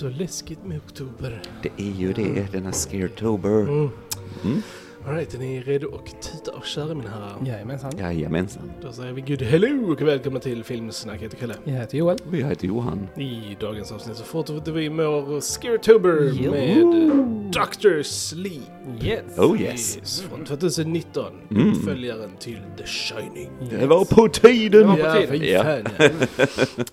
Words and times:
Det 0.00 0.06
är 0.06 0.10
så 0.10 0.18
läskigt 0.18 0.64
med 0.64 0.76
oktober. 0.78 1.42
Det 1.62 1.70
är 1.76 1.92
ju 1.92 2.12
det, 2.12 2.52
denna 2.52 2.72
Scaretober. 2.72 3.60
Mm. 3.62 3.90
Mm. 4.44 4.62
Alright, 5.06 5.34
är 5.34 5.38
ni 5.38 5.60
redo 5.60 5.88
och 5.88 6.06
tuta 6.06 6.56
och 6.56 6.64
köra 6.64 6.94
mina 6.94 7.10
herrar? 7.10 7.36
Jajamensan. 7.46 7.92
Jajamensan. 7.98 8.62
Då 8.82 8.92
säger 8.92 9.12
vi 9.12 9.20
good 9.20 9.42
hello 9.42 9.92
och 9.92 10.00
välkomna 10.02 10.40
till 10.40 10.64
Filmsnack. 10.64 11.16
Jag 11.16 11.22
heter 11.22 11.36
Kalle. 11.36 11.54
Jag 11.64 11.72
heter 11.72 11.98
Joel. 11.98 12.18
Och 12.28 12.36
jag 12.36 12.46
heter 12.48 12.66
Johan. 12.66 13.08
I 13.16 13.56
dagens 13.60 13.92
avsnitt 13.92 14.16
så 14.16 14.24
fortsätter 14.24 14.72
vi 14.72 14.90
med 14.90 15.06
vår 15.06 15.40
Scaretober 15.40 16.32
Jo. 16.40 16.50
med 16.50 16.76
Dr. 17.52 18.02
Sleep. 18.02 18.62
Yes. 19.02 19.22
Oh 19.38 19.60
yes. 19.62 20.20
Från 20.30 20.44
2019. 20.44 21.32
Mm. 21.50 21.72
Uppföljaren 21.72 22.30
till 22.40 22.58
The 22.78 22.86
Shining. 22.86 23.50
Det 23.70 23.86
var 23.86 24.04
på 24.04 24.28
tiden! 24.28 24.80
Det 24.82 24.86
var 24.88 24.94
på 24.96 25.00
Ja, 25.00 25.26
tiden. 25.26 25.48
Ja. 25.48 25.62
fan. 25.64 25.82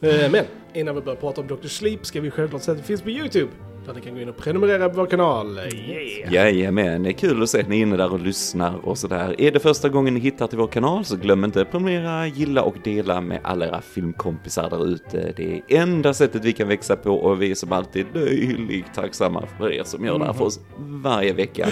ja. 0.02 0.10
Eh, 0.10 0.32
Men 0.32 0.46
innan 0.74 0.96
vi 0.96 1.02
börjar 1.02 1.20
prata 1.20 1.42
om 1.42 1.48
Dr. 1.48 1.68
Sleep 1.68 2.06
ska 2.06 2.22
vi 2.22 2.32
självklart 2.32 2.62
säga 2.62 2.72
att 2.76 2.82
det 2.82 2.88
finns 2.88 3.02
på 3.02 3.10
YouTube. 3.10 3.52
Där 3.86 3.94
ni 3.94 4.02
kan 4.02 4.14
gå 4.14 4.22
in 4.22 4.30
och 4.30 4.38
prenumerera 4.38 4.90
på 4.90 4.96
vår 4.96 5.06
kanal. 5.06 5.58
Yeah. 5.58 6.34
Jajamän, 6.34 7.04
det 7.04 7.10
är 7.10 7.14
kul 7.14 7.44
att 7.44 7.50
se 7.50 7.62
att 7.62 7.70
ni 7.70 7.78
är 7.78 7.82
inne 7.82 7.98
där 7.98 8.14
och 8.14 8.20
lyssnar 8.20 8.86
och 8.86 8.98
sådär. 8.98 9.42
Är 9.42 9.52
det 9.52 9.60
första 9.60 9.90
gången 9.90 10.14
ni 10.14 10.20
hittar 10.20 10.48
till 10.48 10.58
vår 10.58 10.68
kanal 10.68 11.06
så 11.06 11.16
glöm 11.16 11.44
inte 11.44 11.62
att 11.62 11.72
prenumerera, 11.72 12.28
gilla 12.28 12.62
och 12.64 12.76
dela 12.84 13.22
med 13.22 13.40
alla 13.44 13.68
era 13.68 13.82
filmkompisar 13.82 14.70
där 14.70 14.88
ute. 14.88 15.34
Det 15.38 15.54
är 15.54 15.82
enda 15.82 16.14
sättet 16.14 16.46
vi 16.46 16.54
kan 16.54 16.68
växa 16.68 16.96
på 16.96 17.12
och 17.12 17.42
vi 17.42 17.52
är 17.52 17.56
som 17.56 17.72
alltid 17.72 18.06
löjligt 18.14 18.94
tacksamma 18.96 19.44
för 19.58 19.72
er 19.72 19.84
som 19.84 20.06
gör 20.06 20.20
det 20.20 20.26
här 20.26 20.34
för 20.34 20.46
oss 20.46 20.60
varje 20.78 21.34
vecka. 21.34 21.68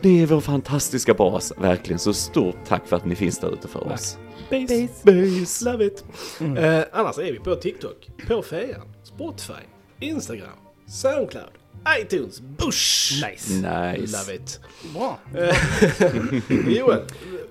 Det 0.00 0.22
är 0.22 0.26
vår 0.26 0.40
fantastiska 0.40 1.14
bas, 1.14 1.52
verkligen. 1.58 1.98
Så 1.98 2.12
stort 2.12 2.56
tack 2.66 2.86
för 2.86 2.96
att 2.96 3.04
ni 3.04 3.14
finns 3.14 3.38
där 3.38 3.52
ute 3.52 3.68
för 3.68 3.92
oss. 3.92 4.18
Base. 4.50 4.88
Base. 5.04 5.64
Love 5.64 5.84
it. 5.86 6.04
Eh, 6.40 6.80
annars 6.92 7.18
är 7.18 7.32
vi 7.32 7.38
på 7.38 7.54
TikTok, 7.54 8.10
på 8.28 8.42
Fejan, 8.42 8.80
Spotify, 9.02 9.62
Instagram, 10.00 10.48
Soundcloud, 10.90 11.50
iTunes, 12.00 12.40
Bush. 12.40 13.22
Nice. 13.30 13.54
Nice. 13.54 14.12
Love 14.12 14.34
it. 14.34 14.60
Bra. 14.94 15.18
Joel, 16.78 17.00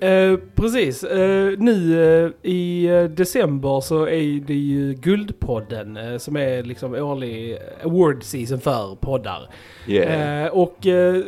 Eh, 0.01 0.37
precis. 0.55 1.03
Eh, 1.03 1.53
nu 1.57 2.03
eh, 2.25 2.31
i 2.51 2.85
eh, 2.85 3.03
december 3.03 3.81
så 3.81 4.07
är 4.07 4.39
det 4.39 4.53
ju 4.53 4.93
Guldpodden 4.93 5.97
eh, 5.97 6.17
som 6.17 6.37
är 6.37 6.63
liksom 6.63 6.93
årlig 6.93 7.57
award 7.83 8.23
season 8.23 8.59
för 8.59 8.95
poddar. 8.95 9.49
Yeah. 9.87 10.45
Eh, 10.45 10.51
och 10.51 10.87
eh, 10.87 11.23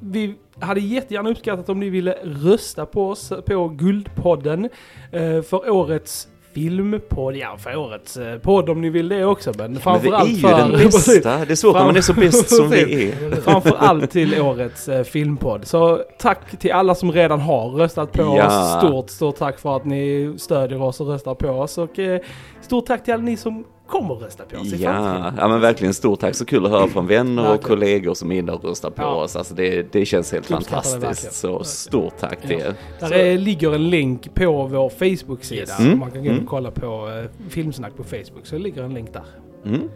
vi 0.00 0.34
hade 0.60 0.80
jättegärna 0.80 1.30
uppskattat 1.30 1.68
om 1.68 1.80
ni 1.80 1.90
ville 1.90 2.16
rösta 2.22 2.86
på 2.86 3.08
oss 3.08 3.32
på 3.46 3.68
Guldpodden 3.68 4.68
eh, 5.12 5.42
för 5.42 5.70
årets 5.70 6.28
filmpodd. 6.54 7.36
Ja, 7.36 7.56
för 7.58 7.76
årets 7.76 8.16
eh, 8.16 8.38
podd 8.38 8.68
om 8.70 8.80
ni 8.80 8.90
vill 8.90 9.08
det 9.08 9.24
också. 9.24 9.52
Men 9.58 9.58
Men 9.58 9.74
vi 9.74 9.80
framförallt 9.80 10.28
är 10.28 10.32
ju 10.32 10.40
för... 10.40 10.56
den 10.58 10.70
bästa. 10.84 11.44
Det 11.44 11.52
är 11.52 11.54
svårt 11.54 11.74
när 11.74 11.84
man 11.84 11.96
är 11.96 12.00
så 12.00 12.12
bäst 12.14 12.56
som 12.56 12.70
vi 12.70 13.08
är. 13.08 13.30
Framförallt 13.40 14.10
till 14.10 14.40
årets 14.40 14.88
eh, 14.88 15.02
filmpodd. 15.04 15.66
Så 15.66 16.02
tack 16.18 16.58
till 16.58 16.72
alla 16.72 16.94
som 16.94 17.12
redan 17.12 17.40
har 17.40 17.68
röstat 17.70 18.12
på 18.12 18.22
Ja. 18.22 18.46
oss. 18.46 18.78
Stort, 18.84 19.10
stort 19.10 19.36
tack 19.36 19.58
för 19.58 19.76
att 19.76 19.84
ni 19.84 20.34
stödjer 20.38 20.82
oss 20.82 21.00
och 21.00 21.06
röstar 21.08 21.34
på 21.34 21.48
oss. 21.48 21.78
Och 21.78 21.98
eh, 21.98 22.20
stort 22.60 22.86
tack 22.86 23.04
till 23.04 23.14
alla 23.14 23.22
ni 23.22 23.36
som 23.36 23.64
kommer 23.92 24.14
rösta 24.14 24.44
på 24.44 24.56
oss 24.60 24.72
i 24.72 24.82
Ja, 24.82 25.32
men 25.48 25.60
verkligen 25.60 25.94
stort 25.94 26.20
tack. 26.20 26.34
Så 26.34 26.44
kul 26.44 26.64
att 26.66 26.70
höra 26.70 26.86
från 26.88 27.06
vänner 27.06 27.54
och 27.54 27.62
kollegor 27.62 28.14
som 28.14 28.32
är 28.32 28.36
inne 28.38 28.52
och 28.52 28.64
röstar 28.64 28.90
på 28.90 29.02
Ja. 29.02 29.14
oss. 29.14 29.36
Alltså 29.36 29.54
det, 29.54 29.92
det 29.92 30.06
känns 30.06 30.32
helt 30.32 30.46
fantastiskt. 30.46 31.32
Så 31.32 31.64
stort 31.64 32.14
tack 32.20 32.40
till 32.42 32.52
er. 32.52 32.74
Där 33.00 33.12
är, 33.12 33.38
ligger 33.38 33.74
en 33.74 33.90
länk 33.90 34.34
på 34.34 34.66
vår 34.66 34.88
Facebook-sida. 34.90 35.60
Yes. 35.60 35.78
Mm. 35.80 35.98
Man 35.98 36.10
kan 36.10 36.20
gå 36.20 36.26
in 36.26 36.32
Mm. 36.32 36.44
och 36.44 36.50
kolla 36.50 36.70
på 36.70 37.08
eh, 37.24 37.48
Filmsnack 37.50 37.96
på 37.96 38.04
Facebook. 38.04 38.44
Så 38.44 38.54
det 38.56 38.62
ligger 38.62 38.82
en 38.82 38.94
länk 38.94 39.12
där. 39.12 39.22
Mm. 39.64 39.88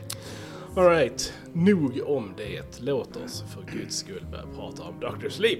alright. 0.76 1.32
Nog 1.58 2.00
om 2.06 2.30
det. 2.36 2.80
Låt 2.80 3.16
oss 3.24 3.44
för 3.54 3.78
guds 3.78 3.96
skull 3.96 4.24
börja 4.30 4.44
prata 4.56 4.82
om 4.82 4.94
Dr. 5.00 5.28
Sleep. 5.28 5.58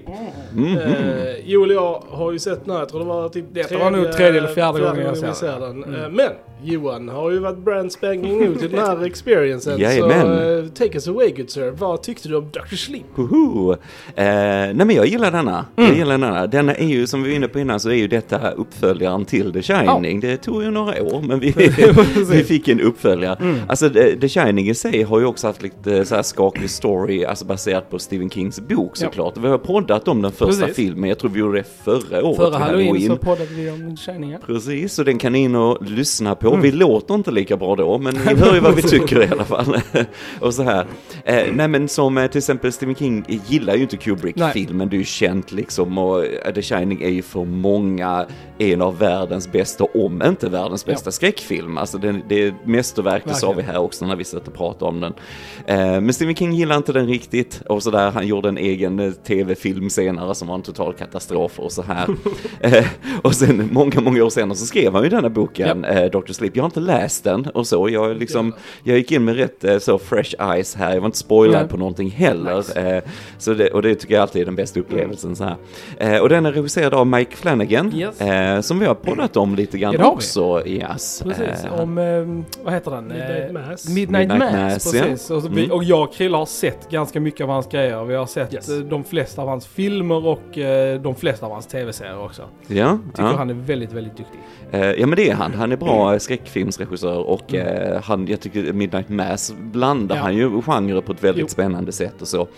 Mm. 0.56 0.78
Eh, 0.78 1.50
Joel 1.50 1.70
och 1.70 1.76
jag 1.76 2.02
har 2.10 2.32
ju 2.32 2.38
sett 2.38 2.64
den 2.64 2.74
här, 2.74 2.78
jag 2.78 2.88
tror 2.88 3.00
det 3.00 3.06
var 3.06 3.28
typ 3.28 3.44
Detta 3.52 3.78
var 3.78 3.90
nog 3.90 4.12
tredje 4.12 4.40
eller 4.40 4.54
fjärde 4.54 4.80
gången 4.80 5.16
jag 5.22 5.36
ser 5.36 5.60
den. 5.60 5.84
Mm. 5.84 5.94
Eh, 5.94 6.10
men 6.10 6.30
Johan 6.62 7.08
har 7.08 7.30
ju 7.30 7.38
varit 7.38 7.58
brand 7.58 7.92
spanking 7.92 8.38
new 8.38 8.58
till 8.58 8.70
den 8.70 8.80
här 8.80 9.04
experiencen. 9.06 9.80
Jajamän. 9.80 10.20
Så 10.20 10.58
eh, 10.58 10.66
take 10.66 10.94
us 10.94 11.08
away 11.08 11.30
good 11.30 11.50
sir. 11.50 11.70
Vad 11.70 12.02
tyckte 12.02 12.28
du 12.28 12.36
om 12.36 12.50
Dr. 12.50 12.76
Sleep? 12.76 13.04
Woho! 13.14 13.72
Eh, 13.72 13.76
nej 14.14 14.74
men 14.74 14.90
jag 14.90 15.06
gillar 15.06 15.30
denna. 15.30 15.64
Mm. 15.76 15.90
Jag 15.90 15.98
gillar 15.98 16.18
denna. 16.18 16.46
Denna 16.46 16.74
är 16.74 16.86
ju 16.86 17.06
som 17.06 17.22
vi 17.22 17.28
var 17.28 17.36
inne 17.36 17.48
på 17.48 17.58
innan 17.58 17.80
så 17.80 17.88
är 17.88 17.94
ju 17.94 18.08
detta 18.08 18.50
uppföljaren 18.50 19.24
till 19.24 19.52
The 19.52 19.62
Shining. 19.62 20.20
Det 20.20 20.36
tog 20.36 20.62
ju 20.62 20.70
några 20.70 21.02
år 21.02 21.22
men 21.22 21.40
vi, 21.40 21.54
vi 22.30 22.44
fick 22.44 22.68
en 22.68 22.80
uppföljare. 22.80 23.36
Mm. 23.40 23.56
Alltså 23.68 23.90
The, 23.90 24.16
The 24.16 24.28
Shining 24.28 24.68
i 24.68 24.74
sig 24.74 25.02
har 25.02 25.20
ju 25.20 25.26
också 25.26 25.46
haft 25.46 25.62
lite 25.62 25.85
så 26.04 26.14
här 26.14 26.22
skakig 26.22 26.70
story, 26.70 27.24
alltså 27.24 27.44
baserat 27.44 27.90
på 27.90 27.98
Stephen 27.98 28.30
Kings 28.30 28.60
bok 28.60 28.96
såklart. 28.96 29.36
Vi 29.36 29.48
har 29.48 29.58
poddat 29.58 30.08
om 30.08 30.22
den 30.22 30.32
första 30.32 30.66
Precis. 30.66 30.76
filmen, 30.76 31.08
jag 31.08 31.18
tror 31.18 31.30
vi 31.30 31.40
gjorde 31.40 31.58
det 31.58 31.64
förra 31.84 32.24
året. 32.24 32.36
Förra 32.36 32.50
till 32.50 32.58
halloween 32.58 33.06
så 33.06 33.16
poddade 33.16 33.54
vi 33.54 33.70
om 33.70 33.96
Shining. 33.96 34.30
ja. 34.30 34.38
Precis, 34.46 34.92
så 34.92 35.02
den 35.02 35.18
kan 35.18 35.32
ni 35.32 35.38
in 35.38 35.54
och 35.54 35.82
lyssna 35.82 36.34
på. 36.34 36.48
Mm. 36.48 36.60
Vi 36.60 36.72
låter 36.72 37.14
inte 37.14 37.30
lika 37.30 37.56
bra 37.56 37.76
då, 37.76 37.98
men 37.98 38.14
ni 38.14 38.34
hör 38.34 38.54
ju 38.54 38.60
vad 38.60 38.74
vi 38.74 38.82
tycker 38.82 39.22
i 39.22 39.28
alla 39.28 39.44
fall. 39.44 39.76
och 40.40 40.54
så 40.54 40.62
här. 40.62 40.86
Eh, 41.24 41.44
nej 41.52 41.68
men 41.68 41.88
som 41.88 42.18
eh, 42.18 42.26
till 42.26 42.38
exempel 42.38 42.72
Stephen 42.72 42.94
King 42.94 43.24
gillar 43.46 43.74
ju 43.74 43.82
inte 43.82 43.96
Kubrick-filmen, 43.96 44.88
det 44.88 44.96
är 44.96 44.98
ju 44.98 45.04
känt 45.04 45.52
liksom. 45.52 45.98
Och 45.98 46.24
eh, 46.24 46.54
The 46.54 46.62
Shining 46.62 47.02
är 47.02 47.10
ju 47.10 47.22
för 47.22 47.44
många 47.44 48.26
en 48.58 48.82
av 48.82 48.98
världens 48.98 49.52
bästa, 49.52 49.84
om 49.84 50.22
inte 50.22 50.48
världens 50.48 50.86
bästa 50.86 51.12
skräckfilm. 51.12 51.78
Alltså 51.78 51.98
det, 51.98 52.20
det 52.28 52.42
är 52.42 52.54
mästerverk, 52.64 53.22
det 53.26 53.34
sa 53.34 53.52
vi 53.52 53.62
här 53.62 53.78
också 53.78 54.06
när 54.06 54.16
vi 54.16 54.24
satt 54.24 54.48
och 54.48 54.54
pratade 54.54 54.88
om 54.88 55.00
den. 55.00 55.12
Eh, 55.66 55.75
men 55.78 56.12
Stephen 56.12 56.34
King 56.34 56.52
gillar 56.52 56.76
inte 56.76 56.92
den 56.92 57.06
riktigt. 57.06 57.62
Och 57.68 57.82
så 57.82 57.90
där, 57.90 58.10
han 58.10 58.26
gjorde 58.26 58.48
en 58.48 58.58
egen 58.58 59.00
eh, 59.00 59.12
tv-film 59.12 59.90
senare 59.90 60.34
som 60.34 60.48
var 60.48 60.54
en 60.54 60.62
total 60.62 60.94
katastrof 60.94 61.58
och 61.58 61.72
så 61.72 61.82
här. 61.82 62.08
eh, 62.60 62.84
och 63.22 63.34
sen 63.34 63.68
många, 63.72 64.00
många 64.00 64.24
år 64.24 64.30
senare 64.30 64.56
så 64.56 64.66
skrev 64.66 64.92
han 64.92 65.02
ju 65.02 65.08
denna 65.08 65.28
boken, 65.28 65.84
eh, 65.84 66.04
Dr. 66.10 66.32
Sleep. 66.32 66.56
Jag 66.56 66.62
har 66.62 66.68
inte 66.68 66.80
läst 66.80 67.24
den 67.24 67.46
och 67.46 67.66
så. 67.66 67.88
Jag, 67.88 68.16
liksom, 68.16 68.52
jag 68.82 68.98
gick 68.98 69.12
in 69.12 69.24
med 69.24 69.36
rätt 69.36 69.64
eh, 69.64 69.78
så 69.78 69.98
fresh 69.98 70.34
eyes 70.40 70.74
här. 70.74 70.94
Jag 70.94 71.00
var 71.00 71.06
inte 71.06 71.18
spoilad 71.18 71.60
Nej. 71.60 71.68
på 71.68 71.76
någonting 71.76 72.10
heller. 72.10 72.56
Nice. 72.56 72.80
Eh, 72.96 73.02
så 73.38 73.54
det, 73.54 73.68
och 73.70 73.82
det 73.82 73.94
tycker 73.94 74.14
jag 74.14 74.22
alltid 74.22 74.42
är 74.42 74.46
den 74.46 74.56
bästa 74.56 74.80
upplevelsen. 74.80 75.36
Så 75.36 75.44
här. 75.44 75.56
Eh, 75.98 76.18
och 76.18 76.28
den 76.28 76.46
är 76.46 76.52
regisserad 76.52 76.94
av 76.94 77.06
Mike 77.06 77.36
Flanagan, 77.36 77.92
Yes. 77.94 78.20
eh, 78.20 78.60
som 78.60 78.78
vi 78.78 78.86
har 78.86 78.94
poddat 78.94 79.36
om 79.36 79.54
lite 79.54 79.78
grann 79.78 80.00
också. 80.02 80.62
Yes. 80.66 81.22
Precis, 81.22 81.64
Eh, 81.64 81.80
om, 81.80 81.98
eh, 81.98 82.64
vad 82.64 82.74
heter 82.74 82.90
den? 82.90 83.06
Midnight 83.08 83.46
Eh, 83.46 83.52
Mass. 83.70 83.88
Midnight, 83.88 84.28
Midnight 84.28 84.52
Mass, 84.52 84.84
Mass, 84.84 84.94
ja. 84.94 85.02
precis. 85.02 85.30
Och, 85.30 85.42
så 85.42 85.48
vi, 85.48 85.65
Mm. 85.66 85.76
och 85.76 85.84
jag 85.84 86.02
och 86.02 86.12
Krille 86.14 86.36
har 86.36 86.46
sett 86.46 86.90
ganska 86.90 87.20
mycket 87.20 87.40
av 87.40 87.48
hans 87.50 87.66
grejer. 87.68 88.04
Vi 88.04 88.14
har 88.14 88.26
sett 88.26 88.54
Yes. 88.54 88.68
eh, 88.68 88.76
de 88.78 89.04
flesta 89.04 89.42
av 89.42 89.48
hans 89.48 89.66
filmer 89.66 90.26
och 90.26 90.58
eh, 90.58 91.00
de 91.00 91.14
flesta 91.14 91.46
av 91.46 91.52
hans 91.52 91.66
tv-serier 91.66 92.18
också. 92.24 92.42
ja, 92.66 92.98
Tycker 93.06 93.22
ja. 93.22 93.36
han 93.36 93.50
är 93.50 93.54
väldigt, 93.54 93.92
väldigt 93.92 94.16
duktig. 94.16 94.40
Eh, 94.70 94.80
ja 94.90 95.06
men 95.06 95.16
det 95.16 95.30
är 95.30 95.34
han, 95.34 95.54
han 95.54 95.72
är 95.72 95.76
bra 95.76 96.08
mm. 96.08 96.20
skräckfilmsregissör 96.20 97.18
och 97.18 97.54
Mm. 97.54 98.02
han, 98.04 98.26
jag 98.26 98.40
tycker 98.40 98.72
Midnight 98.72 99.08
Mass 99.08 99.54
blandar 99.60 100.16
Ja. 100.16 100.22
han 100.22 100.36
ju 100.36 100.62
genrer 100.62 101.00
på 101.00 101.12
ett 101.12 101.24
väldigt 101.24 101.40
Jo. 101.42 101.48
spännande 101.48 101.92
sätt 101.92 102.22
och 102.22 102.28
så. 102.28 102.48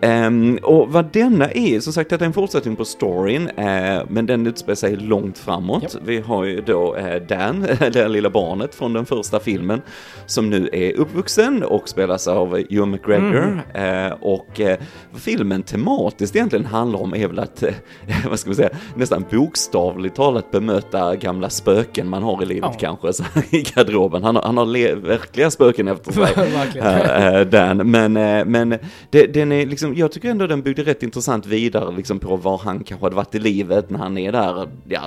Ehm, 0.00 0.58
och 0.62 0.92
vad 0.92 1.04
denna 1.12 1.50
är, 1.50 1.80
som 1.80 1.92
sagt 1.92 2.10
det 2.10 2.20
är 2.20 2.26
en 2.26 2.32
fortsättning 2.32 2.76
på 2.76 2.84
storyn, 2.84 3.50
men 4.08 4.26
den 4.26 4.46
utspelar 4.46 4.74
sig 4.74 4.96
långt 4.96 5.38
framåt. 5.38 5.82
Japp. 5.82 5.92
Vi 6.04 6.20
har 6.20 6.44
ju 6.44 6.60
då 6.60 6.96
Dan, 7.28 7.60
det 7.92 8.08
lilla 8.08 8.30
barnet 8.30 8.74
från 8.74 8.92
den 8.92 9.06
första 9.06 9.40
filmen, 9.40 9.82
som 10.26 10.50
nu 10.50 10.68
är 10.72 10.92
uppvuxen 10.96 11.62
och 11.62 11.88
spelas 11.88 12.28
av 12.28 12.41
Ewan 12.46 12.90
McGregor. 12.90 13.62
Eh, 13.74 14.12
och 14.20 14.60
eh, 14.60 14.78
filmen 15.14 15.62
tematiskt 15.62 16.36
egentligen 16.36 16.66
handlar 16.66 17.00
om 17.02 17.14
är 17.14 17.28
väl 17.28 17.38
att, 17.38 17.62
eh, 17.62 17.74
vad 18.28 18.38
ska 18.38 18.48
man 18.50 18.56
säga, 18.56 18.70
nästan 18.94 19.24
bokstavligt 19.30 20.16
talat 20.16 20.50
bemöta 20.50 21.16
gamla 21.16 21.50
spöken 21.50 22.08
man 22.08 22.22
har 22.22 22.42
i 22.42 22.46
livet 22.46 22.70
Ja. 22.72 22.78
kanske, 22.78 23.12
så, 23.12 23.24
i 23.50 23.62
garderoben. 23.74 24.24
Han 24.24 24.36
har, 24.36 24.42
han 24.42 24.56
har 24.56 24.66
verkliga 25.00 25.50
spöken 25.50 25.88
efter 25.88 26.12
sig. 26.12 26.22
Eh, 26.82 27.26
eh, 27.26 27.40
Dan, 27.46 27.90
men, 27.90 28.12
men 28.50 28.78
det, 29.10 29.26
den 29.26 29.52
är 29.52 29.66
liksom, 29.66 29.94
jag 29.94 30.12
tycker 30.12 30.30
ändå 30.30 30.46
den 30.46 30.62
byggde 30.62 30.82
rätt 30.82 31.02
intressant 31.02 31.46
vidare 31.46 31.96
liksom 31.96 32.18
på 32.18 32.36
var 32.36 32.58
han 32.58 32.84
kanske 32.84 33.06
hade 33.06 33.16
varit 33.16 33.34
i 33.34 33.38
livet 33.38 33.90
när 33.90 33.98
han 33.98 34.18
är 34.18 34.32
där, 34.32 34.68
ja, 34.88 35.00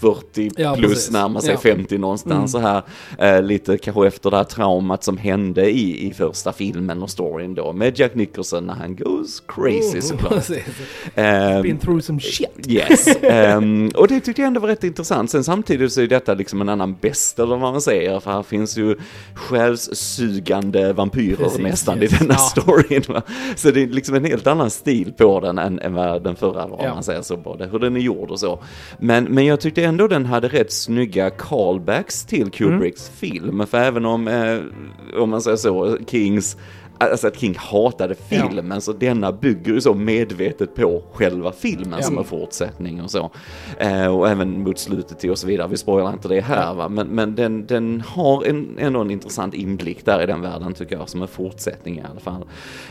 40 0.00 0.50
Ja, 0.56 0.74
plus 0.76 0.90
precis. 0.92 1.10
närmar 1.12 1.40
sig 1.40 1.50
Ja. 1.52 1.58
50 1.58 1.98
någonstans 1.98 2.28
Mm. 2.38 2.48
så 2.48 2.58
här. 3.18 3.42
Lite 3.42 3.78
kanske 3.78 4.06
efter 4.06 4.30
det 4.30 4.36
här 4.36 4.44
traumat 4.44 5.04
som 5.04 5.16
hände 5.16 5.70
i, 5.70 6.06
i 6.08 6.12
första 6.14 6.52
filmen 6.52 6.77
och 7.02 7.10
storyn 7.10 7.54
då 7.54 7.72
med 7.72 7.98
Jack 7.98 8.14
Nicholson 8.14 8.66
när 8.66 8.74
han 8.74 8.96
goes 8.96 9.42
crazy 9.48 10.00
såklart. 10.00 10.32
Precis. 10.34 10.64
Eh, 11.14 11.62
Been 11.62 11.78
through 11.78 12.00
some 12.00 12.20
shit. 12.20 12.48
Yes, 12.68 13.06
Ehm, 13.22 13.90
och 13.94 14.08
det 14.08 14.20
tyckte 14.20 14.42
jag 14.42 14.46
ändå 14.46 14.60
var 14.60 14.68
rätt 14.68 14.84
intressant. 14.84 15.30
Sen 15.30 15.44
samtidigt 15.44 15.92
så 15.92 16.00
är 16.00 16.06
detta 16.06 16.34
liksom 16.34 16.60
en 16.60 16.68
annan 16.68 16.96
bäst 17.00 17.38
eller 17.38 17.56
vad 17.56 17.72
man 17.72 17.80
säger, 17.80 18.20
för 18.20 18.30
här 18.30 18.42
finns 18.42 18.76
ju 18.78 18.96
själssugande 19.34 20.92
vampyrer 20.92 21.36
Precis, 21.36 21.58
nästan 21.60 22.02
yes. 22.02 22.12
i 22.12 22.16
denna 22.18 22.34
Ja. 22.34 22.38
storyn. 22.38 23.02
Va? 23.08 23.22
Så 23.56 23.70
det 23.70 23.82
är 23.82 23.86
liksom 23.86 24.14
en 24.14 24.24
helt 24.24 24.46
annan 24.46 24.70
stil 24.70 25.12
på 25.18 25.40
den 25.40 25.58
än, 25.58 25.78
än 25.78 25.94
vad 25.94 26.24
den 26.24 26.36
förra 26.36 26.66
var, 26.66 26.80
Ja. 26.84 26.94
man 26.94 27.02
säger 27.02 27.22
så, 27.22 27.36
både 27.36 27.66
hur 27.66 27.78
den 27.78 27.96
är 27.96 28.00
gjord 28.00 28.30
och 28.30 28.40
så. 28.40 28.58
Men, 28.98 29.24
men 29.24 29.46
jag 29.46 29.60
tyckte 29.60 29.84
ändå 29.84 30.08
den 30.08 30.26
hade 30.26 30.48
rätt 30.48 30.72
snygga 30.72 31.30
callbacks 31.30 32.24
till 32.26 32.50
Kubricks 32.50 33.08
film, 33.08 33.66
för 33.66 33.78
även 33.78 34.04
om, 34.04 34.28
eh, 34.28 34.58
om 35.22 35.30
man 35.30 35.42
säger 35.42 35.56
så, 35.56 35.98
Kings 36.06 36.56
Alltså 37.00 37.26
att 37.26 37.36
King 37.40 37.54
hatade 37.58 38.14
filmen, 38.14 38.80
så 38.80 38.92
denna 38.92 39.32
bygger 39.32 39.72
ju 39.72 39.80
så 39.80 39.94
medvetet 39.94 40.74
på 40.74 41.02
själva 41.12 41.52
filmen 41.52 41.98
Ja. 41.98 42.02
som 42.02 42.18
en 42.18 42.24
fortsättning 42.24 43.02
och 43.02 43.10
så. 43.10 43.30
Eh, 43.78 44.06
och 44.16 44.28
även 44.28 44.62
mot 44.62 44.78
slutet 44.78 45.18
till 45.18 45.30
och 45.30 45.38
så 45.38 45.46
vidare, 45.46 45.68
vi 45.68 45.76
spoilar 45.76 46.12
inte 46.12 46.28
det 46.28 46.40
här 46.40 46.74
va, 46.74 46.88
men, 46.88 47.06
men 47.06 47.34
den, 47.34 47.66
den 47.66 48.02
har 48.06 48.44
en, 48.44 48.76
ändå 48.78 49.00
en 49.00 49.10
intressant 49.10 49.54
inblick 49.54 50.04
där 50.04 50.22
i 50.22 50.26
den 50.26 50.40
världen 50.40 50.74
tycker 50.74 50.96
jag, 50.96 51.08
som 51.08 51.22
en 51.22 51.28
fortsättning 51.28 51.98
i 51.98 52.02
alla 52.10 52.20
fall. 52.20 52.44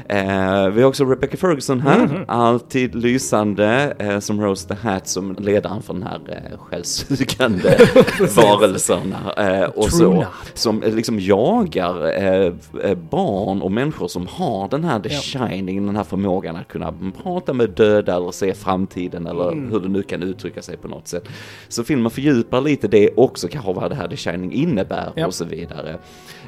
Eh, 0.09 0.69
vi 0.73 0.81
har 0.81 0.89
också 0.89 1.05
Rebecca 1.05 1.37
Ferguson 1.37 1.79
här, 1.81 1.97
Mhm. 2.07 2.23
alltid 2.27 2.95
lysande, 2.95 3.95
eh, 3.99 4.19
som 4.19 4.41
Rose 4.41 4.67
the 4.67 4.87
Hat, 4.89 5.07
som 5.07 5.35
ledaren 5.39 5.81
för 5.81 5.93
den 5.93 6.03
här 6.03 6.19
eh, 6.51 6.57
självsugande 6.59 7.77
varelserna. 8.35 9.33
Eh, 9.37 9.69
och 9.69 9.91
så, 9.91 10.25
som 10.53 10.83
eh, 10.83 10.93
liksom 10.93 11.19
jagar 11.19 12.23
eh, 12.23 12.53
barn 12.95 13.61
och 13.61 13.71
människor 13.71 13.96
som 14.07 14.27
har 14.27 14.67
den 14.69 14.83
här 14.83 14.99
The 14.99 15.13
Ja. 15.13 15.19
Shining, 15.19 15.85
den 15.85 15.95
här 15.95 16.03
förmågan 16.03 16.55
att 16.55 16.67
kunna 16.67 16.93
prata 17.23 17.53
med 17.53 17.69
döda 17.69 18.15
eller 18.15 18.31
se 18.31 18.53
framtiden 18.53 19.27
eller 19.27 19.51
Mm. 19.51 19.71
hur 19.71 19.79
det 19.79 19.87
nu 19.89 20.03
kan 20.03 20.23
uttrycka 20.23 20.61
sig 20.61 20.77
på 20.77 20.87
något 20.87 21.07
sätt. 21.07 21.23
Så 21.67 21.83
filmen 21.83 22.11
fördjupar 22.11 22.61
lite 22.61 22.87
det 22.87 23.09
också, 23.17 23.47
kanske 23.47 23.73
vad 23.73 23.91
det 23.91 23.95
här 23.95 24.07
The 24.07 24.17
Shining 24.17 24.51
innebär 24.53 25.11
Ja. 25.15 25.27
och 25.27 25.33
så 25.33 25.45
vidare. 25.45 25.97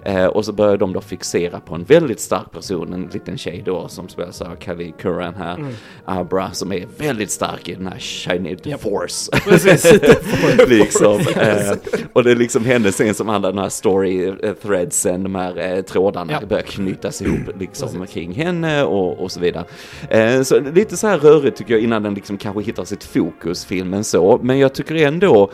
Eh, 0.04 0.26
och 0.26 0.46
så 0.46 0.54
börjar 0.54 0.78
de 0.78 0.94
då 0.94 1.02
fixera 1.02 1.60
på 1.60 1.76
en 1.76 1.84
väldigt 1.84 2.20
stark 2.20 2.52
person, 2.52 2.94
en 2.94 3.10
liten 3.14 3.38
tjej 3.38 3.62
då 3.66 3.88
som 3.88 4.10
spelas 4.10 4.42
av 4.42 4.56
Kelly 4.60 4.92
Curran 5.00 5.34
här, 5.34 5.56
Mm. 5.56 5.74
Abra, 6.06 6.52
som 6.52 6.74
är 6.74 6.86
väldigt 6.98 7.32
stark 7.32 7.70
i 7.70 7.74
den 7.76 7.88
här 7.88 8.00
Shiny 8.00 8.58
Japp. 8.64 8.82
Force. 8.82 9.32
Precis. 9.50 9.94
liksom. 10.68 11.20
Eh, 11.40 11.72
och 12.14 12.24
det 12.24 12.32
är 12.32 12.36
liksom 12.36 12.66
hennes 12.66 12.96
scen 12.96 13.14
som 13.16 13.28
handlar 13.28 13.50
om 13.50 13.56
den 13.56 13.64
här 13.64 13.70
story 13.70 14.28
eh, 14.44 14.54
threadsen, 14.54 15.24
de 15.24 15.36
här 15.36 15.76
eh, 15.78 15.82
trådarna 15.82 16.34
Ja. 16.42 16.48
börjar 16.48 16.64
knytas 16.64 17.22
ihop 17.22 17.39
liksom 17.60 18.08
kring 18.08 18.32
henne 18.34 18.84
och, 18.84 19.20
och 19.20 19.32
så 19.32 19.40
vidare. 19.40 19.66
Eh, 20.10 20.42
så 20.42 20.60
lite 20.60 20.98
så 20.98 21.08
här 21.08 21.18
rörigt 21.18 21.58
tycker 21.58 21.74
jag 21.74 21.84
innan 21.84 22.04
den 22.04 22.14
liksom 22.14 22.38
kanske 22.38 22.62
hittar 22.64 22.84
sitt 22.86 23.04
fokus, 23.04 23.66
filmen 23.66 24.04
så, 24.04 24.40
men 24.44 24.60
jag 24.60 24.74
tycker 24.74 24.96
ändå 24.96 25.52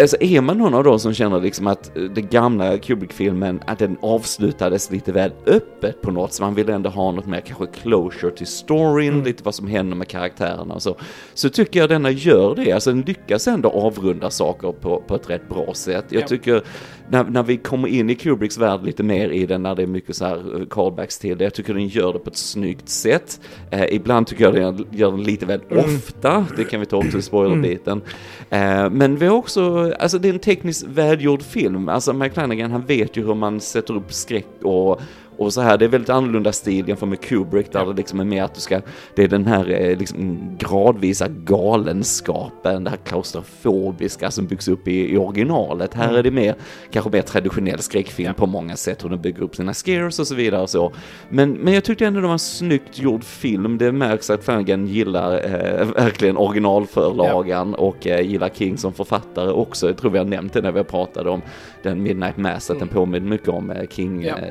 Alltså 0.00 0.16
är 0.20 0.40
man 0.40 0.58
någon 0.58 0.74
av 0.74 0.84
dem 0.84 0.98
som 0.98 1.14
känner 1.14 1.40
liksom 1.40 1.66
att 1.66 1.96
eh, 1.96 2.02
den 2.02 2.28
gamla 2.28 2.78
Kubrick-filmen, 2.78 3.60
att 3.66 3.78
den 3.78 3.96
avslutades 4.02 4.90
lite 4.90 5.12
väl 5.12 5.30
öppet 5.46 6.00
på 6.02 6.10
något, 6.10 6.32
så 6.32 6.42
man 6.42 6.54
vill 6.54 6.68
ändå 6.68 6.90
ha 6.90 7.10
något 7.12 7.26
mer 7.26 7.40
kanske 7.40 7.66
closure 7.66 8.30
till 8.30 8.46
storyn, 8.46 9.12
Mm. 9.12 9.24
lite 9.24 9.42
vad 9.44 9.54
som 9.54 9.66
händer 9.66 9.96
med 9.96 10.08
karaktärerna 10.08 10.74
och 10.74 10.82
så. 10.82 10.96
Så 11.34 11.48
tycker 11.48 11.80
jag 11.80 11.88
denna 11.88 12.10
gör 12.10 12.54
det, 12.54 12.72
alltså 12.72 12.90
den 12.90 13.00
lyckas 13.00 13.48
ändå 13.48 13.68
avrunda 13.70 14.30
saker 14.30 14.72
på, 14.72 15.00
på 15.06 15.14
ett 15.14 15.30
rätt 15.30 15.48
bra 15.48 15.74
sätt. 15.74 16.04
Jag 16.08 16.22
Ja. 16.22 16.26
tycker 16.26 16.62
när, 17.10 17.24
när 17.24 17.42
vi 17.42 17.56
kommer 17.56 17.88
in 17.88 18.10
i 18.10 18.14
Kubricks 18.14 18.58
värld 18.58 18.84
lite 18.84 19.02
mer 19.02 19.28
i 19.28 19.46
den, 19.46 19.62
när 19.62 19.74
det 19.74 19.82
är 19.82 19.86
mycket 19.86 20.16
så 20.16 20.24
här 20.24 20.60
eh, 20.60 20.66
callbacks 20.66 21.18
till 21.18 21.38
det, 21.38 21.44
jag 21.44 21.54
tycker 21.54 21.74
den 21.74 21.88
gör 21.88 22.12
det 22.12 22.18
på 22.18 22.30
ett 22.30 22.36
snyggt 22.36 22.88
sätt. 22.88 23.40
Eh, 23.70 23.84
ibland 23.94 24.26
tycker 24.26 24.44
jag 24.44 24.54
den 24.54 24.86
gör 24.90 25.10
den 25.10 25.22
lite 25.22 25.46
väl 25.46 25.60
Mm. 25.70 25.84
ofta, 25.84 26.46
det 26.56 26.64
kan 26.64 26.80
vi 26.80 26.86
ta 26.86 26.96
också 26.96 27.18
i 27.18 27.22
spoilerbiten. 27.22 28.00
Eh, 28.50 28.90
men 28.90 29.16
vi 29.16 29.26
har 29.26 29.36
också, 29.36 29.92
alltså 29.98 30.18
det 30.18 30.28
är 30.28 30.32
en 30.32 30.38
tekniskt 30.38 30.82
välgjord 30.88 31.42
film, 31.42 31.88
alltså 31.88 32.12
Mike 32.12 32.34
Flanagan 32.34 32.70
han 32.70 32.82
vet 32.86 33.16
ju 33.16 33.26
hur 33.26 33.34
man 33.34 33.60
sätter 33.60 33.96
upp 33.96 34.12
skräck 34.12 34.46
och 34.62 35.00
och 35.36 35.52
så 35.52 35.60
här, 35.60 35.78
det 35.78 35.84
är 35.84 35.88
väldigt 35.88 36.10
annorlunda 36.10 36.52
stil 36.52 36.88
jämfört 36.88 37.08
med 37.08 37.20
Kubrick 37.20 37.72
där 37.72 37.86
det 37.86 37.92
liksom 37.92 38.20
är 38.20 38.24
mer 38.24 38.42
att 38.42 38.54
du 38.54 38.60
ska, 38.60 38.80
det 39.14 39.22
är 39.22 39.28
den 39.28 39.46
här 39.46 39.70
eh, 39.70 39.98
liksom 39.98 40.40
gradvisa 40.58 41.28
galenskapen, 41.28 42.84
det 42.84 42.90
här 42.90 42.96
klaustrofobiska 42.96 44.30
som 44.30 44.46
byggs 44.46 44.68
upp 44.68 44.88
i, 44.88 45.14
i 45.14 45.16
originalet. 45.16 45.94
Här 45.94 46.14
är 46.14 46.22
det 46.22 46.30
mer, 46.30 46.54
kanske 46.90 47.10
mer 47.10 47.22
traditionell 47.22 47.78
skräckfilm 47.78 48.34
på 48.34 48.46
många 48.46 48.76
sätt, 48.76 49.04
hur 49.04 49.08
den 49.08 49.20
bygger 49.20 49.42
upp 49.42 49.56
sina 49.56 49.74
scares 49.74 50.18
och 50.18 50.26
så 50.26 50.34
vidare 50.34 50.62
och 50.62 50.70
så. 50.70 50.92
Men, 51.28 51.52
men 51.52 51.74
jag 51.74 51.84
tyckte 51.84 52.06
ändå 52.06 52.20
det 52.20 52.26
var 52.26 52.32
en 52.32 52.38
snyggt 52.38 52.98
gjord 52.98 53.24
film, 53.24 53.78
det 53.78 53.92
märks 53.92 54.30
att 54.30 54.44
Flanagan 54.44 54.86
gillar 54.86 55.32
eh, 55.44 55.86
verkligen 55.86 56.36
originalförlagan 56.36 57.74
och 57.74 58.06
eh, 58.06 58.20
gillar 58.20 58.48
King 58.48 58.78
som 58.78 58.92
författare 58.92 59.50
också. 59.50 59.86
Jag 59.86 59.96
tror 59.96 60.10
vi 60.10 60.18
har 60.18 60.24
nämnt 60.24 60.52
det 60.52 60.60
när 60.60 60.72
vi 60.72 60.84
pratat 60.84 61.26
om 61.26 61.42
den 61.82 62.02
Midnight 62.02 62.36
Mass, 62.36 62.70
att 62.70 62.78
den 62.78 62.88
påminner 62.88 63.28
mycket 63.28 63.48
om 63.48 63.70
eh, 63.70 63.86
King, 63.90 64.22
Ja. 64.22 64.36
eh, 64.36 64.50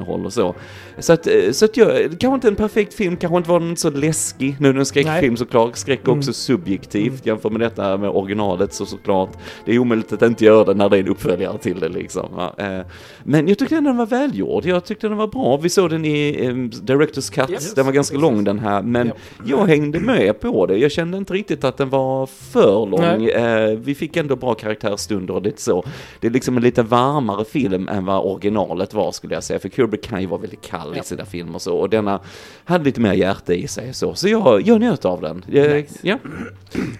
King-innehåll 0.00 0.26
och 0.26 0.32
så. 0.32 0.54
Så 0.98 1.12
att, 1.12 1.26
eh, 1.26 1.50
så 1.52 1.64
att 1.64 1.76
jag, 1.76 1.98
kanske 2.20 2.34
inte 2.34 2.48
en 2.48 2.56
perfekt 2.56 2.94
film, 2.94 3.16
kanske 3.16 3.36
inte 3.36 3.50
var 3.50 3.60
den 3.60 3.76
så 3.76 3.90
läskig. 3.90 4.56
Nu 4.60 4.68
är 4.68 4.72
det 4.72 4.78
en 4.78 4.86
skräckfilm 4.86 5.32
Nej. 5.32 5.36
såklart, 5.36 5.76
skräck 5.76 6.00
är 6.02 6.08
Mm. 6.08 6.18
också 6.18 6.32
subjektivt 6.32 7.26
jämfört 7.26 7.52
med 7.52 7.60
detta 7.60 7.96
med 7.96 8.10
originalet 8.10 8.72
så 8.74 8.86
såklart. 8.86 9.30
Det 9.64 9.74
är 9.74 9.78
omöjligt 9.78 10.12
att 10.12 10.22
inte 10.22 10.44
göra 10.44 10.64
det 10.64 10.74
när 10.74 10.88
det 10.88 10.96
är 10.96 11.00
en 11.00 11.08
uppföljare 11.08 11.58
till 11.58 11.80
det 11.80 11.88
liksom. 11.88 12.26
Eh, 12.58 12.80
Men 13.24 13.48
jag 13.48 13.58
tyckte 13.58 13.76
ändå 13.76 13.90
den 13.90 13.96
var 13.96 14.06
välgjord, 14.06 14.64
jag 14.66 14.84
tyckte 14.84 15.08
den 15.08 15.16
var 15.16 15.26
bra. 15.26 15.56
Vi 15.56 15.68
såg 15.68 15.90
den 15.90 16.04
i 16.04 16.46
eh, 16.46 16.54
Directors 16.82 17.30
Cut, 17.30 17.50
Yes. 17.50 17.74
den 17.74 17.86
var 17.86 17.92
ganska 17.92 18.16
lång 18.18 18.44
den 18.44 18.58
här, 18.58 18.82
men 18.82 19.06
Ja. 19.06 19.12
jag 19.46 19.66
hängde 19.66 20.00
med 20.00 20.40
på 20.40 20.66
det. 20.66 20.76
Jag 20.78 20.92
kände 20.92 21.18
inte 21.18 21.32
riktigt 21.32 21.64
att 21.64 21.76
den 21.76 21.90
var 21.90 22.26
för 22.26 22.86
lång. 22.86 23.00
Nej. 23.00 23.76
Vi 23.76 23.94
fick 23.94 24.16
ändå 24.16 24.36
bra 24.36 24.54
karaktärstunder 24.54 25.34
och 25.34 25.42
lite 25.42 25.62
så. 25.62 25.84
Det 26.20 26.26
är 26.26 26.30
liksom 26.30 26.56
en 26.56 26.62
lite 26.62 26.82
varmare 26.82 27.44
film 27.44 27.88
än 27.88 28.04
vad 28.04 28.20
originalet 28.24 28.94
var 28.94 29.12
skulle 29.12 29.34
jag 29.34 29.44
säga. 29.44 29.58
För 29.58 29.68
Kubrick 29.68 29.89
kan 29.96 30.20
ju 30.20 30.26
vara 30.26 30.40
väldigt 30.40 30.62
kall 30.62 30.92
Ja. 30.94 31.00
i 31.02 31.04
sina 31.04 31.24
filmer 31.24 31.54
och 31.54 31.62
så. 31.62 31.76
Och 31.76 31.90
denna 31.90 32.20
hade 32.64 32.84
lite 32.84 33.00
mer 33.00 33.12
hjärta 33.12 33.52
i 33.54 33.68
sig 33.68 33.94
så. 33.94 34.14
Så 34.14 34.28
jag, 34.28 34.62
jag 34.66 34.80
njöt 34.80 35.04
av 35.04 35.20
den. 35.20 35.44
Jag, 35.48 35.70
Nice. 35.76 35.98
Ja. 36.02 36.18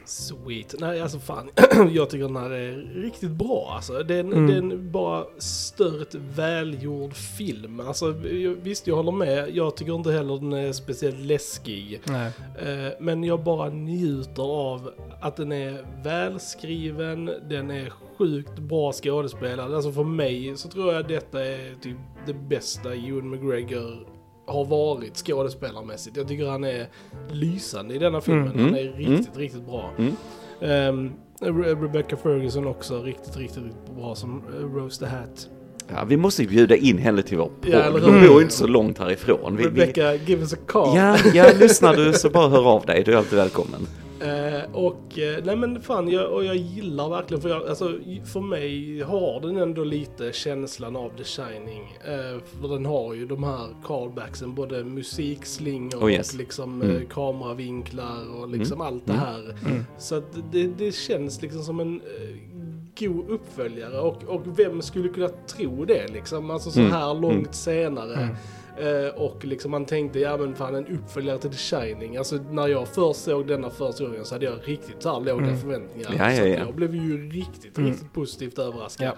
Sweet. 0.04 0.74
Nej, 0.78 1.00
alltså 1.00 1.18
fan. 1.18 1.50
jag 1.92 2.10
tycker 2.10 2.24
den 2.24 2.36
här 2.36 2.50
är 2.50 2.72
riktigt 3.02 3.30
bra 3.30 3.72
alltså. 3.76 3.92
Det 4.02 4.14
är, 4.14 4.20
en, 4.20 4.32
Mm. 4.32 4.46
det 4.46 4.52
är 4.54 4.58
en 4.58 4.90
bara 4.92 5.24
stört 5.38 6.14
välgjord 6.14 7.14
film. 7.14 7.80
Alltså, 7.80 8.14
visst, 8.62 8.86
jag 8.86 8.96
håller 8.96 9.12
med. 9.12 9.50
Jag 9.56 9.76
tycker 9.76 9.94
inte 9.94 10.12
heller 10.12 10.36
den 10.38 10.52
är 10.52 10.72
speciellt 10.72 11.18
läskig. 11.20 12.00
Nej. 12.04 12.30
Eh, 12.62 12.92
men 13.00 13.24
jag 13.24 13.42
bara 13.44 13.68
njuter 13.68 14.42
av 14.42 14.90
att 15.20 15.36
den 15.36 15.52
är 15.52 15.84
välskriven, 16.02 17.30
den 17.48 17.70
är 17.70 17.92
sjukt 18.20 18.58
bra 18.58 18.92
skådespelad. 18.92 19.74
Alltså 19.74 19.92
för 19.92 20.04
mig 20.04 20.52
så 20.56 20.68
tror 20.68 20.92
jag 20.94 21.08
detta 21.08 21.44
är 21.44 21.74
typ 21.82 21.96
det 22.26 22.34
bästa 22.34 22.94
Ewan 22.94 23.30
McGregor 23.30 24.06
har 24.46 24.64
varit 24.64 25.16
skådespelarmässigt. 25.16 26.16
Jag 26.16 26.28
tycker 26.28 26.46
han 26.46 26.64
är 26.64 26.86
lysande 27.30 27.94
i 27.94 27.98
denna 27.98 28.20
filmen. 28.20 28.48
Mm. 28.52 28.64
Han 28.64 28.74
är 28.74 28.80
Mm. 28.88 28.96
riktigt, 29.16 29.36
riktigt 29.36 29.66
bra. 29.66 29.90
Mm. 29.98 31.12
Re- 31.40 31.82
Rebecca 31.82 32.16
Ferguson 32.16 32.66
också 32.66 33.02
riktigt, 33.02 33.36
riktigt, 33.36 33.62
riktigt 33.64 33.96
bra 33.96 34.14
som 34.14 34.42
eh, 34.58 34.74
Rose 34.76 35.04
the 35.04 35.10
Hat. 35.10 35.48
ja, 35.88 36.04
vi 36.04 36.16
måste 36.16 36.42
ju 36.42 36.48
bjuda 36.48 36.76
in 36.76 36.98
henne 36.98 37.22
till 37.22 37.38
vår 37.38 37.46
podd. 37.60 37.70
Ja, 37.74 37.90
Hon 37.90 38.26
bor 38.28 38.42
inte 38.42 38.54
så 38.54 38.66
långt 38.66 38.98
härifrån. 38.98 39.56
Vi, 39.56 39.62
vi, 39.62 39.68
Rebecca, 39.68 40.14
give 40.14 40.40
us 40.40 40.52
a 40.52 40.56
call. 40.66 40.96
ja, 40.96 41.16
ja, 41.34 41.46
lyssnar 41.60 41.94
du 41.96 42.12
så 42.12 42.30
bara 42.30 42.48
hör 42.48 42.66
av 42.68 42.86
dig. 42.86 43.02
Du 43.06 43.12
är 43.12 43.16
alltid 43.16 43.38
välkommen. 43.38 43.80
Eh, 44.20 44.62
och 44.72 45.18
eh, 45.18 45.44
nej 45.44 45.56
men 45.56 45.80
fan, 45.82 46.08
jag, 46.08 46.32
och 46.32 46.44
jag 46.44 46.56
gillar 46.56 47.08
verkligen, 47.08 47.40
för, 47.40 47.48
jag, 47.48 47.68
alltså, 47.68 47.98
för 48.32 48.40
mig 48.40 49.00
har 49.00 49.40
den 49.40 49.56
ändå 49.56 49.84
lite 49.84 50.32
känslan 50.32 50.96
av 50.96 51.10
The 51.16 51.24
Shining. 51.24 51.96
Eh, 52.04 52.40
för 52.60 52.68
den 52.68 52.86
har 52.86 53.14
ju 53.14 53.26
de 53.26 53.44
här 53.44 53.66
callbacksen, 53.84 54.54
både 54.54 54.84
musikslingor 54.84 56.04
Oh, 56.04 56.12
yes. 56.12 56.32
och 56.32 56.38
liksom 56.38 56.82
Mm. 56.82 56.96
eh, 56.96 57.02
kameravinklar 57.08 58.40
och 58.40 58.48
liksom 58.48 58.80
allt 58.80 59.06
det 59.06 59.12
Mm. 59.12 59.24
här. 59.24 59.54
Så 59.98 60.14
att 60.14 60.36
det, 60.52 60.66
det 60.78 60.94
känns 60.94 61.42
liksom 61.42 61.62
som 61.62 61.80
en 61.80 62.00
god 62.98 63.28
uppföljare 63.30 64.00
och, 64.00 64.24
och 64.24 64.58
vem 64.58 64.82
skulle 64.82 65.08
kunna 65.08 65.28
tro 65.28 65.84
det 65.84 66.08
liksom? 66.12 66.50
Alltså 66.50 66.70
så 66.70 66.80
Mm. 66.80 66.92
här 66.92 67.14
långt 67.14 67.32
Mm. 67.34 67.52
senare. 67.52 68.28
Eh, 68.80 69.08
och 69.22 69.44
liksom 69.44 69.70
man 69.70 69.84
tänkte, 69.86 70.18
ja 70.20 70.36
men 70.36 70.54
fan 70.54 70.74
en 70.74 70.86
uppföljare 70.86 71.38
till 71.38 71.50
The 71.50 71.56
Shining. 71.56 72.16
Alltså 72.16 72.36
när 72.50 72.68
jag 72.68 72.88
först 72.88 73.20
såg 73.20 73.46
denna 73.46 73.70
första 73.70 74.04
gången 74.04 74.24
så 74.24 74.34
hade 74.34 74.44
jag 74.44 74.54
riktigt 74.64 75.02
så 75.02 75.12
här 75.12 75.20
låga 75.20 75.44
Mm. 75.44 75.58
förväntningar. 75.58 76.14
Ja, 76.18 76.30
ja, 76.30 76.36
så 76.36 76.42
ja. 76.42 76.54
jag 76.58 76.74
blev 76.74 76.94
ju 76.94 77.30
riktigt, 77.30 77.78
Mm. 77.78 77.90
riktigt 77.90 78.12
positivt 78.12 78.58
överraskad. 78.58 79.14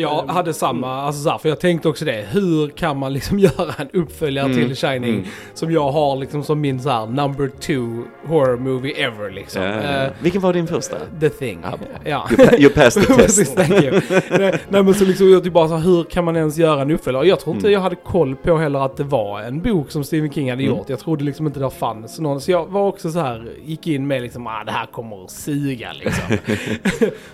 Ja. 0.00 0.08
Jag 0.14 0.22
Ehm, 0.22 0.28
hade 0.28 0.54
samma, 0.54 1.02
alltså 1.02 1.22
så 1.22 1.30
här, 1.30 1.38
för 1.38 1.48
jag 1.48 1.60
tänkte 1.60 1.88
också 1.88 2.04
det. 2.04 2.26
Hur 2.30 2.68
kan 2.68 2.98
man 2.98 3.12
liksom 3.12 3.38
göra 3.48 3.74
en 3.78 3.88
uppföljare 3.92 4.46
Mm, 4.46 4.66
till 4.66 4.76
Shining 4.76 5.14
mm. 5.14 5.24
som 5.54 5.72
jag 5.72 5.90
har 5.90 6.16
liksom 6.16 6.42
som 6.44 6.60
min 6.60 6.80
så 6.80 6.90
här 6.90 7.06
number 7.06 7.48
two 7.60 8.02
horror 8.28 8.56
movie 8.56 8.92
ever 9.04 9.30
liksom. 9.30 9.62
Ja, 9.62 9.68
ja, 9.68 9.82
ja. 9.82 10.04
Eh, 10.04 10.10
Vilken 10.22 10.40
var 10.40 10.52
din 10.52 10.66
första? 10.66 10.96
The 11.20 11.28
Thing. 11.28 11.60
Bra. 11.60 11.78
Ja. 12.04 12.28
You, 12.30 12.46
pa- 12.48 12.56
you 12.56 12.70
passed 12.70 13.02
the 13.06 13.14
test. 13.22 13.56
thank 13.56 13.70
you. 13.84 14.00
nej, 14.30 14.60
nej 14.68 14.82
men 14.82 14.94
så 14.94 15.04
liksom 15.04 15.30
jag 15.30 15.44
typ 15.44 15.52
bara 15.52 15.68
så 15.68 15.74
här, 15.76 15.82
hur 15.84 16.04
kan 16.04 16.24
man 16.24 16.36
ens 16.36 16.56
göra 16.58 16.82
en 16.82 16.90
uppföljare? 16.90 17.26
Jag 17.28 17.40
tror 17.40 17.54
inte 17.56 17.66
Mm. 17.68 17.72
jag 17.74 17.80
hade 17.80 17.96
koll 17.96 18.36
på 18.36 18.56
heller 18.58 18.78
att 18.78 18.96
det 18.96 19.04
var 19.04 19.40
en 19.40 19.60
bok 19.62 19.90
som 19.90 20.04
Stephen 20.04 20.32
King 20.32 20.50
hade 20.50 20.62
Mm. 20.62 20.76
gjort. 20.76 20.88
Jag 20.88 20.98
trodde 20.98 21.24
liksom 21.24 21.46
inte 21.46 21.60
det 21.60 21.70
fanns 21.70 22.18
någon. 22.20 22.40
Så 22.40 22.50
jag 22.50 22.66
var 22.66 22.86
också 22.88 23.10
så 23.10 23.18
här, 23.20 23.48
gick 23.64 23.86
in 23.86 24.06
med 24.06 24.22
liksom, 24.22 24.46
ah 24.46 24.64
det 24.66 24.72
här 24.72 24.86
kommer 24.86 25.24
att 25.24 25.30
suga 25.30 25.88
liksom. 25.92 26.36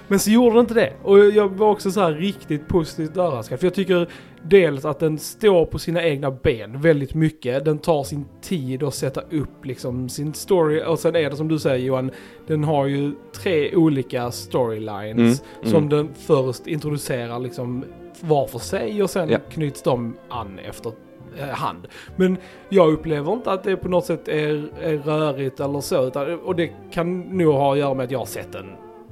men 0.08 0.18
så 0.18 0.30
gjorde 0.30 0.56
det 0.56 0.60
inte 0.60 0.74
det. 0.74 0.92
Och 1.02 1.18
jag 1.18 1.48
var 1.48 1.70
också 1.70 1.90
så 1.90 2.00
här 2.00 2.12
riktigt 2.12 2.53
positivt 2.58 3.16
överraskad. 3.16 3.60
För 3.60 3.66
jag 3.66 3.74
tycker 3.74 4.08
dels 4.42 4.84
att 4.84 4.98
den 4.98 5.18
står 5.18 5.66
på 5.66 5.78
sina 5.78 6.02
egna 6.04 6.30
ben 6.30 6.80
väldigt 6.80 7.14
mycket. 7.14 7.64
Den 7.64 7.78
tar 7.78 8.04
sin 8.04 8.24
tid 8.42 8.82
att 8.82 8.94
sätta 8.94 9.20
upp 9.20 9.64
liksom 9.64 10.08
sin 10.08 10.34
story. 10.34 10.82
Och 10.86 10.98
sen 10.98 11.16
är 11.16 11.30
det 11.30 11.36
som 11.36 11.48
du 11.48 11.58
säger 11.58 11.86
Johan, 11.86 12.10
den 12.46 12.64
har 12.64 12.86
ju 12.86 13.12
tre 13.34 13.76
olika 13.76 14.30
storylines 14.30 15.42
Mm, 15.54 15.70
som 15.70 15.76
mm. 15.84 15.88
den 15.88 16.08
först 16.14 16.66
introducerar 16.66 17.38
liksom 17.38 17.84
var 18.20 18.46
för 18.46 18.58
sig 18.58 19.02
och 19.02 19.10
sen 19.10 19.28
Ja. 19.28 19.38
knyts 19.50 19.82
de 19.82 20.16
an 20.28 20.58
efter 20.58 20.92
eh, 21.38 21.48
hand. 21.48 21.86
Men 22.16 22.36
jag 22.68 22.92
upplever 22.92 23.32
inte 23.32 23.52
att 23.52 23.64
det 23.64 23.76
på 23.76 23.88
något 23.88 24.04
sätt 24.04 24.28
är, 24.28 24.68
är 24.82 24.96
rörigt 24.98 25.60
eller 25.60 25.80
så. 25.80 26.06
Utan, 26.06 26.40
och 26.40 26.56
det 26.56 26.70
kan 26.92 27.20
nog 27.20 27.54
ha 27.54 27.72
att 27.72 27.78
göra 27.78 27.94
med 27.94 28.04
att 28.04 28.10
jag 28.10 28.18
har 28.18 28.26
sett 28.26 28.52
den 28.52 28.66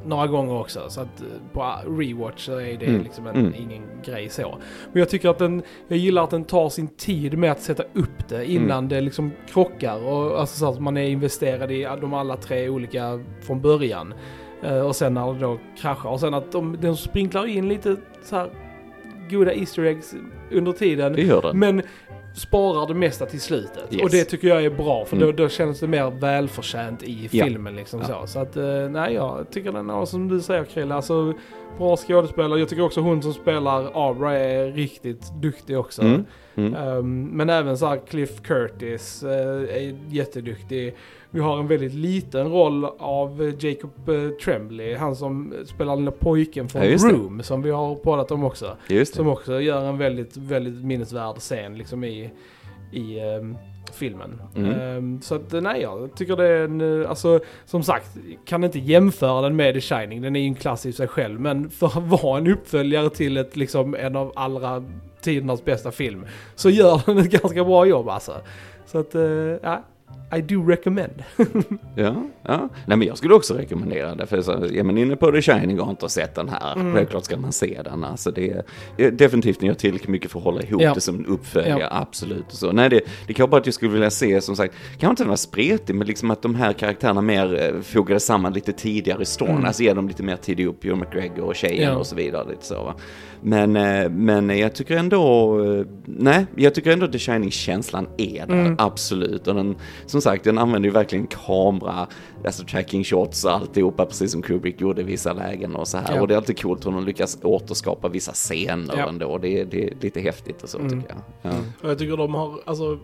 några 0.07 0.27
gånger 0.27 0.61
också. 0.61 0.81
Så 0.89 1.01
att 1.01 1.21
eh, 1.21 1.27
på 1.53 1.75
rewatch 2.01 2.45
så 2.47 2.53
är 2.61 2.77
det 2.79 2.87
Mm. 2.87 3.03
liksom 3.03 3.27
en, 3.27 3.37
Mm. 3.37 3.55
ingen 3.55 3.83
grej 4.05 4.29
så. 4.29 4.59
Men 4.93 5.01
jag 5.01 5.09
tycker 5.09 5.29
att 5.29 5.39
den, 5.39 5.63
jag 5.89 5.99
gillar 5.99 6.25
att 6.25 6.31
den 6.31 6.45
tar 6.45 6.69
sin 6.69 6.89
tid 6.89 7.39
med 7.39 7.53
att 7.53 7.61
sätta 7.61 7.83
upp 7.83 8.29
det 8.29 8.51
innan 8.51 8.79
Mm. 8.79 8.89
det 8.89 9.01
liksom 9.01 9.31
krockar. 9.49 10.05
Och 10.05 10.41
alltså 10.41 10.57
så 10.59 10.69
att 10.69 10.81
man 10.81 10.97
är 10.97 11.09
investerad 11.09 11.71
i 11.73 11.83
de 12.01 12.15
alla 12.15 12.37
tre 12.37 12.69
olika 12.69 13.21
från 13.47 13.61
början. 13.61 14.15
Eh, 14.63 14.87
och 14.87 14.97
sen 14.97 15.15
när 15.15 15.33
det 15.35 15.41
då 15.41 15.59
kraschar. 15.79 16.11
Och 16.11 16.21
sen 16.21 16.35
att 16.35 16.53
de, 16.53 16.77
de 16.81 16.97
sprinklar 16.97 17.47
in 17.47 17.69
lite 17.69 17.97
så 18.23 18.37
här 18.37 18.51
goda 19.31 19.55
Easter 19.55 19.83
eggs 19.85 20.15
under 20.51 20.73
tiden. 20.73 21.13
Det 21.13 21.23
gör 21.23 21.43
den. 21.43 21.59
Men 21.59 21.83
sparar 22.35 22.87
det 22.87 22.95
mesta 22.95 23.27
till 23.27 23.41
slutet. 23.41 23.85
Yes. 23.93 24.03
Och 24.03 24.11
det 24.11 24.25
tycker 24.25 24.49
jag 24.49 24.65
är 24.65 24.71
bra 24.71 25.05
för 25.05 25.17
Mm. 25.17 25.27
då, 25.37 25.43
då 25.43 25.49
känns 25.49 25.81
det 25.81 25.87
mer 25.87 26.11
välförtjänt 26.11 27.03
i 27.03 27.29
Ja. 27.33 27.45
filmen 27.45 27.77
liksom 27.77 28.01
Ja. 28.09 28.21
så. 28.21 28.27
Så 28.27 28.39
att 28.39 28.57
eh, 28.57 28.65
nej, 28.91 29.15
jag 29.15 29.47
tycker 29.51 29.73
den 29.73 29.91
är 29.91 30.05
som 30.05 30.29
du 30.29 30.41
säger 30.41 30.65
Krille, 30.65 30.95
alltså 30.95 31.35
bra 31.79 31.97
skådespelare. 31.97 32.59
Jag 32.59 32.69
tycker 32.69 32.83
också 32.83 33.01
hon 33.01 33.23
som 33.23 33.33
spelar 33.33 33.91
Abra 34.11 34.39
är 34.39 34.73
riktigt 34.73 35.33
duktig 35.41 35.79
också. 35.79 36.03
Mm. 36.03 36.25
Mm. 36.55 36.75
Ehm, 36.75 37.25
men 37.25 37.51
även 37.51 37.79
så 37.79 37.87
här 37.87 38.01
Cliff 38.09 38.43
Curtis 38.43 39.23
eh, 39.23 39.77
är 39.77 39.99
jätteduktig. 40.09 40.95
Vi 41.31 41.41
har 41.41 41.59
en 41.59 41.67
väldigt 41.67 41.95
liten 41.95 42.53
roll 42.53 42.85
av 42.99 43.55
Jacob 43.59 44.09
uh, 44.09 44.31
Tremblay, 44.31 44.95
han 44.95 45.17
som 45.17 45.55
spelar 45.65 45.97
den 45.97 46.05
där 46.05 46.13
pojken 46.13 46.69
från 46.69 46.83
Ja, 46.83 46.89
just 46.89 47.09
det. 47.09 47.15
Room 47.15 47.43
som 47.43 47.63
vi 47.63 47.71
har 47.71 47.95
pratat 47.95 48.31
om 48.31 48.45
också. 48.45 48.77
Som 49.05 49.29
också 49.29 49.61
gör 49.61 49.85
en 49.85 49.99
väldigt, 49.99 50.37
väldigt 50.37 50.85
minnesvärd 50.85 51.37
scen 51.37 51.79
liksom 51.79 52.05
i, 52.05 52.31
i 52.93 53.21
ehm, 53.21 53.57
filmen. 53.95 54.43
Mm. 54.57 54.81
Ehm, 54.81 55.23
så 55.23 55.35
att 55.35 55.53
nej, 55.53 55.83
jag 55.83 56.17
tycker 56.17 56.37
det 56.37 56.49
är 56.49 56.65
en, 56.65 57.03
eh, 57.03 57.11
alltså 57.11 57.41
som 57.65 57.83
sagt, 57.83 58.17
kan 58.45 58.65
inte 58.65 58.79
jämföra 58.79 59.41
den 59.41 59.57
med 59.57 59.75
The 59.75 59.81
Shining, 59.81 60.23
den 60.23 60.37
är 60.37 60.41
ju 60.41 60.47
en 60.47 60.55
klass 60.55 60.87
i 60.87 60.93
sig 60.93 61.09
själv, 61.09 61.41
men 61.41 61.71
för 61.71 61.87
att 61.87 62.23
vara 62.23 62.39
en 62.39 62.47
uppföljare 62.47 63.11
till 63.11 63.37
ett, 63.37 63.57
liksom 63.57 63.95
en 63.95 64.17
av 64.17 64.33
allra 64.37 64.85
tidernas 65.21 65.65
bästa 65.65 65.91
film, 65.91 66.27
så 66.55 66.71
gör 66.71 67.03
den 67.07 67.19
ett 67.19 67.31
ganska 67.43 67.65
bra 67.65 67.87
jobb 67.87 68.09
alltså. 68.09 68.33
Så 68.87 68.99
att, 68.99 69.15
eh, 69.15 69.23
ja, 69.63 69.85
I 70.37 70.41
do 70.43 70.65
recommend. 70.69 71.23
Ja, 71.97 72.15
ja. 72.43 72.69
Nej 72.87 72.97
men 72.99 73.03
jag 73.09 73.19
skulle 73.19 73.35
också 73.35 73.55
rekommendera 73.55 74.15
det. 74.15 74.27
För 74.27 74.43
så, 74.43 74.53
är 74.53 74.83
man 74.83 74.99
inne 74.99 75.17
på 75.17 75.33
The 75.33 75.43
Shining 75.43 75.81
och 75.81 75.91
inte 75.91 76.05
har 76.05 76.09
sett 76.09 76.35
den 76.35 76.49
här, 76.49 76.73
Mm. 76.77 76.95
självklart 76.95 77.25
ska 77.25 77.37
man 77.37 77.53
se 77.53 77.81
den. 77.85 78.05
Alltså 78.05 78.31
det 78.31 78.63
är, 78.97 79.11
definitivt 79.11 79.61
den 79.61 79.67
gör 79.67 79.75
tillräckligt 79.75 80.09
mycket 80.09 80.31
för 80.31 80.39
att 80.39 80.45
hålla 80.45 80.63
ihop 80.63 80.83
Ja. 80.83 80.95
det 80.95 81.01
som 81.01 81.15
en 81.19 81.27
uppföljare, 81.27 81.81
Ja. 81.81 81.89
absolut. 81.91 82.45
Så. 82.49 82.73
Nej, 82.73 82.89
det, 82.91 83.01
det 83.27 83.35
kan 83.35 83.43
vara 83.45 83.51
bara 83.51 83.61
att 83.61 83.67
jag 83.67 83.75
skulle 83.75 83.91
vilja 83.93 84.11
se, 84.11 84.41
som 84.41 84.57
sagt, 84.57 84.75
kanske 84.91 85.07
inte 85.11 85.23
den 85.23 85.29
var 85.31 85.37
spretig, 85.37 85.95
men 85.95 86.07
liksom 86.07 86.31
att 86.31 86.43
de 86.43 86.55
här 86.55 86.73
karaktärerna 86.73 87.21
mer 87.21 87.63
eh, 87.75 87.81
fogades 87.83 88.25
samman 88.25 88.53
lite 88.53 88.73
tidigare 88.73 89.23
i 89.23 89.27
storyn. 89.27 89.53
Mm. 89.55 89.65
Alltså 89.65 89.83
ge 89.83 89.93
dem 89.95 90.09
lite 90.09 90.23
mer 90.23 90.37
tid 90.37 90.61
ihop, 90.61 90.85
Ewan 90.85 90.99
McGregor 90.99 91.45
och 91.45 91.55
tjejen 91.57 91.93
Ja. 91.93 91.97
och 91.99 92.07
så 92.07 92.17
vidare. 92.17 92.49
Lite 92.51 92.65
så, 92.67 92.75
va? 92.85 92.95
Men, 93.45 93.77
eh, 93.77 94.09
men 94.11 94.59
jag 94.59 94.75
tycker 94.75 94.97
ändå, 94.97 95.59
eh, 95.65 95.87
nej, 96.05 96.47
jag 96.57 96.75
tycker 96.75 96.91
ändå 96.93 97.07
The 97.09 97.19
Shining-känslan 97.19 98.09
är 98.19 98.47
där, 98.47 98.55
Mm. 98.55 98.75
absolut. 98.79 99.47
Och 99.49 99.55
den, 99.55 99.77
som 100.07 100.21
sagt, 100.21 100.45
den 100.45 100.59
använder 100.59 100.89
ju 100.89 100.93
verkligen 100.93 101.27
kamera, 101.27 102.07
alltså 102.45 102.65
tracking 102.65 103.05
shots 103.05 103.45
och 103.45 103.51
alltihopa, 103.53 104.07
precis 104.07 104.33
som 104.33 104.43
Kubrick 104.43 104.81
gjorde 104.81 105.01
i 105.01 105.05
vissa 105.05 105.33
lägen 105.33 105.77
och 105.77 105.89
så 105.89 105.99
här. 105.99 106.15
Ja. 106.15 106.21
Och 106.21 106.29
det 106.29 106.35
är 106.35 106.37
alltid 106.37 106.63
coolt 106.63 106.87
hur 106.87 106.91
de 106.91 107.05
lyckas 107.05 107.39
återskapa 107.43 108.09
vissa 108.09 108.33
scener 108.33 108.95
Ja. 108.97 109.09
ändå. 109.09 109.39
Det, 109.39 109.61
är- 109.61 109.65
det 109.65 109.85
är 109.85 109.93
lite 110.01 110.21
häftigt 110.21 110.63
och 110.63 110.69
så 110.69 110.79
Mm. 110.79 110.91
tycker 110.91 111.15
jag. 111.43 111.53
Ja. 111.53 111.59
Och 111.83 111.91
jag 111.91 111.99
tycker 111.99 112.17
de 112.17 112.35
har, 112.35 112.55
alltså, 112.65 112.99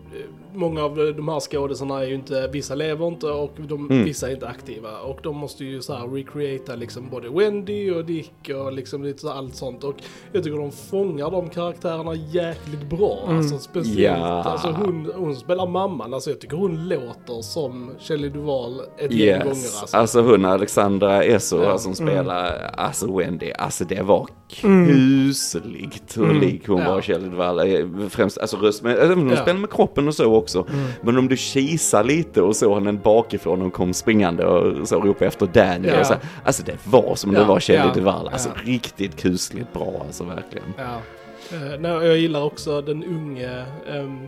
många 0.53 0.83
av 0.83 0.95
de 0.95 1.27
här 1.27 1.39
skådisarna 1.39 1.99
är 2.03 2.07
ju 2.07 2.15
inte, 2.15 2.47
vissa 2.53 2.75
lever 2.75 3.07
inte 3.07 3.27
och 3.27 3.51
de, 3.57 3.89
Mm. 3.89 4.03
vissa 4.05 4.27
är 4.29 4.33
inte 4.33 4.47
aktiva. 4.47 4.99
Och 4.99 5.19
de 5.23 5.37
måste 5.37 5.65
ju 5.65 5.81
så 5.81 5.93
här 5.93 6.07
recreata 6.07 6.75
liksom 6.75 7.09
både 7.09 7.29
Wendy 7.29 7.91
och 7.91 8.05
Dick 8.05 8.49
och 8.55 8.73
liksom 8.73 9.03
lite 9.03 9.19
så 9.19 9.29
allt 9.29 9.55
sånt. 9.55 9.83
Och 9.83 9.95
jag 10.31 10.43
tycker 10.43 10.57
de 10.57 10.71
fångar 10.71 11.31
de 11.31 11.49
karaktärerna 11.49 12.15
jäkligt 12.15 12.89
bra. 12.89 13.19
Mm. 13.25 13.37
Alltså 13.37 13.57
speciellt, 13.57 14.19
Ja. 14.19 14.43
alltså 14.43 14.67
hon, 14.71 15.11
hon 15.15 15.35
spelar 15.35 15.67
mamman, 15.67 16.13
alltså 16.13 16.29
jag 16.29 16.41
tycker 16.41 16.57
hon 16.57 16.87
låter 16.89 17.41
som 17.41 17.91
Shelley 17.99 18.29
Duvall 18.29 18.81
ett 18.97 19.11
gäng 19.11 19.39
gånger 19.39 19.55
Yes, 19.55 19.81
alltså. 19.81 19.97
alltså 19.97 20.21
hon 20.21 20.45
Alexandra 20.45 21.23
Essoa 21.23 21.63
Ja. 21.63 21.77
som 21.77 21.95
spelar 21.95 22.73
alltså 22.77 23.17
Wendy, 23.17 23.51
alltså 23.51 23.85
det 23.85 24.01
var 24.01 24.27
Mm. 24.63 24.87
kusligt 24.87 26.17
hur 26.17 26.23
Mm. 26.23 26.39
lik 26.39 26.67
hon 26.67 26.81
Ja. 26.81 26.93
var 26.93 27.01
Shelley 27.01 27.29
Duvall. 27.29 27.59
Eh, 27.59 27.85
Främst 28.09 28.37
alltså 28.37 28.57
röst, 28.57 28.83
men 28.83 28.91
även 28.97 29.17
hon 29.17 29.29
Ja. 29.29 29.35
spelar 29.41 29.59
med 29.59 29.69
kroppen 29.71 30.07
och 30.07 30.15
så 30.15 30.33
också. 30.33 30.65
Mm. 30.73 30.85
Men 31.01 31.17
om 31.17 31.27
du 31.27 31.37
kisar 31.37 32.03
lite 32.03 32.41
och 32.41 32.55
såg 32.55 32.73
henne 32.75 32.93
bakifrån 32.93 33.61
och 33.61 33.73
kom 33.73 33.93
springande 33.93 34.45
och 34.45 34.87
så 34.87 34.99
ropade 35.01 35.25
efter 35.25 35.45
Danny 35.45 35.87
Ja. 35.87 35.99
och 35.99 36.05
så, 36.05 36.13
alltså 36.45 36.63
det 36.63 36.77
var 36.85 37.15
som 37.15 37.33
det 37.33 37.39
Ja, 37.39 37.45
var 37.45 37.59
Shelley 37.59 37.87
ja, 37.87 37.93
Duvall, 37.93 38.27
alltså 38.27 38.49
ja. 38.55 38.61
riktigt 38.71 39.15
kusligt 39.21 39.73
bra 39.73 39.93
alltså 40.05 40.23
verkligen. 40.23 40.65
Ja. 41.51 41.57
Eh, 41.57 41.79
nej, 41.79 41.91
jag 42.07 42.17
gillar 42.17 42.43
också 42.43 42.81
den 42.81 43.03
unge 43.03 43.65
ehm, 43.89 44.27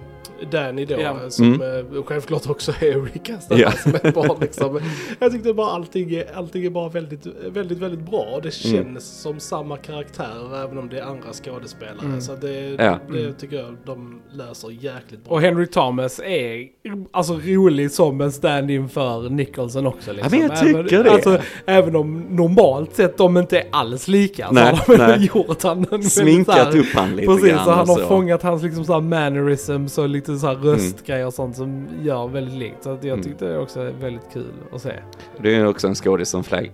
Danny 0.51 0.85
då, 0.85 0.95
eh, 0.95 1.15
som 1.29 1.53
Mm. 1.53 1.95
eh, 1.95 2.03
självklart 2.03 2.49
också 2.49 2.71
är 2.81 3.01
recastad 3.13 3.57
Ja. 3.59 3.71
som 3.71 3.95
ett 3.95 4.13
barn 4.13 4.37
liksom. 4.41 4.79
Jag 5.19 5.31
tyckte 5.31 5.53
bara 5.53 5.71
allting 5.71 6.13
är, 6.15 6.35
allting 6.35 6.65
är 6.65 6.69
bara 6.69 6.89
väldigt, 6.89 7.25
väldigt, 7.45 7.77
väldigt 7.77 7.99
bra 8.09 8.19
och 8.35 8.41
det 8.41 8.51
känns 8.51 8.73
Mm. 8.75 8.99
som 8.99 9.39
samma 9.39 9.77
karaktärer 9.77 10.63
även 10.63 10.77
om 10.77 10.89
det 10.89 10.99
är 10.99 11.03
andra 11.03 11.33
skådespelare. 11.33 12.05
Mm. 12.05 12.21
Så 12.21 12.35
det, 12.35 12.51
Ja. 12.69 12.99
det 13.11 13.19
Mm. 13.19 13.33
tycker 13.33 13.55
jag 13.55 13.77
de 13.85 14.21
löser 14.33 14.69
jäkligt 14.69 15.23
bra. 15.25 15.33
Och 15.33 15.41
Henry 15.41 15.67
Thomas 15.67 16.19
är 16.19 16.67
alltså 17.11 17.33
rolig 17.33 17.91
som 17.91 18.21
en 18.21 18.31
stand-in 18.31 18.89
för 18.89 19.29
Nicholson 19.29 19.87
också. 19.87 20.13
Liksom. 20.13 20.39
Ja, 20.39 20.47
men 20.47 20.57
jag 20.73 20.83
tycker 20.83 21.03
det. 21.03 21.11
Alltså, 21.11 21.39
även 21.65 21.95
om 21.95 22.19
normalt 22.29 22.95
sett 22.95 23.17
de 23.17 23.37
inte 23.37 23.59
är 23.59 23.65
alls 23.71 24.07
lika 24.07 24.51
Nej, 24.51 24.77
så 24.85 24.91
har 24.91 24.97
de 24.97 25.03
nej. 25.17 25.29
gjort 25.33 25.63
han 25.63 26.03
Sminkat 26.03 26.75
upp 26.75 26.85
han 27.01 27.15
lite 27.15 27.27
Precis, 27.27 27.49
grann 27.49 27.65
så 27.65 27.71
han 27.71 27.89
har 27.89 27.97
så. 27.97 28.07
fångat 28.07 28.43
hans 28.43 28.63
liksom 28.63 28.85
så 28.85 28.93
här 28.93 29.01
mannerisms 29.01 29.97
och 29.97 30.09
lite 30.09 30.37
så 30.37 30.47
här 30.47 30.53
Mm. 30.53 30.65
röstgrejer 30.67 31.25
och 31.25 31.33
sånt 31.33 31.55
som 31.55 31.87
gör 32.01 32.27
väldigt 32.27 32.53
likt. 32.55 32.83
Så 32.83 32.89
att 32.89 33.03
jag 33.03 33.13
Mm. 33.13 33.23
tyckte 33.23 33.45
det 33.45 33.57
också 33.59 33.79
är 33.79 33.91
väldigt 34.01 34.33
kul 34.33 34.45
att 34.73 34.81
se. 34.81 34.93
Det 35.41 35.55
är 35.55 35.65
också 35.67 35.87
en 35.87 35.95
skådis 35.95 36.29
som 36.29 36.43
Flanagan 36.43 36.73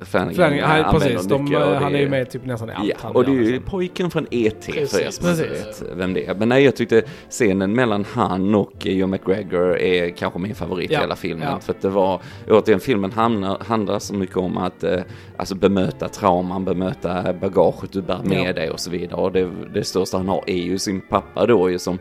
använder 0.64 0.92
precis, 0.92 1.26
de, 1.28 1.44
mycket 1.44 1.60
och 1.68 1.76
han 1.76 1.96
är 1.96 2.00
ju 2.00 2.10
med 2.10 2.30
typ 2.30 2.46
nästan 2.46 2.70
i 2.70 2.74
allt 2.74 2.88
Ja, 2.90 2.96
han 3.02 3.16
och 3.16 3.24
det 3.26 3.32
är 3.32 3.34
ju 3.36 3.44
liksom. 3.52 3.64
pojken 3.72 4.12
från 4.12 4.28
E.T. 4.32 4.72
för 4.86 5.02
er 5.02 5.10
som 5.12 5.30
inte 5.30 5.44
vet 5.44 5.84
vem 5.96 6.14
det 6.14 6.26
är. 6.28 6.36
Men 6.36 6.50
nej, 6.50 6.64
jag 6.64 6.76
tyckte 6.76 7.02
scenen 7.30 7.74
mellan 7.76 8.06
han 8.14 8.56
och 8.56 8.86
Joe 8.86 9.08
McGregor 9.08 9.78
är 9.80 10.10
kanske 10.10 10.40
min 10.40 10.56
favorit 10.56 10.92
Ja, 10.92 10.98
i 10.98 11.02
hela 11.02 11.16
filmen. 11.16 11.48
ja. 11.52 11.60
För 11.60 11.74
att 11.74 11.82
det 11.82 11.90
var, 11.90 12.22
återigen, 12.50 12.80
filmen 12.80 13.12
handlar, 13.12 13.58
handlar 13.68 14.00
så 14.00 14.14
mycket 14.14 14.38
om 14.38 14.58
att 14.58 14.84
eh, 14.84 15.00
alltså 15.38 15.56
bemöta 15.56 16.08
trauman, 16.10 16.66
bemöta 16.66 17.34
bagaget 17.34 17.92
du 17.92 18.02
bär 18.02 18.20
med 18.24 18.48
Ja. 18.50 18.54
dig 18.54 18.70
och 18.72 18.80
så 18.80 18.90
vidare. 18.90 19.22
Och 19.22 19.32
det, 19.32 19.50
det 19.74 19.84
största 19.84 20.17
han 20.18 20.28
har 20.28 20.44
är 20.48 20.64
ju 20.64 20.80
sin 20.80 21.02
pappa 21.02 21.46
då 21.46 21.70
ju 21.70 21.80
som 21.80 22.00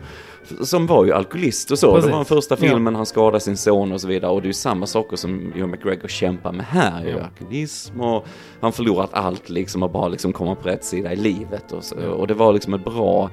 som 0.60 0.86
var 0.86 1.04
ju 1.04 1.12
alkoholist 1.12 1.70
och 1.70 1.78
så. 1.78 1.90
Precis. 1.94 2.06
Det 2.06 2.10
var 2.12 2.18
den 2.18 2.24
första 2.24 2.54
Ja. 2.60 2.68
filmen, 2.70 2.94
han 2.94 3.06
skadade 3.06 3.40
sin 3.40 3.56
son 3.56 3.92
och 3.92 4.00
så 4.00 4.08
vidare. 4.08 4.30
Och 4.30 4.42
det 4.42 4.46
är 4.46 4.48
ju 4.48 4.52
samma 4.52 4.86
saker 4.86 5.16
som 5.16 5.52
Joe 5.56 5.66
McGregor 5.66 6.08
kämpar 6.08 6.52
med 6.52 6.66
här. 6.66 7.04
ju. 7.04 7.10
Ja. 7.10 7.18
Alkoholism 7.24 8.00
och 8.00 8.26
han 8.60 8.72
förlorat 8.72 9.10
allt 9.12 9.48
liksom 9.48 9.82
och 9.82 9.90
bara 9.90 10.08
liksom 10.08 10.32
komma 10.32 10.54
på 10.54 10.68
rätt 10.68 10.84
sida 10.84 11.12
i 11.12 11.16
livet. 11.16 11.72
Och, 11.72 11.84
så. 11.84 11.96
Ja. 12.02 12.08
och 12.08 12.26
det 12.26 12.34
var 12.34 12.52
liksom 12.52 12.74
ett 12.74 12.84
bra... 12.84 13.30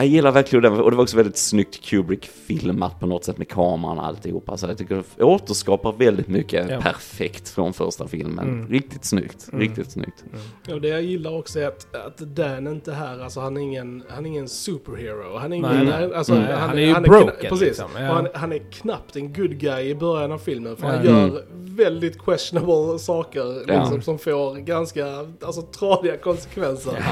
Jag 0.00 0.06
gillar 0.06 0.32
verkligen 0.32 0.62
det 0.62 0.68
och 0.82 0.90
det 0.90 0.96
var 0.96 1.02
också 1.02 1.16
väldigt 1.16 1.36
snyggt 1.36 1.82
Kubrick 1.84 2.26
filmat 2.26 3.00
på 3.00 3.06
något 3.06 3.24
sätt 3.24 3.38
med 3.38 3.48
kameran 3.48 3.98
och 3.98 4.06
alltihopa. 4.06 4.56
Så 4.56 4.66
jag 4.66 4.78
tycker 4.78 5.02
det 5.16 5.24
återskapar 5.24 5.92
väldigt 5.92 6.28
mycket 6.28 6.70
Ja. 6.70 6.80
perfekt 6.80 7.48
från 7.48 7.72
första 7.72 8.08
filmen. 8.08 8.48
Mm. 8.48 8.68
Riktigt 8.68 9.04
snyggt, 9.04 9.48
Mm. 9.52 9.60
riktigt 9.60 9.90
snyggt. 9.90 10.24
Och 10.72 10.80
det 10.80 10.88
jag 10.88 11.02
gillar 11.02 11.38
också 11.38 11.60
är 11.60 11.66
att, 11.66 11.96
att 11.96 12.18
Dan 12.18 12.66
inte 12.66 12.92
här, 12.92 13.18
alltså 13.22 13.40
han 13.40 13.56
är 13.56 13.60
ingen, 13.60 14.02
han 14.08 14.26
är 14.26 14.30
ingen 14.30 14.48
superhero. 14.48 15.36
Han 15.38 15.52
är 15.52 15.56
ingen, 15.56 15.70
Nej, 15.76 15.86
nej, 15.86 16.14
alltså, 16.14 16.34
Nej, 16.34 16.52
han 16.52 16.78
är 16.78 16.82
ju 16.82 16.94
broken, 17.00 17.34
Precis. 17.50 17.60
liksom, 17.68 17.90
ja. 17.94 18.08
Och 18.10 18.14
han, 18.16 18.28
han 18.34 18.52
är 18.52 18.58
knappt 18.72 19.16
en 19.16 19.32
good 19.32 19.58
guy 19.58 19.82
i 19.88 19.94
början 19.94 20.32
av 20.32 20.38
filmen. 20.38 20.76
För 20.76 20.86
han 20.86 21.04
Ja. 21.04 21.10
gör 21.10 21.24
Mm. 21.28 21.42
väldigt 21.76 22.18
questionable 22.24 22.98
saker 22.98 23.62
Ja. 23.68 23.80
liksom, 23.80 24.02
som 24.02 24.18
får 24.18 24.54
ganska 24.56 25.06
alltså, 25.42 25.62
tradiga 25.62 26.16
konsekvenser. 26.16 27.04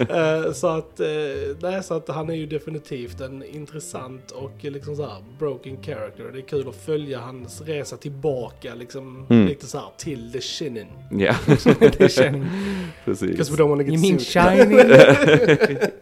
Eh, 0.00 0.52
så, 0.52 0.66
att, 0.66 1.00
eh, 1.00 1.06
nej, 1.60 1.82
så 1.82 1.94
att 1.94 2.08
han 2.08 2.29
är 2.30 2.34
ju 2.34 2.46
definitivt 2.46 3.20
en 3.20 3.42
intressant 3.44 4.30
och 4.30 4.52
liksom 4.60 4.96
så 4.96 5.02
här 5.02 5.16
broken 5.38 5.82
character. 5.82 6.24
Det 6.32 6.38
är 6.38 6.42
kul 6.42 6.68
att 6.68 6.76
följa 6.76 7.18
hans 7.18 7.60
resa 7.60 7.96
tillbaka 7.96 8.74
liksom 8.74 9.26
Mm. 9.30 9.46
lite 9.46 9.66
så 9.66 9.78
här 9.78 9.86
till 9.96 10.32
the 10.32 10.40
shinin. 10.40 10.86
Ja, 11.10 11.34
Because 11.80 12.44
precis. 13.04 13.50
we 13.50 13.56
don't 13.56 13.68
wanna 13.68 13.82
You 13.82 13.92
get 13.96 14.02
mean 14.02 14.18
shining? 14.18 14.78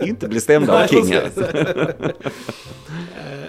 Inte 0.08 0.28
bli 0.28 0.40
stämda 0.40 0.82
av 0.82 0.86
precis. 0.86 1.38
Eh, 1.38 1.94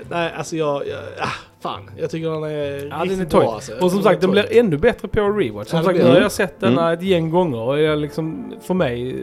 nej, 0.09 0.31
alltså 0.36 0.55
jag, 0.55 0.88
jag 0.88 1.00
ah, 1.19 1.27
fan, 1.62 1.91
jag 1.98 2.09
tycker 2.12 2.29
den 2.29 2.43
är 2.43 2.88
Ja, 2.89 2.98
den 2.98 3.09
riktigt 3.09 3.33
är 3.33 3.38
bra. 3.39 3.53
Alltså. 3.53 3.74
Och 3.81 3.91
som 3.91 4.03
sagt, 4.03 4.21
den 4.21 4.31
blir 4.31 4.57
ännu 4.57 4.77
bättre 4.77 5.07
på 5.07 5.29
rewatch. 5.29 5.67
Som 5.69 5.77
Ja, 5.77 5.83
sagt, 5.86 5.98
nu 5.98 6.03
har 6.03 6.13
den. 6.13 6.21
jag 6.21 6.31
sett 6.31 6.59
den 6.59 6.74
Mm. 6.74 6.93
ett 6.93 7.01
gäng 7.03 7.29
gånger 7.29 7.59
och 7.59 7.79
jag 7.79 8.00
liksom, 8.00 8.53
för 8.62 8.74
mig 8.74 9.15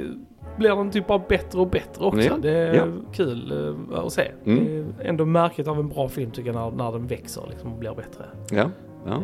blir 0.57 0.77
den 0.77 0.91
typ 0.91 1.07
bara 1.07 1.19
bättre 1.29 1.61
och 1.61 1.67
bättre 1.71 2.05
också. 2.05 2.21
Ja, 2.23 2.37
Det 2.43 2.51
är 2.51 2.75
ja. 2.75 2.85
kul 3.13 3.75
eh, 3.93 3.99
att 3.99 4.13
se. 4.13 4.31
Mm. 4.47 4.65
Det 4.99 5.05
är 5.05 5.09
ändå 5.09 5.25
märket 5.25 5.69
av 5.69 5.79
en 5.79 5.89
bra 5.89 6.09
film 6.09 6.31
tycker 6.31 6.53
jag 6.53 6.57
när, 6.77 6.85
när 6.85 6.93
den 6.93 7.07
växer 7.07 7.43
liksom 7.51 7.73
och 7.73 7.79
blir 7.79 7.95
bättre. 7.95 8.25
Ja, 8.51 8.71
ja. 9.07 9.23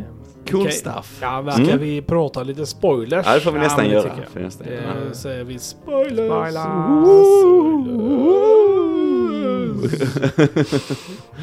Cool 0.51 0.61
Okej. 0.61 0.73
stuff. 0.73 1.19
Ja, 1.23 1.41
verkar 1.43 1.63
Mm. 1.63 1.79
vi 1.79 2.03
prata 2.03 2.43
lite 2.43 2.67
spoilers? 2.67 3.27
Ja, 3.27 3.35
det 3.35 3.41
får 3.41 3.51
vi 3.53 3.57
Ja, 3.59 3.63
nästan 3.65 3.85
det 3.85 3.91
göra. 3.91 4.11
Får 4.33 4.41
nästan 4.41 4.67
Det 4.67 4.75
göra. 4.75 5.15
säger 5.15 5.45
vi 5.45 5.59
spoilers. 5.59 6.55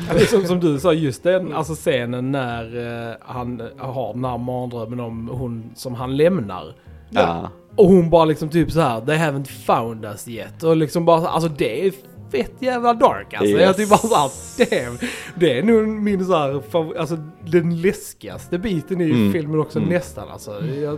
Ja, 0.07 0.13
det 0.13 0.21
är 0.21 0.25
som, 0.25 0.43
som 0.45 0.59
du 0.59 0.79
sa, 0.79 0.93
just 0.93 1.23
den 1.23 1.53
alltså 1.53 1.73
scenen 1.73 2.31
när 2.31 2.77
eh, 3.09 3.15
han 3.21 3.61
har 3.77 4.13
den 4.13 4.25
här 4.25 4.37
mardrömmen 4.37 4.99
om 4.99 5.29
hon 5.33 5.69
som 5.75 5.95
han 5.95 6.17
lämnar. 6.17 6.73
Ja. 7.09 7.49
Och 7.79 7.87
hon 7.87 8.09
bara 8.09 8.25
liksom 8.25 8.49
typ 8.49 8.71
så 8.71 8.81
här: 8.81 9.01
they 9.01 9.17
haven't 9.17 9.47
found 9.47 10.05
us 10.05 10.27
yet. 10.27 10.63
Och 10.63 10.77
liksom 10.77 11.05
bara, 11.05 11.27
alltså 11.27 11.49
det 11.49 11.87
är 11.87 11.91
fett 12.31 12.53
jävla 12.59 12.93
dark 12.93 13.33
alltså. 13.33 13.45
Yes. 13.47 13.61
Jag 13.61 13.77
typ 13.77 13.89
bara 13.89 14.29
såhär, 14.29 14.85
damn. 14.85 14.97
Det 15.35 15.59
är 15.59 15.63
nog 15.63 15.87
min 15.87 16.25
så 16.25 16.37
här, 16.37 16.53
fav- 16.71 16.97
alltså 16.99 17.17
den 17.45 17.81
läskigaste 17.81 18.57
biten 18.57 19.01
i 19.01 19.03
Mm. 19.11 19.33
filmen 19.33 19.59
också 19.59 19.79
Mm. 19.79 19.89
nästan 19.89 20.29
alltså. 20.29 20.51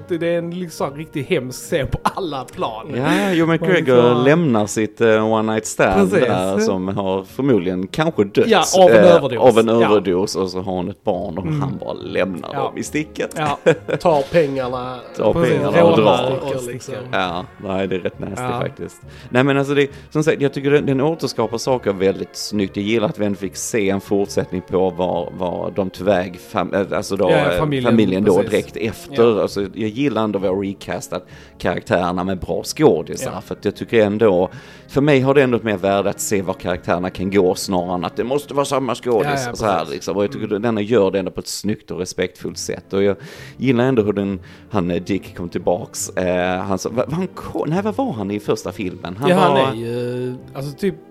Det 0.08 0.28
är 0.28 0.38
en 0.38 0.60
liksom 0.60 0.90
så 0.90 0.96
riktigt 0.96 1.28
hemsk 1.28 1.60
scen 1.60 1.88
på 1.88 2.00
alla 2.04 2.44
plan. 2.46 2.92
Ja, 2.96 3.32
Joe 3.34 3.48
McGregor 3.48 3.96
Varför? 3.96 4.24
lämnar 4.24 4.66
sitt 4.66 5.02
eh, 5.02 5.32
one 5.34 5.54
night 5.54 5.66
stand 5.66 6.12
Precis. 6.12 6.28
där 6.28 6.60
som 6.60 6.88
har 6.88 7.24
förmodligen 7.24 7.88
kanske 7.88 8.24
dött 8.24 8.48
Ja, 8.48 8.64
av 8.80 8.90
en 8.90 9.04
eh, 9.04 9.12
överdos. 9.16 9.40
av 9.44 9.60
en 9.60 9.68
Ja. 9.68 9.86
överdos 9.86 10.36
och 10.36 10.50
så 10.50 10.58
har 10.62 10.74
hon 10.74 10.90
ett 10.90 11.04
barn 11.04 11.38
och 11.38 11.46
Mm. 11.46 11.62
han 11.62 11.78
bara 11.78 11.94
lämnar 11.94 12.50
Ja. 12.54 12.60
dem 12.60 12.78
i 12.78 12.84
sticket. 12.84 13.36
Ja, 13.38 13.58
Tar 14.00 14.22
pengarna. 14.32 15.00
Tar 15.18 15.34
pengarna 15.34 15.84
och 15.84 15.98
drar. 15.98 16.40
och 16.56 16.64
liksom. 16.68 16.94
Ja, 17.12 17.46
nej 17.64 17.88
det 17.88 17.96
är 17.96 18.00
rätt 18.00 18.20
nasty 18.20 18.44
Ja. 18.44 18.60
faktiskt. 18.62 19.02
Nej 19.30 19.44
men 19.44 19.58
alltså 19.58 19.74
det, 19.74 19.88
som 20.10 20.24
sagt, 20.24 20.42
jag 20.42 20.54
tycker 20.54 20.72
den, 20.72 20.86
den 20.86 21.02
återskapar 21.22 21.58
saker 21.58 21.94
väldigt 21.94 22.36
snyggt. 22.36 22.78
Jag 22.78 22.86
gillar 22.86 23.10
att 23.10 23.20
vi 23.20 23.26
ändå 23.26 23.38
fick 23.38 23.56
se 23.56 23.90
en 23.90 24.02
fortsättning 24.02 24.62
på 24.62 24.90
vad, 24.90 25.34
vad 25.38 25.74
de 25.74 25.90
tog 25.90 26.38
fam, 26.50 26.74
äh, 26.74 26.86
alltså 26.92 27.16
då, 27.16 27.32
Ja, 27.32 27.38
eh, 27.38 27.60
familjen, 27.60 27.92
familjen, 27.92 28.24
då 28.24 28.36
precis. 28.38 28.52
direkt 28.52 28.78
efter. 28.78 29.24
Ja. 29.24 29.42
Alltså, 29.42 29.62
jag 29.62 29.90
gillar 29.90 30.24
ändå 30.24 30.40
att 30.40 30.44
vi 30.44 30.48
har 30.48 30.56
recastat 30.64 31.26
karaktärerna 31.58 32.24
med 32.24 32.40
bra 32.40 32.64
skådisar. 32.64 33.32
Ja. 33.36 33.42
För 33.42 33.56
att 33.56 33.66
jag 33.66 33.76
tycker 33.76 34.06
ändå, 34.06 34.50
för 34.88 35.02
mig 35.02 35.20
har 35.20 35.34
det 35.34 35.44
ändå 35.44 35.58
ett 35.58 35.64
mer 35.64 35.78
värde 35.78 36.10
att 36.10 36.22
se 36.22 36.42
var 36.42 36.54
karaktärerna 36.54 37.10
kan 37.10 37.32
gå 37.32 37.56
snarare 37.56 37.96
än 37.96 38.06
att 38.06 38.16
det 38.16 38.24
måste 38.24 38.54
vara 38.54 38.66
samma 38.66 38.96
skådis. 38.96 39.44
Ja, 39.48 39.56
så 39.56 39.66
här, 39.66 39.86
liksom. 39.92 40.18
Och 40.18 40.24
jag 40.24 40.32
tycker 40.32 40.48
mm. 40.48 40.62
denna 40.62 40.82
gör 40.82 41.12
det 41.12 41.20
ändå 41.20 41.32
på 41.32 41.40
ett 41.40 41.48
snyggt 41.48 41.92
och 41.92 42.00
respektfullt 42.00 42.58
sätt. 42.58 42.94
Och 42.94 43.04
jag 43.04 43.16
gillar 43.58 43.84
ändå 43.84 44.02
hur 44.02 44.14
den, 44.14 44.40
han 44.70 44.92
eh, 44.92 45.04
Dick 45.04 45.38
kom 45.38 45.50
tillbaks. 45.50 46.10
Eh, 46.10 46.62
han, 46.62 46.80
sa- 46.80 46.90
va- 46.90 47.06
var 47.08 47.16
han, 47.16 47.28
nej, 47.68 47.82
vad 47.82 47.96
var 47.96 48.12
han 48.12 48.32
i 48.32 48.40
första 48.40 48.72
filmen? 48.72 49.18
Han 49.18 49.30
ja 49.30 49.36
var, 49.36 49.44
han 49.44 49.78
är 49.78 49.82
ju, 49.82 50.36
alltså 50.54 50.78
typ 50.78 50.96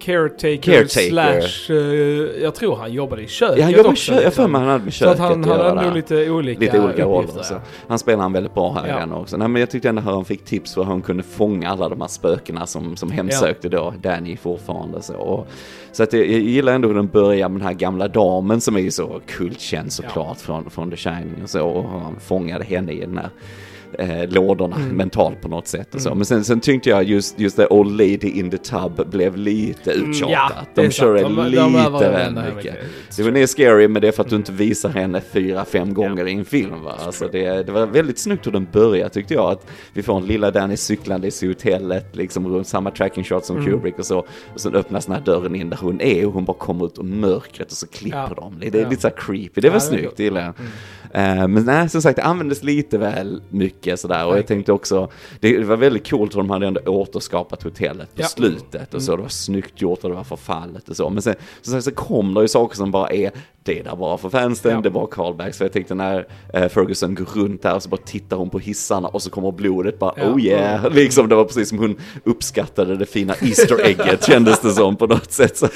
caretaker, 0.00 0.56
Caretaker. 0.62 1.10
slash, 1.10 1.76
eh, 1.76 2.42
jag 2.42 2.54
tror 2.54 2.76
han 2.76 2.92
jobbade 2.92 3.22
i 3.22 3.26
köket 3.26 3.58
Ja, 3.58 3.64
han 3.64 3.72
jobbar 3.72 3.90
i 3.90 3.92
också, 3.92 4.12
kö- 4.12 4.18
jag 4.18 4.24
har 4.24 4.30
för 4.30 4.42
liksom. 4.42 4.52
mig 4.52 4.60
han 4.60 4.70
hade 4.70 4.84
med 4.84 4.92
Så 4.94 4.98
köket 4.98 5.12
att 5.20 5.28
han 5.30 5.42
göra 5.44 5.68
hade 5.68 5.82
nog 5.86 5.94
lite 5.96 6.30
olika, 6.30 6.60
Lite 6.60 6.80
olika 6.80 7.04
roller. 7.04 7.28
ja. 7.50 7.60
Han 7.88 7.98
spelar 7.98 8.22
han 8.22 8.32
väldigt 8.32 8.54
bra 8.54 8.72
här 8.72 8.88
Ja. 8.88 8.96
igen 8.96 9.12
också. 9.12 9.36
Nej, 9.36 9.48
men 9.48 9.60
jag 9.60 9.70
tyckte 9.70 9.88
ändå 9.88 9.98
att 10.00 10.06
han 10.06 10.24
fick 10.24 10.44
tips 10.44 10.74
för 10.74 10.80
hur 10.82 10.88
han 10.90 11.02
kunde 11.02 11.22
fånga 11.22 11.68
alla 11.70 11.88
de 11.88 12.00
här 12.00 12.08
spökena 12.08 12.66
som, 12.66 12.96
som 12.96 13.10
hemsökte 13.10 13.68
då 13.68 13.94
Danny 14.02 14.36
fortfarande. 14.36 15.02
Så, 15.02 15.14
och, 15.16 15.46
så 15.92 16.02
att 16.02 16.12
jag, 16.12 16.22
jag 16.22 16.40
gillar 16.40 16.72
ändå 16.72 16.88
hur 16.88 16.94
den 16.94 17.08
börjar 17.08 17.48
med 17.48 17.60
den 17.60 17.66
här 17.66 17.74
gamla 17.74 18.08
damen 18.08 18.60
som 18.60 18.76
är 18.76 18.80
ju 18.80 18.90
så 18.90 19.20
kultkänd 19.26 19.92
såklart 19.92 20.40
från, 20.40 20.70
från 20.70 20.90
The 20.90 20.96
Shining 20.96 21.42
och 21.42 21.50
så. 21.50 21.66
Och 21.68 21.88
han 22.00 22.20
fångade 22.20 22.64
henne 22.64 22.92
i 22.92 23.00
den 23.00 23.18
här 23.18 23.28
eh, 23.98 24.28
lådorna 24.28 24.76
Mm. 24.76 24.96
mentalt 24.96 25.40
på 25.40 25.48
något 25.48 25.66
sätt 25.68 25.94
och 25.94 26.00
så. 26.00 26.14
Men 26.14 26.24
sen, 26.24 26.44
sen 26.44 26.60
tyckte 26.60 26.90
jag 26.90 27.04
just, 27.04 27.40
just 27.40 27.56
det 27.56 27.66
Old 27.66 27.90
Lady 27.90 28.16
in 28.30 28.50
the 28.50 28.56
Tub 28.58 29.10
blev 29.10 29.36
lite 29.36 29.90
uttjatat. 29.90 30.20
Mm, 30.22 30.30
Ja, 30.30 30.50
det 30.74 30.80
är 30.80 30.84
de 30.84 30.90
kör 30.90 31.14
det 31.14 31.22
De- 31.22 31.44
lite 31.46 31.56
de 31.62 31.76
överväger 31.76 32.10
väl 32.12 32.34
det 32.34 32.40
mycket. 32.42 32.56
mycket. 32.56 32.76
Det 33.16 33.22
var 33.22 33.30
ner 33.30 33.46
scary 33.46 33.88
men 33.88 34.02
det 34.02 34.08
är 34.08 34.12
för 34.12 34.22
att 34.22 34.28
du 34.30 34.36
inte 34.36 34.52
visar 34.52 34.88
henne 34.88 35.20
fyra, 35.20 35.64
fem 35.64 35.94
gånger 35.94 36.28
i 36.28 36.32
en 36.32 36.44
film 36.44 36.82
va. 36.82 36.94
Alltså 37.06 37.28
det, 37.32 37.62
det 37.66 37.72
var 37.72 37.86
väldigt 37.86 38.18
snyggt 38.18 38.46
hur 38.46 38.52
den 38.52 38.66
började 38.72 39.10
tyckte 39.10 39.34
jag. 39.34 39.50
Att 39.52 39.66
vi 39.92 40.02
får 40.02 40.16
en 40.16 40.26
lilla 40.26 40.50
Danny 40.50 40.76
cyklande 40.76 41.28
i 41.42 41.46
hotellet 41.46 42.16
liksom 42.16 42.48
runt 42.48 42.66
samma 42.66 42.90
tracking 42.90 43.24
shot 43.24 43.44
som 43.44 43.56
Mm. 43.56 43.68
Kubrick 43.70 43.98
och 43.98 44.06
så. 44.06 44.18
Och 44.54 44.60
sen 44.60 44.74
öppnas 44.74 45.06
den 45.06 45.14
här 45.14 45.22
dörren 45.22 45.54
in 45.54 45.70
där 45.70 45.78
hon 45.80 46.00
är 46.00 46.26
och 46.26 46.32
hon 46.32 46.44
bara 46.44 46.56
kommer 46.56 46.86
ut 46.86 46.98
ur 46.98 47.02
mörkret 47.02 47.70
och 47.70 47.76
så 47.76 47.86
klipper 47.86 48.18
Ja. 48.18 48.34
de. 48.36 48.70
Det 48.70 48.78
är 48.78 48.82
Ja. 48.82 48.88
lite 48.88 49.02
så 49.02 49.10
creepy. 49.10 49.60
Det 49.60 49.68
var 49.68 49.76
Ja, 49.76 49.80
det 49.80 49.80
snyggt, 49.80 50.16
det 50.16 50.22
gillar 50.24 50.40
jag. 50.40 50.54
Eh, 51.14 51.48
men 51.48 51.64
nej, 51.64 51.88
som 51.88 52.02
sagt, 52.02 52.16
det 52.16 52.22
användes 52.22 52.62
lite 52.62 52.98
väl 52.98 53.42
mycket 53.50 54.00
sådär. 54.00 54.26
Och 54.26 54.38
jag 54.38 54.46
tänkte 54.46 54.72
också, 54.72 55.08
det, 55.40 55.64
var 55.64 55.76
väldigt 55.76 56.10
coolt 56.10 56.34
hur 56.34 56.38
de 56.40 56.50
hade 56.50 56.66
ändå 56.66 56.80
återskapat 56.86 57.62
hotellet 57.62 58.14
på 58.14 58.22
Ja. 58.22 58.26
slutet 58.26 58.94
och 58.94 59.02
så. 59.02 59.16
Det 59.16 59.22
var 59.22 59.28
snyggt 59.28 59.80
gjort 59.80 60.04
och 60.04 60.10
det 60.10 60.16
var 60.16 60.24
förfallet 60.24 60.88
och 60.88 60.96
så. 60.96 61.10
Men 61.10 61.22
sen, 61.22 61.34
som 61.62 61.72
sagt, 61.72 61.84
så 61.84 61.90
kom 61.90 62.34
det 62.34 62.40
ju 62.42 62.48
saker 62.48 62.76
som 62.76 62.90
bara 62.90 63.08
är, 63.10 63.30
det 63.68 63.78
är 63.80 63.84
där 63.84 63.96
bara 63.96 64.18
för 64.18 64.28
fansen, 64.30 64.72
Ja. 64.72 64.80
det 64.80 64.88
är 64.88 64.90
bara 64.90 65.06
callbacks. 65.06 65.58
För 65.58 65.64
jag 65.64 65.72
tänkte 65.72 65.94
när 65.94 66.26
eh, 66.52 66.68
Ferguson 66.68 67.14
går 67.14 67.24
runt 67.24 67.62
där 67.62 67.74
och 67.74 67.82
så 67.82 67.88
bara 67.88 68.00
tittar 68.04 68.36
hon 68.36 68.50
på 68.50 68.58
hissarna 68.58 69.08
och 69.08 69.22
så 69.22 69.30
kommer 69.30 69.52
blodet 69.52 69.98
bara, 69.98 70.14
Ja. 70.16 70.30
oh 70.32 70.40
yeah. 70.42 70.90
Liksom 70.92 71.28
det 71.28 71.34
var 71.34 71.44
precis 71.44 71.68
som 71.68 71.78
hon 71.78 71.96
uppskattade 72.24 72.96
det 72.96 73.06
fina 73.06 73.34
Easter 73.42 73.80
egget 73.86 74.24
kändes 74.26 74.60
det 74.60 74.70
som 74.70 74.96
på 74.96 75.06
något 75.06 75.32
sätt. 75.32 75.56
Så, 75.56 75.68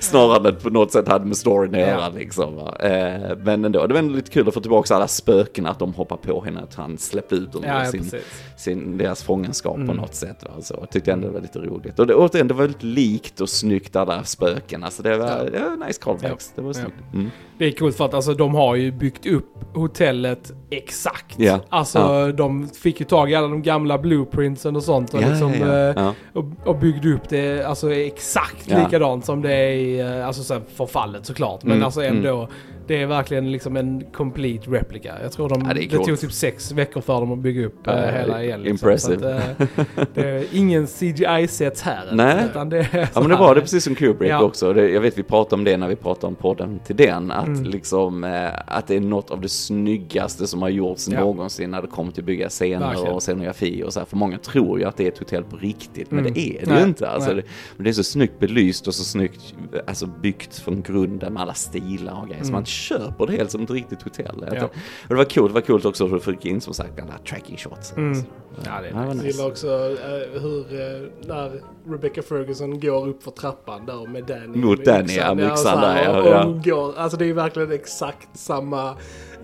snarare 0.00 0.48
än 0.48 0.56
på 0.56 0.70
något 0.70 0.92
sätt 0.92 1.08
hade 1.08 1.24
med 1.24 1.36
storyn 1.36 1.74
att 1.74 1.80
göra 1.80 2.08
liksom. 2.08 2.56
va. 2.56 2.76
Eh, 2.80 3.36
men 3.44 3.64
ändå, 3.64 3.86
det 3.86 3.94
var 3.94 3.98
ändå 3.98 4.14
lite 4.14 4.30
kul 4.30 4.48
att 4.48 4.54
få 4.54 4.60
tillbaka 4.60 4.94
alla 4.94 5.08
spöken, 5.08 5.66
att 5.66 5.78
de 5.78 5.94
hoppar 5.94 6.16
på 6.16 6.44
henne, 6.44 6.60
att 6.60 6.74
han 6.74 6.98
släppte 6.98 7.34
ut 7.34 7.52
dem 7.52 7.62
Ja, 7.66 7.84
sin, 7.86 8.10
sin, 8.56 8.98
deras 8.98 9.22
fångenskap 9.22 9.74
på 9.74 9.80
Mm. 9.80 9.96
något 9.96 10.14
sätt. 10.14 10.42
Va? 10.42 10.50
Så, 10.62 10.76
jag 10.80 10.90
tyckte 10.90 11.12
ändå 11.12 11.26
det 11.28 11.32
var 11.34 11.40
lite 11.40 11.58
roligt. 11.58 11.98
Och 11.98 12.06
det, 12.06 12.14
återigen, 12.14 12.48
det 12.48 12.54
var 12.54 12.62
väldigt 12.62 12.82
likt 12.82 13.40
och 13.40 13.48
snyggt 13.48 13.96
alla 13.96 14.24
spöken. 14.24 14.84
Alltså 14.84 15.02
det 15.02 15.16
var, 15.16 15.26
Ja. 15.26 15.44
det 15.50 15.58
var 15.76 15.86
nice 15.86 16.00
callbacks. 16.02 16.52
Det 16.54 16.62
var 16.62 16.72
snyggt. 16.72 16.94
Mm. 17.14 17.29
Det 17.58 17.66
är 17.66 17.72
coolt 17.72 17.96
för 17.96 18.04
att 18.04 18.14
alltså, 18.14 18.34
de 18.34 18.54
har 18.54 18.74
ju 18.74 18.92
byggt 18.92 19.26
upp 19.26 19.46
hotellet 19.74 20.52
exakt. 20.70 21.34
Ja. 21.38 21.60
Alltså 21.68 21.98
Ja. 21.98 22.32
de 22.32 22.68
fick 22.68 23.00
ju 23.00 23.06
tag 23.06 23.30
i 23.30 23.34
alla 23.34 23.48
de 23.48 23.62
gamla 23.62 23.98
blueprintsen 23.98 24.76
och 24.76 24.82
sånt 24.82 25.14
och, 25.14 25.22
Ja, 25.22 25.28
liksom, 25.28 25.54
Ja. 25.96 26.14
och, 26.32 26.44
och 26.68 26.78
byggde 26.78 27.12
upp 27.14 27.28
det 27.28 27.62
alltså 27.66 27.92
exakt 27.94 28.68
Ja. 28.68 28.78
likadant 28.84 29.24
som 29.24 29.42
det 29.42 29.52
är 29.54 30.18
eh, 30.20 30.26
alltså 30.26 30.60
förfallet 30.76 31.26
såklart. 31.26 31.62
Men 31.62 31.72
Mm, 31.72 31.84
alltså 31.84 32.02
ändå, 32.02 32.48
det 32.90 33.02
är 33.02 33.06
verkligen 33.06 33.52
liksom 33.52 33.76
en 33.76 34.04
complete 34.12 34.70
replika. 34.70 35.14
Jag 35.22 35.32
tror 35.32 35.48
de, 35.48 35.62
Ja, 35.68 35.74
det 35.74 35.80
det, 35.80 35.96
tog 36.04 36.20
typ 36.20 36.32
sex 36.32 36.72
veckor 36.72 37.00
för 37.00 37.20
dem 37.20 37.32
att 37.32 37.38
bygga 37.38 37.66
upp 37.66 37.78
Ja, 37.84 37.92
eh, 37.92 38.14
hela 38.20 38.44
igen. 38.44 38.62
Liksom. 38.62 38.70
impressive. 38.88 39.42
Så 39.56 39.62
att, 39.64 39.98
eh, 39.98 40.04
det 40.14 40.28
är 40.30 40.44
ingen 40.52 40.86
CGI-set 40.86 41.80
här. 41.80 42.08
Nej. 42.12 42.44
Utan 42.50 42.68
det 42.68 42.78
är 42.78 43.08
Ja 43.14 43.20
men 43.20 43.30
det 43.30 43.36
var 43.36 43.54
det 43.54 43.60
precis 43.60 43.84
som 43.84 43.94
Kubrick 43.94 44.30
Ja. 44.30 44.42
också. 44.42 44.72
Det, 44.72 44.88
jag 44.90 45.00
vet 45.00 45.18
vi 45.18 45.22
pratade 45.22 45.54
om 45.60 45.64
det 45.64 45.76
när 45.76 45.88
vi 45.88 45.96
pratade 45.96 46.26
om 46.26 46.34
podden 46.34 46.78
till 46.86 46.96
den. 46.96 47.30
Att 47.30 47.46
Mm. 47.46 47.64
liksom 47.64 48.24
eh, 48.24 48.48
att 48.66 48.86
det 48.86 48.96
är 48.96 49.00
något 49.00 49.30
av 49.30 49.40
det 49.40 49.48
snyggaste 49.48 50.46
som 50.46 50.62
har 50.62 50.68
gjorts 50.68 51.08
Ja. 51.08 51.20
någonsin 51.20 51.70
när 51.70 51.82
det 51.82 51.88
kommer 51.88 52.12
till 52.12 52.22
att 52.22 52.26
bygga 52.26 52.48
scener 52.48 52.86
Verkligen. 52.86 53.12
och 53.14 53.22
scenografi 53.22 53.82
och 53.86 53.92
så 53.92 54.00
här. 54.00 54.06
För 54.06 54.16
många 54.16 54.38
tror 54.38 54.78
ju 54.78 54.84
att 54.84 54.96
det 54.96 55.04
är 55.04 55.08
ett 55.08 55.18
hotell 55.18 55.44
på 55.44 55.56
riktigt. 55.56 56.10
Men 56.10 56.18
Mm. 56.20 56.32
det 56.32 56.40
är 56.40 56.60
det 56.60 56.66
Nej, 56.72 56.78
ju 56.82 56.88
inte. 56.88 57.08
Alltså, 57.10 57.34
det, 57.34 57.42
men 57.76 57.84
det 57.84 57.90
är 57.90 57.92
så 57.92 58.04
snyggt 58.04 58.38
belyst 58.38 58.86
och 58.88 58.94
så 58.94 59.04
snyggt 59.04 59.54
alltså, 59.86 60.06
byggt 60.06 60.58
från 60.58 60.82
grunden 60.82 61.32
med 61.32 61.42
alla 61.42 61.54
stilar 61.54 62.20
och 62.22 62.28
grejer. 62.28 62.42
Så 62.42 62.48
Mm. 62.48 62.52
man 62.58 62.64
köper 62.80 63.26
det 63.26 63.32
helt 63.32 63.50
som 63.50 63.62
ett 63.62 63.70
riktigt 63.70 64.02
hotell. 64.02 64.44
Ja. 64.52 64.64
Och 64.64 64.70
det 65.08 65.14
var 65.14 65.24
coolt, 65.24 65.50
det 65.50 65.54
var 65.54 65.66
coolt 65.66 65.84
också 65.84 66.06
hur 66.06 66.14
du 66.14 66.20
fick 66.20 66.46
in 66.46 66.60
som 66.60 66.74
sagt 66.74 67.00
alla 67.00 67.18
tracking 67.18 67.56
shots. 67.56 67.92
Mm. 67.96 68.08
Alltså. 68.08 68.24
Ja, 68.64 68.80
det 68.80 68.88
är 68.88 68.92
var 68.92 69.04
Jag 69.04 69.16
nice. 69.16 69.26
gillar 69.26 69.46
också 69.46 69.66
eh, 69.66 70.40
hur 70.42 70.60
eh, 70.60 71.08
när 71.26 71.62
Rebecca 71.92 72.22
Ferguson 72.22 72.80
går 72.80 73.08
upp 73.08 73.22
för 73.22 73.30
trappan 73.30 73.86
där 73.86 74.06
med 74.06 74.24
Danny. 74.24 74.58
Mot 74.58 74.84
Danny, 74.84 75.16
ja, 75.16 75.24
här, 75.24 75.34
där, 75.34 76.04
ja, 76.04 76.20
och, 76.20 76.28
ja. 76.28 76.44
och 76.44 76.50
hon 76.50 76.62
går, 76.62 76.98
alltså 76.98 77.18
det 77.18 77.26
är 77.26 77.34
verkligen 77.34 77.72
exakt 77.72 78.28
samma 78.38 78.96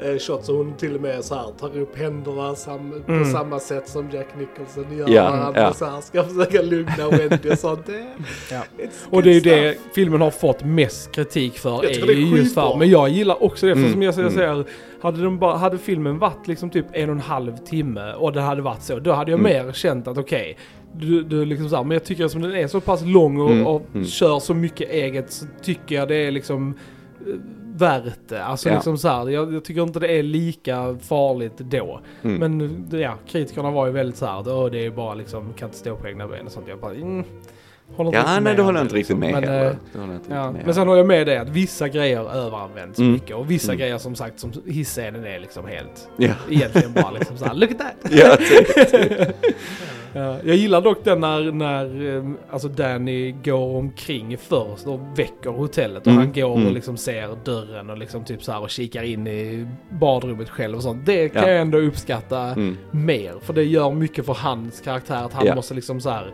eh, 0.03 0.19
shot 0.19 0.45
så 0.45 0.57
hon 0.57 0.75
till 0.77 0.95
och 0.95 1.01
med 1.01 1.25
så 1.25 1.35
här 1.35 1.45
tar 1.61 1.79
upp 1.79 1.97
händerna 1.99 2.55
sam, 2.55 2.93
Mm. 3.09 3.23
på 3.23 3.29
samma 3.31 3.59
sätt 3.61 3.89
som 3.89 4.11
Jack 4.11 4.27
Nicholson 4.39 4.99
gör. 4.99 5.09
Ja, 5.09 5.31
när 5.31 5.37
han 5.43 5.55
ja. 5.57 5.73
så 5.73 5.85
här 5.85 6.01
ska 6.01 6.25
försöka 6.25 6.63
lugna 6.63 7.09
Wendy 7.11 7.51
och 7.51 7.59
sånt. 7.59 7.87
Det, 7.87 8.07
Ja. 8.51 8.63
Och 9.11 9.23
det 9.23 9.31
är 9.31 9.35
ju 9.35 9.41
det 9.41 9.79
filmen 9.95 10.21
har 10.21 10.31
fått 10.31 10.65
mest 10.65 11.13
kritik 11.13 11.59
för. 11.59 11.71
Jag 11.71 11.85
är 11.85 12.07
det 12.07 12.13
är 12.13 12.17
ju 12.17 12.37
just 12.37 12.55
för. 12.55 12.77
Men 12.79 12.91
jag 12.91 13.09
gillar 13.09 13.43
också 13.43 13.67
det. 13.67 13.73
För 13.73 13.81
Mm, 13.81 13.93
som 13.93 14.03
jag, 14.03 14.19
mm. 14.19 14.31
säger, 14.31 14.65
hade, 15.01 15.23
de 15.23 15.39
bara, 15.39 15.57
hade 15.57 15.79
filmen 15.79 16.19
varit 16.19 16.47
liksom 16.49 16.71
typ 16.71 16.87
en 16.93 17.09
och 17.09 17.15
en 17.15 17.21
halv 17.21 17.57
timme 17.57 18.13
och 18.15 18.33
det 18.33 18.41
hade 18.41 18.63
varit 18.63 18.83
så. 18.83 18.99
Då 18.99 19.13
hade 19.13 19.31
jag 19.31 19.41
Mm. 19.41 19.67
mer 19.67 19.73
känt 19.73 20.09
att 20.09 20.19
okej. 20.19 20.57
du, 20.93 21.23
du 21.23 21.45
liksom 21.45 21.69
så 21.69 21.77
här, 21.77 21.85
men 21.85 21.91
jag 21.95 22.05
tycker 22.05 22.29
som 22.29 22.43
den 22.43 22.55
är 22.55 22.67
så 22.67 22.81
pass 22.81 23.03
lång 23.05 23.41
och, 23.41 23.51
Mm, 23.51 23.67
och 23.67 23.83
mm. 23.95 24.07
kör 24.07 24.39
så 24.39 24.55
mycket 24.55 24.91
eget 24.91 25.33
så 25.33 25.47
tycker 25.63 25.95
jag 25.95 26.09
det 26.09 26.17
är 26.17 26.31
liksom 26.31 26.75
eh, 27.27 27.35
värt 27.77 28.29
det. 28.29 28.45
Alltså 28.45 28.69
Ja. 28.69 28.75
liksom 28.75 28.99
så 28.99 29.09
här, 29.09 29.29
jag, 29.29 29.55
jag 29.55 29.65
tycker 29.65 29.83
inte 29.83 30.01
det 30.01 30.19
är 30.19 30.23
lika 30.23 30.97
farligt 31.03 31.59
då. 31.59 32.01
Mm. 32.23 32.39
Men 32.39 33.01
ja, 33.01 33.15
kritikerna 33.27 33.71
var 33.71 33.87
ju 33.87 33.93
väldigt 33.93 34.17
så 34.17 34.27
här, 34.27 34.49
"Åh, 34.49 34.71
det 34.71 34.87
är 34.87 34.91
bara 34.91 35.15
liksom, 35.15 35.53
kan 35.53 35.69
inte 35.69 35.79
stå 35.79 35.97
på 35.97 36.09
egna 36.09 36.29
ben 36.29 36.47
och 36.47 36.53
sånt. 36.53 36.69
Jag 36.69 36.79
bara, 36.81 36.95
mm, 36.95 37.25
håller 37.94 38.12
Ja, 38.12 38.22
nej, 38.27 38.40
med 38.40 38.57
det 38.57 38.62
om 38.62 38.66
håller 38.66 38.79
jag 38.79 38.85
inte 38.85 38.94
det, 38.94 38.99
riktigt 38.99 39.18
med 39.18 39.33
Men, 39.33 39.44
heller. 39.44 39.64
eh, 39.66 40.01
håller 40.01 40.12
jag 40.12 40.16
inte 40.22 40.35
Ja, 40.35 40.40
riktigt 40.40 40.57
med 40.57 40.64
men 40.64 40.75
sen 40.75 40.88
håller 40.88 41.01
jag 41.01 41.07
med 41.07 41.27
dig 41.27 41.37
att 41.37 41.49
vissa 41.49 41.88
grejer 41.88 42.33
överanvänds 42.35 42.99
Mm. 42.99 43.12
mycket 43.12 43.37
och 43.37 43.51
vissa 43.51 43.72
Mm. 43.72 43.81
grejer 43.81 43.99
som 43.99 44.14
sagt 44.14 44.40
som 44.40 44.53
hisscenen 44.66 45.25
är 45.25 45.38
liksom 45.40 45.66
helt 45.66 46.09
Ja, 46.16 46.33
egentligen 46.51 46.92
bara 46.92 47.11
liksom 47.11 47.37
såhär 47.38 47.55
look 47.55 47.70
at 47.70 47.79
that! 47.79 47.94
ja 48.12 48.37
typ. 48.37 49.37
Ja, 50.12 50.37
jag 50.44 50.57
gillar 50.57 50.81
dock 50.81 51.05
den 51.05 51.20
när, 51.20 51.53
när 51.53 52.16
eh, 52.16 52.25
alltså 52.51 52.68
Danny 52.68 53.33
går 53.44 53.77
omkring 53.77 54.38
först 54.38 54.87
och 54.87 55.01
väcker 55.18 55.51
hotellet 55.51 56.01
och 56.07 56.12
Mm, 56.12 56.18
han 56.25 56.33
går 56.33 56.55
mm. 56.55 56.66
och 56.66 56.72
liksom 56.72 56.96
ser 56.96 57.37
dörren 57.44 57.90
och 57.90 57.99
liksom 57.99 58.25
typ 58.25 58.42
så 58.44 58.53
här 58.53 58.61
och 58.62 58.70
kikar 58.70 59.03
in 59.03 59.27
i 59.27 59.66
badrummet 59.90 60.49
själv 60.51 60.77
och 60.77 60.83
sånt. 60.83 61.07
Det 61.07 61.29
kan 61.29 61.42
Ja. 61.42 61.49
jag 61.49 61.61
ändå 61.61 61.79
uppskatta 61.79 62.40
Mm. 62.40 62.77
mer 62.90 63.35
för 63.42 63.53
det 63.53 63.62
gör 63.64 63.90
mycket 63.90 64.27
för 64.27 64.35
hans 64.35 64.81
karaktär 64.81 65.25
att 65.25 65.33
han 65.33 65.55
måste 65.55 65.75
liksom 65.75 66.01
så 66.01 66.11
här 66.11 66.31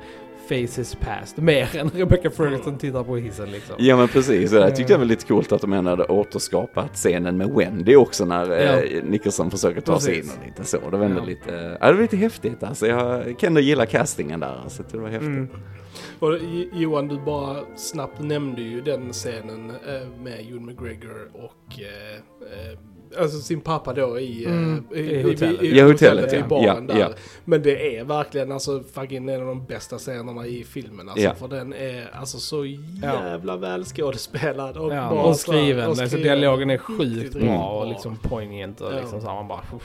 face 0.48 0.80
his 0.80 0.94
past 1.00 1.36
mer 1.36 1.76
än 1.76 1.88
Rebecca 1.90 2.30
Ferguson 2.30 2.78
tittar 2.78 3.04
på 3.04 3.16
hissen 3.16 3.50
liksom. 3.50 3.74
Ja 3.78 3.96
men 3.96 4.08
precis, 4.08 4.50
det 4.50 4.58
där 4.58 4.70
tyckte 4.70 4.92
jag 4.92 4.98
var 4.98 5.06
lite 5.06 5.26
coolt 5.26 5.52
att 5.52 5.60
de 5.60 5.72
ändå 5.72 5.90
hade 5.90 6.04
återskapat 6.04 6.94
scenen 6.94 7.36
med 7.36 7.48
Wendy 7.50 7.96
också 7.96 8.24
när 8.24 8.50
Ja. 8.50 8.82
eh, 8.82 9.04
Nicholson 9.04 9.50
försöker 9.50 9.80
ta 9.80 10.00
sig 10.00 10.14
in 10.14 10.20
Precis. 10.20 10.38
och 10.38 10.46
lite 10.46 10.64
så. 10.64 10.90
Det 10.90 10.96
var 10.96 11.04
ändå 11.04 11.20
Ja. 11.20 11.24
lite, 11.24 11.76
ja, 11.80 11.86
det 11.86 11.92
var 11.94 12.02
lite 12.02 12.16
häftigt 12.16 12.62
alltså. 12.62 12.86
Jag 12.86 13.38
kan 13.38 13.46
ändå 13.46 13.60
gilla 13.60 13.86
castingen 13.86 14.40
där, 14.40 14.60
alltså, 14.62 14.82
det 14.92 14.98
var 14.98 15.08
häftigt. 15.08 15.28
Mm. 15.28 15.48
Och 16.18 16.38
Johan, 16.72 17.08
du 17.08 17.18
bara 17.20 17.56
snabbt 17.76 18.20
nämnde 18.20 18.62
ju 18.62 18.80
den 18.80 19.12
scenen 19.12 19.70
eh, 19.70 20.08
med 20.22 20.40
Ewan 20.50 20.66
McGregor 20.66 21.28
och 21.34 21.80
eh, 21.80 22.16
eh, 22.72 22.78
alltså 23.20 23.38
sin 23.38 23.60
pappa 23.60 23.92
då 23.92 24.20
i, 24.20 24.44
eh, 24.44 24.50
Mm, 24.52 24.84
i, 24.94 24.98
i 25.00 25.22
hotellet. 25.22 25.62
i, 25.62 25.78
Ja, 25.78 25.84
hotellet, 25.86 26.32
i 26.32 26.36
ja. 26.36 26.46
baren 26.46 26.64
Ja, 26.88 26.94
där. 26.94 27.00
ja. 27.00 27.08
Men 27.44 27.62
det 27.62 27.96
är 27.98 28.04
verkligen 28.04 28.52
alltså 28.52 28.82
fucking 28.94 29.28
en 29.28 29.40
av 29.40 29.46
de 29.46 29.64
bästa 29.66 29.98
scenerna 29.98 30.46
i 30.46 30.64
filmen 30.64 31.08
alltså. 31.08 31.24
Ja. 31.24 31.34
För 31.34 31.48
den 31.48 31.72
är 31.72 32.10
alltså 32.14 32.38
så 32.38 32.64
jävla 33.02 33.56
väl 33.56 33.84
skådespelad 33.84 34.76
och 34.76 34.94
Ja, 34.94 35.08
bara 35.10 35.22
och 35.22 35.36
skriven. 35.36 35.84
och 35.84 35.88
Alltså, 35.90 36.06
skriven. 36.06 36.22
dialogen 36.40 36.70
är 36.70 36.78
sjukt 36.78 37.34
bra 37.34 37.68
och 37.80 37.88
liksom 37.88 38.16
poignant 38.16 38.80
och 38.80 38.92
Ja. 38.92 38.96
liksom 39.00 39.20
så 39.20 39.26
man 39.26 39.48
bara 39.48 39.60
uff. 39.76 39.82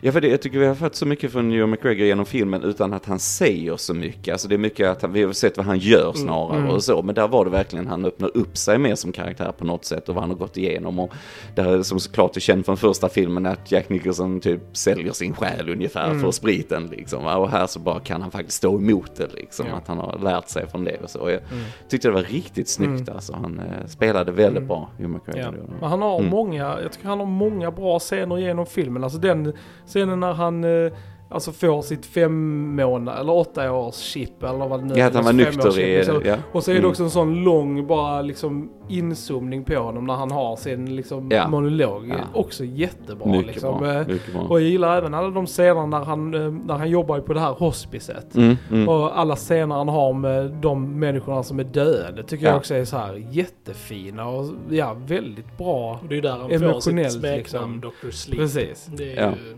Ja 0.00 0.12
för 0.12 0.20
det, 0.20 0.28
jag 0.28 0.42
tycker 0.42 0.58
vi 0.58 0.66
har 0.66 0.74
fått 0.74 0.94
så 0.94 1.06
mycket 1.06 1.32
från 1.32 1.52
Ewan 1.52 1.70
McGregor 1.70 2.06
genom 2.06 2.26
filmen 2.26 2.62
utan 2.62 2.92
att 2.92 3.06
han 3.06 3.18
säger 3.18 3.76
så 3.76 3.94
mycket. 3.94 4.32
Alltså 4.32 4.48
det 4.48 4.54
är 4.54 4.58
mycket 4.58 4.88
att 4.88 5.02
han, 5.02 5.12
vi 5.12 5.22
har 5.22 5.32
sett 5.32 5.56
vad 5.56 5.66
han 5.66 5.78
gör 5.78 6.12
snarare 6.12 6.58
mm. 6.58 6.70
och 6.70 6.84
så. 6.84 7.02
Men 7.02 7.14
där 7.14 7.28
var 7.28 7.44
det 7.44 7.50
verkligen 7.50 7.86
han 7.86 8.04
öppnar 8.04 8.36
upp 8.36 8.56
sig 8.56 8.78
mer 8.78 8.94
som 8.94 9.12
karaktär 9.12 9.52
på 9.58 9.64
något 9.64 9.84
sätt 9.84 10.08
och 10.08 10.14
vad 10.14 10.22
han 10.24 10.30
har 10.30 10.36
gått 10.38 10.56
igenom. 10.56 10.98
Och 10.98 11.12
där 11.54 11.82
som 11.82 12.00
såklart 12.00 12.36
är 12.36 12.40
känt 12.40 12.66
från 12.68 12.76
första 12.76 13.08
filmen 13.08 13.46
att 13.46 13.72
Jack 13.72 13.88
Nicholson 13.88 14.40
typ 14.40 14.60
säljer 14.76 15.12
sin 15.12 15.34
själ 15.34 15.68
ungefär 15.70 16.04
Mm. 16.10 16.20
för 16.20 16.30
spriten 16.30 16.86
liksom. 16.86 17.24
Och 17.26 17.50
här 17.50 17.66
så 17.66 17.78
bara 17.80 18.00
kan 18.00 18.22
han 18.22 18.30
faktiskt 18.30 18.56
stå 18.56 18.76
emot 18.76 19.16
det 19.16 19.28
liksom. 19.34 19.66
Ja. 19.66 19.74
Att 19.76 19.88
han 19.88 19.98
har 19.98 20.18
lärt 20.22 20.48
sig 20.48 20.68
från 20.68 20.84
det 20.84 20.96
och 21.02 21.10
så. 21.10 21.20
Och 21.20 21.30
Jag 21.30 21.40
Mm. 21.52 21.64
tyckte 21.88 22.08
det 22.08 22.14
var 22.14 22.22
riktigt 22.22 22.68
snyggt 22.68 23.08
alltså. 23.08 23.32
Han 23.32 23.58
eh, 23.58 23.86
spelade 23.86 24.32
väldigt 24.32 24.56
Mm. 24.56 24.68
bra, 24.68 24.90
Ewan 24.98 25.20
Ja. 25.36 25.50
Men 25.80 25.90
han 25.90 26.02
har 26.02 26.18
Mm. 26.18 26.30
många, 26.30 26.78
jag 26.82 26.92
tycker 26.92 27.08
han 27.08 27.18
har 27.18 27.26
många 27.26 27.70
bra 27.70 27.98
scener 27.98 28.38
genom 28.38 28.66
filmen. 28.66 29.04
Alltså 29.04 29.18
den 29.18 29.52
scenen 29.86 30.20
när 30.20 30.32
han 30.32 30.64
eh, 30.64 30.92
alltså 31.28 31.52
får 31.52 31.82
sitt 31.82 32.06
fem 32.06 32.76
månader 32.76 33.20
eller 33.20 33.32
åtta 33.32 33.72
års 33.72 33.94
chip 33.94 34.42
eller 34.42 34.68
vad 34.68 34.80
det 34.80 34.86
nu 34.86 34.94
Ja, 34.96 35.06
att 35.06 35.14
han 35.14 35.24
var 35.24 35.32
nykter 35.32 35.78
i... 35.80 35.96
liksom. 35.96 36.22
Ja. 36.24 36.36
Och 36.52 36.64
så 36.64 36.70
är 36.70 36.74
det 36.74 36.78
Mm. 36.78 36.90
också 36.90 37.02
en 37.02 37.10
sån 37.10 37.44
lång 37.44 37.86
bara 37.86 38.22
liksom 38.22 38.70
inzoomning 38.88 39.64
på 39.64 39.74
honom 39.76 40.06
när 40.06 40.14
han 40.14 40.30
har 40.30 40.56
sin 40.56 40.96
liksom 40.96 41.28
Ja. 41.30 41.48
monolog. 41.48 42.08
Ja. 42.08 42.14
Också 42.40 42.64
jättebra 42.64 43.28
Mycket 43.28 43.46
liksom. 43.46 43.78
bra. 43.78 43.92
Eh, 44.00 44.06
Mycket 44.06 44.32
bra. 44.32 44.42
Och 44.42 44.60
jag 44.60 44.68
gillar 44.68 44.96
även 44.98 45.14
alla 45.14 45.30
de 45.30 45.46
scener 45.46 45.86
när 45.86 46.04
han, 46.04 46.34
eh, 46.34 46.52
när 46.66 46.74
han 46.74 46.90
jobbar 46.90 47.20
på 47.20 47.32
det 47.32 47.40
här 47.40 47.52
hospicet. 47.52 48.34
Mm, 48.36 48.56
mm. 48.70 48.88
Och 48.88 49.18
alla 49.18 49.36
scener 49.36 49.74
han 49.74 49.88
har 49.88 50.12
med 50.12 50.50
de 50.50 50.98
människorna 50.98 51.42
som 51.42 51.60
är 51.60 51.64
döende 51.64 52.22
tycker 52.22 52.44
Ja. 52.44 52.50
jag 52.50 52.56
också 52.58 52.74
är 52.74 52.84
så 52.84 52.96
här 52.96 53.24
jättefina 53.30 54.28
och 54.28 54.46
ja, 54.70 54.96
väldigt 55.06 55.58
bra. 55.58 55.98
Och 56.02 56.08
det 56.08 56.16
är 56.18 56.22
där 56.22 56.30
han 56.30 56.40
får 56.40 56.48
sitt 56.48 56.62
Emotionellt, 56.62 57.12
smeknamn 57.12 57.74
liksom. 57.74 57.80
Dr. 58.02 58.10
Sleep. 58.10 58.38
Precis. 58.38 58.86
Det 58.96 59.12
är 59.16 59.22
Ja. 59.22 59.30
ju 59.30 59.56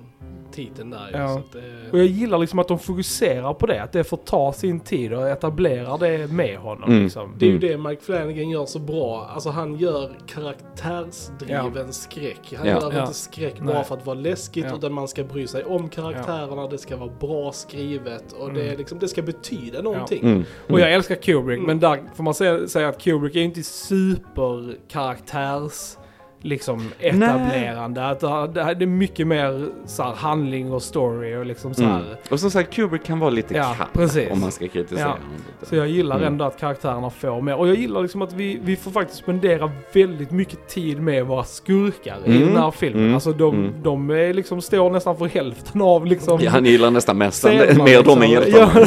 titeln 0.52 0.90
där. 0.90 1.10
Ja. 1.12 1.28
Så 1.28 1.38
att, 1.38 1.54
eh, 1.54 1.62
Och 1.92 1.98
jag 1.98 2.06
gillar 2.06 2.38
liksom 2.38 2.58
att 2.58 2.68
de 2.68 2.78
fokuserar 2.78 3.54
på 3.54 3.66
det, 3.66 3.82
att 3.82 3.92
det 3.92 4.04
får 4.04 4.16
ta 4.16 4.52
sin 4.52 4.80
tid 4.80 5.12
och 5.12 5.28
etablerar 5.28 5.98
det 5.98 6.32
med 6.32 6.58
honom. 6.58 6.90
Mm. 6.90 7.02
Liksom. 7.02 7.34
Det 7.38 7.46
är 7.46 7.50
ju 7.50 7.58
det 7.58 7.76
Mike 7.78 8.02
Flanagan 8.02 8.50
gör 8.50 8.66
så 8.66 8.78
bra. 8.78 9.30
Alltså 9.34 9.50
han 9.50 9.76
gör 9.78 10.10
karaktärsdriven 10.26 11.92
skräck. 11.92 12.54
Han 12.56 12.66
Ja. 12.68 12.80
gör 12.80 12.92
Ja. 12.92 13.00
inte 13.02 13.14
skräck 13.14 13.54
Nej. 13.58 13.74
bara 13.74 13.84
för 13.84 13.94
att 13.96 14.06
vara 14.06 14.18
läskigt 14.18 14.64
Ja. 14.68 14.76
utan 14.76 14.92
man 14.92 15.08
ska 15.08 15.24
bry 15.24 15.46
sig 15.46 15.64
om 15.64 15.88
karaktärerna, 15.88 16.66
det 16.66 16.78
ska 16.78 16.96
vara 16.96 17.10
bra 17.20 17.52
skrivet 17.52 18.32
och 18.32 18.52
det, 18.52 18.60
Mm. 18.60 18.72
är 18.72 18.76
liksom, 18.76 18.98
det 18.98 19.08
ska 19.08 19.22
betyda 19.22 19.82
någonting. 19.82 20.22
Mm. 20.22 20.44
Och 20.68 20.80
jag 20.80 20.92
älskar 20.92 21.14
Kubrick, 21.14 21.58
Mm. 21.58 21.66
men 21.66 21.80
där 21.80 22.00
får 22.14 22.22
man 22.24 22.34
säga, 22.34 22.68
säga 22.68 22.88
att 22.88 23.02
Kubrick 23.02 23.36
är 23.36 23.40
inte 23.40 23.62
superkaraktärs 23.62 25.96
liksom 26.42 26.88
etablerande. 26.98 28.07
Att 28.09 28.20
det, 28.55 28.61
är 28.61 28.87
mycket 28.87 29.26
mer 29.26 29.66
så 29.87 30.03
här, 30.03 30.12
handling 30.14 30.72
och 30.72 30.83
story 30.83 31.37
och 31.37 31.46
liksom 31.46 31.74
så 31.74 31.83
här. 31.83 32.00
Mm. 32.00 32.12
Och 32.31 32.40
som 32.40 32.50
sagt, 32.50 32.74
Kubrick 32.74 33.05
kan 33.05 33.18
vara 33.18 33.31
lite 33.31 33.55
Ja, 33.55 33.74
precis. 33.92 34.31
om 34.31 34.40
man 34.40 34.53
ska 34.53 34.68
kritisera 34.68 35.00
Ja. 35.00 35.07
honom 35.07 35.29
lite. 35.61 35.66
Så 35.70 35.76
jag 35.76 35.88
gillar 35.88 36.16
Mm. 36.16 36.26
ändå 36.33 36.44
att 36.44 36.61
karaktärerna 36.61 37.11
får 37.11 37.40
mer. 37.42 37.55
Och 37.57 37.68
jag 37.68 37.76
gillar 37.76 38.03
liksom 38.03 38.22
att 38.22 38.33
vi, 38.33 38.61
vi 38.62 38.76
får 38.76 38.90
faktiskt 38.90 39.18
spendera 39.18 39.70
väldigt 39.92 40.31
mycket 40.31 40.68
tid 40.68 41.00
med 41.03 41.26
våra 41.26 41.44
skurkar 41.44 42.16
i 42.24 42.37
Mm. 42.37 42.48
den 42.48 42.57
här 42.62 42.70
filmen. 42.70 43.03
Mm. 43.03 43.14
Alltså 43.14 43.33
de, 43.33 43.55
Mm. 43.55 43.72
de 43.83 44.11
är 44.11 44.35
liksom, 44.35 44.61
står 44.62 44.90
nästan 44.90 45.16
för 45.16 45.26
hälften 45.26 45.83
av 45.83 46.07
liksom... 46.07 46.40
Ja, 46.42 46.50
han 46.50 46.64
gillar 46.64 46.90
nästan 46.90 47.18
mest 47.18 47.44
mer 47.44 48.03
dem 48.03 48.22
än 48.22 48.31
liksom. 48.31 48.53
hjältarna. 48.53 48.81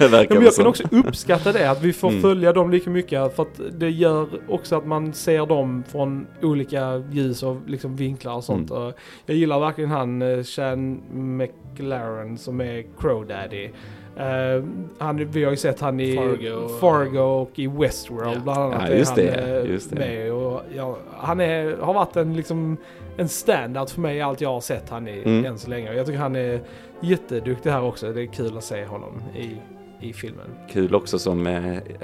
Ja, 0.00 0.08
verkar 0.08 0.34
Men 0.34 0.44
jag 0.44 0.54
kan 0.54 0.66
också 0.66 0.82
uppskatta 0.90 1.52
det, 1.52 1.70
att 1.70 1.82
vi 1.82 1.92
får 1.92 2.08
Mm. 2.08 2.22
följa 2.22 2.52
dem 2.52 2.70
lika 2.70 2.90
mycket. 2.90 3.36
För 3.36 3.42
att 3.42 3.60
det 3.72 3.90
gör 3.90 4.26
också 4.48 4.76
att 4.76 4.86
man 4.86 5.12
ser 5.12 5.46
dem 5.46 5.84
från 5.92 6.26
olika 6.42 6.71
ljus 7.10 7.42
och 7.42 7.56
liksom 7.66 7.96
vinklar 7.96 8.34
och 8.34 8.44
sånt. 8.44 8.70
Mm. 8.70 8.82
Och 8.82 8.92
jag 9.26 9.36
gillar 9.36 9.60
verkligen 9.60 9.90
han, 9.90 10.22
eh, 10.22 10.42
Sean 10.42 11.00
McLaren 11.12 12.38
som 12.38 12.60
är 12.60 12.84
Crow 12.98 13.26
Daddy. 13.26 13.64
Eh, 14.16 14.64
han, 14.98 15.16
vi 15.30 15.44
har 15.44 15.50
ju 15.50 15.56
sett 15.56 15.80
han 15.80 16.00
i 16.00 16.16
Fargo. 16.16 16.68
Fargo 16.68 17.18
och 17.20 17.58
i 17.58 17.66
Westworld 17.66 18.36
Ja. 18.36 18.40
bland 18.44 18.58
annat. 18.62 18.82
Ja, 18.82 18.94
är 18.94 18.98
just 18.98 19.10
han, 19.10 19.16
det, 19.26 19.58
eh, 19.62 19.70
just 19.70 19.90
det. 19.90 19.96
Med 19.96 20.32
och, 20.32 20.60
ja, 20.76 20.98
han 21.16 21.40
är, 21.40 21.76
har 21.76 21.94
varit 21.94 22.16
en, 22.16 22.34
liksom, 22.36 22.76
en 23.16 23.28
standout 23.28 23.90
för 23.90 24.00
mig 24.00 24.16
i 24.16 24.20
allt 24.20 24.40
jag 24.40 24.48
har 24.52 24.60
sett 24.60 24.90
han 24.90 25.08
i 25.08 25.22
Mm. 25.24 25.44
än 25.44 25.58
så 25.58 25.70
länge. 25.70 25.90
Och 25.90 25.94
Jag 25.96 26.06
tycker 26.06 26.18
han 26.18 26.36
är 26.36 26.60
jätteduktig 27.00 27.70
här 27.70 27.82
också. 27.82 28.12
Det 28.12 28.22
är 28.22 28.26
kul 28.26 28.56
att 28.56 28.64
se 28.64 28.84
honom 28.84 29.22
i, 29.36 29.50
i 30.02 30.12
filmen. 30.12 30.46
Kul 30.72 30.94
också 30.94 31.18
som 31.18 31.46
eh, 31.46 31.62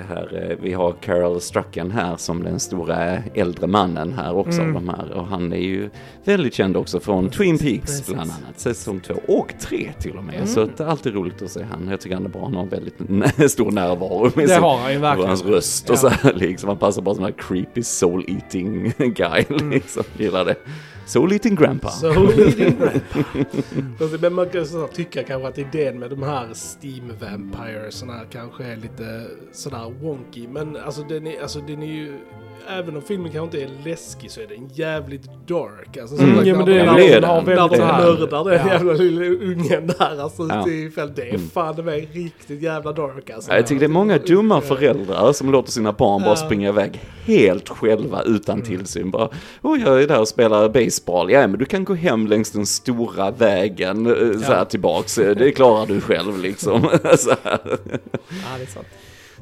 här, 0.08 0.48
eh, 0.50 0.56
vi 0.62 0.72
har 0.72 0.92
Carol 0.92 1.40
Strucken 1.40 1.90
här 1.90 2.16
som 2.16 2.42
den 2.42 2.60
stora 2.60 3.16
äldre 3.34 3.66
mannen 3.66 4.12
här 4.12 4.36
också 4.36 4.60
Mm. 4.60 4.74
de 4.74 4.88
här. 4.88 5.10
Och 5.12 5.26
han 5.26 5.52
är 5.52 5.56
ju 5.56 5.90
väldigt 6.24 6.54
känd 6.54 6.76
också 6.76 7.00
från 7.00 7.30
Twin 7.30 7.58
Peaks 7.58 7.86
precis. 7.86 8.06
bland 8.06 8.20
annat. 8.30 8.60
Säsong 8.60 9.00
två 9.00 9.14
och 9.28 9.54
tre 9.60 9.92
till 10.00 10.16
och 10.16 10.24
med. 10.24 10.34
Mm. 10.34 10.46
Så 10.46 10.64
det 10.76 10.80
är 10.82 10.86
alltid 10.88 11.14
roligt 11.14 11.42
att 11.42 11.50
se 11.50 11.62
han. 11.70 11.88
Jag 11.90 12.00
tycker 12.00 12.16
han 12.16 12.24
är 12.24 12.28
bra. 12.30 12.42
Han 12.44 12.54
har 12.54 12.66
väldigt 12.66 13.50
stor 13.52 13.70
närvaro 13.70 14.22
med 14.34 14.44
Det 14.48 14.48
sin, 14.54 14.62
har 14.62 14.78
han 14.78 14.90
ju 14.90 14.96
och 14.96 15.02
verkligen. 15.02 15.28
hans 15.28 15.44
röst 15.44 15.90
och 15.90 15.94
Ja. 15.94 15.98
så 16.00 16.08
här 16.08 16.32
liksom. 16.34 16.68
Han 16.68 16.78
passar 16.78 17.02
bara 17.02 17.14
som 17.14 17.24
en 17.24 17.32
creepy 17.32 17.82
soul 17.82 18.24
eating 18.28 18.92
guy 18.98 19.44
Mm. 19.50 19.70
liksom. 19.70 20.02
Gillar 20.18 20.44
det. 20.44 20.54
Soul 21.08 21.32
eating 21.32 21.54
grandpa. 21.54 21.88
Så 21.90 22.12
leading 22.12 22.78
grandpa. 22.78 24.18
Men 24.20 24.34
man 24.34 24.48
kan 24.48 24.88
tycka 24.94 25.22
kanske 25.22 25.48
att 25.48 25.58
idén 25.58 25.98
med 25.98 26.10
de 26.10 26.22
här 26.22 26.48
Steam 26.54 27.12
Vampires 27.20 28.04
kanske 28.30 28.64
är 28.64 28.76
lite 28.76 29.26
sådär 29.52 29.92
wonky. 30.00 30.48
Men 30.48 30.76
alltså 30.76 31.02
den 31.02 31.26
är, 31.26 31.42
alltså 31.42 31.60
den 31.60 31.82
är 31.82 31.86
ju, 31.86 32.18
även 32.68 32.96
om 32.96 33.02
filmen 33.02 33.32
kanske 33.32 33.58
inte 33.58 33.72
är 33.72 33.84
läskig 33.90 34.30
så 34.30 34.40
är 34.40 34.46
den 34.46 34.68
jävligt 34.74 35.28
dark. 35.46 35.96
Alltså, 35.96 36.16
så 36.16 36.22
Mm, 36.22 36.38
att 36.38 36.46
ja, 36.46 36.52
när- 36.52 36.58
men 36.58 36.66
det 36.74 36.80
är 36.80 36.86
när 36.86 36.98
är. 37.00 37.20
När 37.20 37.42
väldigt 37.42 37.56
de 37.56 37.76
så 37.76 37.82
mördar 37.86 38.44
den 38.44 38.66
Ja. 38.66 38.72
jävla 38.72 38.92
lilla 38.92 39.24
ungen 39.24 39.86
där 39.86 40.20
alltså 40.22 40.42
Ja. 40.50 40.64
fält. 40.94 41.16
Det 41.16 41.22
är 41.22 41.34
Mm. 41.34 41.48
fan 41.48 41.76
det 41.76 41.82
är 41.82 42.06
riktigt 42.12 42.62
jävla 42.62 42.92
dark 42.92 43.30
alltså. 43.30 43.50
Ja, 43.50 43.56
Jag 43.56 43.66
tycker 43.66 43.80
det 43.80 43.86
är 43.86 43.88
många 43.88 44.18
dumma 44.18 44.60
föräldrar 44.60 45.32
som 45.32 45.50
låter 45.52 45.72
sina 45.72 45.92
barn 45.92 46.22
bara 46.22 46.36
springa 46.36 46.68
iväg 46.68 47.00
helt 47.24 47.68
själva 47.68 48.22
utan 48.22 48.62
tillsyn. 48.62 49.10
Bara, 49.10 49.28
oh, 49.62 49.80
jag 49.80 50.02
är 50.02 50.08
där 50.08 50.20
och 50.20 50.28
spelar 50.28 50.68
baseball. 50.68 51.30
Ja, 51.30 51.46
men 51.46 51.58
du 51.58 51.64
kan 51.64 51.84
gå 51.84 51.94
hem 51.94 52.26
längs 52.26 52.50
den 52.50 52.66
stora 52.66 53.30
vägen 53.30 54.06
eh, 54.06 54.40
så 54.40 54.52
här 54.52 54.64
tillbaks. 54.64 55.14
Det 55.14 55.52
klarar 55.52 55.86
du 55.86 56.00
själv 56.00 56.38
liksom. 56.42 56.80
så. 57.18 57.30
Ja, 57.44 57.58
det 58.58 58.62
är 58.62 58.66
sant. 58.74 58.86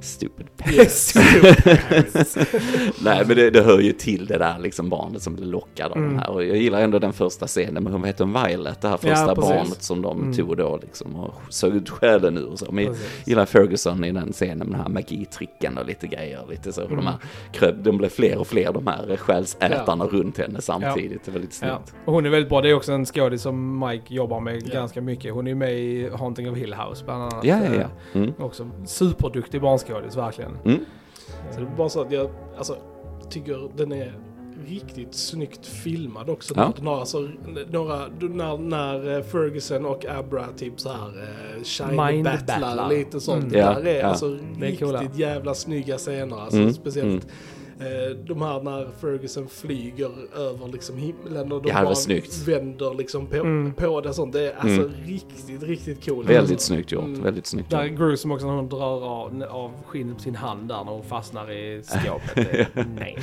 Stupid 0.00 0.46
Yes. 0.72 1.14
Nej, 3.04 3.24
men 3.26 3.36
det, 3.36 3.50
det 3.50 3.62
hör 3.62 3.78
ju 3.80 3.92
till 3.92 4.26
det 4.26 4.38
där 4.38 4.58
liksom 4.58 4.88
barnet 4.88 5.22
som 5.22 5.34
blir 5.36 5.46
lockad 5.46 5.90
av 5.92 5.96
Mm. 5.96 6.08
den 6.10 6.18
här. 6.18 6.30
Och 6.30 6.44
jag 6.44 6.56
gillar 6.56 6.80
ändå 6.80 6.98
den 6.98 7.12
första 7.12 7.46
scenen 7.46 7.84
med, 7.84 7.92
vad 7.92 8.06
heter 8.06 8.24
hon, 8.24 8.44
Violet, 8.46 8.80
det 8.80 8.88
här 8.88 8.98
Ja, 9.02 9.08
första 9.08 9.34
precis. 9.34 9.50
barnet 9.50 9.82
som 9.82 10.02
de 10.02 10.20
Mm. 10.20 10.32
tog 10.36 10.56
då 10.56 10.78
liksom 10.82 11.16
och 11.16 11.34
sög 11.50 11.74
ut 11.74 11.90
själen 11.90 12.38
ur 12.38 12.46
och 12.52 12.58
så. 12.58 12.72
Men 12.72 12.84
jag 12.84 12.96
gillar 13.24 13.46
Ferguson 13.46 14.04
i 14.04 14.12
den 14.12 14.32
scenen 14.32 14.58
med 14.58 14.66
den 14.68 14.80
här 14.80 14.88
magitricken 14.88 15.78
och 15.78 15.86
lite 15.86 16.06
grejer, 16.06 16.40
lite 16.50 16.72
så. 16.72 16.80
Mm. 16.84 16.96
De 16.96 17.06
här 17.06 17.16
kröp, 17.52 17.74
de 17.78 17.96
blev 17.98 18.08
fler 18.08 18.38
och 18.38 18.46
fler 18.46 18.72
de 18.72 18.86
här 18.86 19.16
själsätarna 19.16 20.04
runt 20.04 20.38
henne 20.38 20.60
samtidigt. 20.60 21.24
Det 21.24 21.30
var 21.30 21.40
lite 21.40 21.66
Ja. 21.66 21.68
snyggt. 21.76 21.94
Och 22.04 22.12
hon 22.12 22.26
är 22.26 22.30
väldigt 22.30 22.48
bra. 22.48 22.60
Det 22.60 22.70
är 22.70 22.74
också 22.74 22.92
en 22.92 23.06
skådis 23.06 23.42
som 23.42 23.78
Mike 23.88 24.14
jobbar 24.14 24.40
med 24.40 24.62
Ja. 24.66 24.72
ganska 24.74 25.00
mycket. 25.00 25.32
Hon 25.34 25.46
är 25.46 25.54
med 25.54 25.72
i 25.78 26.08
Haunting 26.08 26.50
of 26.50 26.56
Hill 26.58 26.74
House 26.74 27.04
bland 27.04 27.22
annat. 27.22 27.44
Ja, 27.44 27.58
ja, 27.64 27.74
ja. 27.80 28.18
Mm. 28.20 28.32
Också 28.38 28.70
superduktig 28.86 29.60
barnskådis 29.60 29.85
skådis, 29.86 30.16
verkligen. 30.16 30.58
Mm. 30.64 30.80
Så 31.52 31.60
det 31.60 31.66
är 31.66 31.76
bara 31.76 31.88
så 31.88 32.00
att 32.00 32.12
jag 32.12 32.30
alltså, 32.58 32.76
tycker 33.30 33.70
den 33.76 33.92
är 33.92 34.12
riktigt 34.66 35.14
snyggt 35.14 35.66
filmad 35.66 36.30
också. 36.30 36.54
Ja. 36.56 36.72
Den 36.76 36.86
har 36.86 37.00
alltså 37.00 37.28
några, 37.70 38.06
när, 38.20 38.58
när 38.58 39.16
eh, 39.16 39.22
Ferguson 39.22 39.86
och 39.86 40.06
Abra 40.06 40.46
typ 40.56 40.80
så 40.80 40.88
här 40.88 41.08
eh, 41.56 41.62
shine 41.62 41.96
Mind 42.06 42.24
battlar 42.24 42.60
battlar. 42.60 42.88
lite 42.90 43.20
sånt. 43.20 43.38
Mm. 43.44 43.52
Där 43.52 43.58
Ja, 43.84 43.90
är 43.90 44.00
ja. 44.00 44.06
alltså 44.06 44.28
Det 44.28 44.66
är 44.66 44.70
riktigt 44.70 44.86
coola. 44.86 45.02
jävla 45.14 45.54
snygga 45.54 45.98
scener. 45.98 46.36
Alltså, 46.40 46.58
Mm, 46.58 46.72
Speciellt 46.72 47.06
mm. 47.08 47.24
Eh, 47.80 48.16
de 48.26 48.42
här 48.42 48.62
när 48.62 48.88
Ferguson 49.00 49.48
flyger 49.48 50.10
över 50.36 50.68
liksom 50.72 50.96
himlen 50.96 51.52
och 51.52 51.62
de 51.62 51.68
Ja, 51.68 51.82
bara 51.84 51.94
snyggt. 51.94 52.48
vänder 52.48 52.94
liksom 52.94 53.26
på, 53.26 53.36
Mm. 53.36 53.72
på 53.72 54.00
det 54.00 54.08
och 54.08 54.14
sånt. 54.14 54.32
Det 54.32 54.52
är 54.52 54.54
alltså 54.58 54.80
Mm. 54.82 54.92
riktigt, 55.06 55.62
riktigt 55.62 56.04
coolt. 56.04 56.28
Väldigt 56.28 56.52
alltså. 56.52 56.66
snyggt 56.66 56.92
gjort, 56.92 57.04
Mm. 57.04 57.22
väldigt 57.22 57.46
snyggt 57.46 57.70
Där 57.70 57.78
är 57.78 57.84
gjort. 57.84 57.98
Gruesome 57.98 58.34
också 58.34 58.46
när 58.46 58.54
hon 58.54 58.68
drar 58.68 59.04
av, 59.04 59.42
av 59.50 59.70
skinnet 59.86 60.16
på 60.16 60.22
sin 60.22 60.34
hand 60.36 60.68
där 60.68 60.84
när 60.84 60.92
hon 60.92 61.02
fastnar 61.04 61.50
i 61.50 61.82
skåpet. 61.82 62.34
Det 62.34 62.60
är 62.60 62.86
nej. 62.98 63.18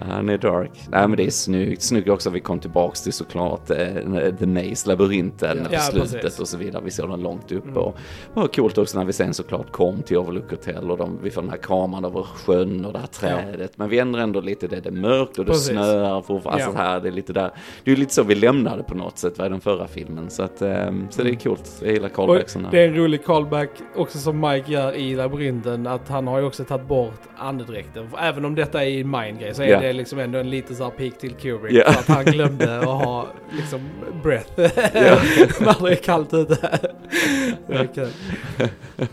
Han 0.00 0.28
är 0.28 0.38
dark. 0.38 0.70
Nej 0.90 1.08
men 1.08 1.16
det 1.16 1.26
är 1.26 1.30
snyggt. 1.30 1.82
Snyggt 1.82 2.08
också 2.08 2.28
att 2.28 2.34
vi 2.34 2.40
kom 2.40 2.58
tillbaks 2.60 3.02
till 3.02 3.12
såklart 3.12 3.70
eh, 3.70 4.34
The 4.38 4.46
Maze, 4.46 4.88
labyrinten 4.88 5.58
Ja. 5.62 5.68
på 5.68 5.74
Ja, 5.74 5.80
slutet 5.80 6.20
precis. 6.22 6.40
och 6.40 6.48
så 6.48 6.56
vidare. 6.56 6.82
Vi 6.84 6.90
såg 6.90 7.10
den 7.10 7.20
långt 7.20 7.52
upp 7.52 7.64
Mm. 7.64 7.76
och 7.76 7.96
det 8.34 8.40
var 8.40 8.48
coolt 8.48 8.78
också 8.78 8.98
när 8.98 9.04
vi 9.04 9.12
sen 9.12 9.34
såklart 9.34 9.72
kom 9.72 10.02
till 10.02 10.16
Overlook 10.16 10.50
Hotel 10.50 10.90
och 10.90 10.98
de, 10.98 11.18
vi 11.22 11.30
får 11.30 11.42
den 11.42 11.50
här 11.50 11.56
kameran 11.58 12.04
över 12.04 12.22
sjön 12.22 12.84
och 12.84 12.92
det 12.92 12.98
här 12.98 13.06
trädet. 13.06 13.78
Men 13.86 13.90
vi 13.90 13.98
ändrar 13.98 14.22
ändå 14.22 14.40
lite 14.40 14.66
det, 14.68 14.80
det 14.80 14.88
är 14.88 14.92
mörkt 14.92 15.38
och 15.38 15.44
det 15.44 15.50
Precis. 15.52 15.68
snöar 15.68 16.22
fortfarande. 16.22 16.64
Alltså 16.64 16.80
Ja. 16.82 16.86
här, 16.88 17.00
det 17.00 17.08
är 17.08 17.12
lite 17.12 17.32
där. 17.32 17.50
Det 17.84 17.92
är 17.92 17.96
lite 17.96 18.14
så 18.14 18.22
vi 18.22 18.34
lämnade 18.34 18.82
på 18.82 18.94
något 18.94 19.18
sätt, 19.18 19.38
vad 19.38 19.50
den 19.50 19.60
förra 19.60 19.88
filmen. 19.88 20.30
Så 20.30 20.42
att, 20.42 20.62
eh, 20.62 20.90
så 21.10 21.22
det 21.22 21.30
är 21.30 21.34
coolt. 21.34 21.70
Jag 21.82 21.92
gillar 21.92 22.08
callbacksen 22.08 22.66
det 22.70 22.80
är 22.80 22.88
en 22.88 22.94
rolig 22.96 23.24
callback 23.24 23.70
också 23.96 24.18
som 24.18 24.40
Mike 24.40 24.72
gör 24.72 24.92
i 24.92 25.14
labyrinten 25.14 25.86
att 25.86 26.08
han 26.08 26.26
har 26.26 26.38
ju 26.38 26.44
också 26.46 26.64
tagit 26.64 26.86
bort 26.88 27.20
andedräkten. 27.38 28.08
Även 28.18 28.44
om 28.44 28.54
detta 28.54 28.84
är 28.84 29.00
en 29.00 29.10
mind-grej 29.10 29.54
så 29.54 29.62
är 29.62 29.66
Ja. 29.68 29.80
det 29.80 29.92
liksom 29.92 30.18
ändå 30.18 30.38
en 30.38 30.50
liten 30.50 30.76
så 30.76 30.82
här 30.84 30.90
peak 30.90 31.18
till 31.18 31.32
Kubrick. 31.32 31.72
Ja. 31.72 31.92
För 31.92 32.00
att 32.00 32.08
han 32.16 32.24
glömde 32.24 32.78
att 32.78 32.84
ha 32.84 33.26
liksom 33.56 33.80
breath 34.22 34.50
när 34.58 35.82
det 35.86 35.92
är 35.92 35.94
kallt 36.02 36.34
ute. 36.34 36.78
Det 37.66 37.74
är 37.74 37.86
kul. 37.94 38.08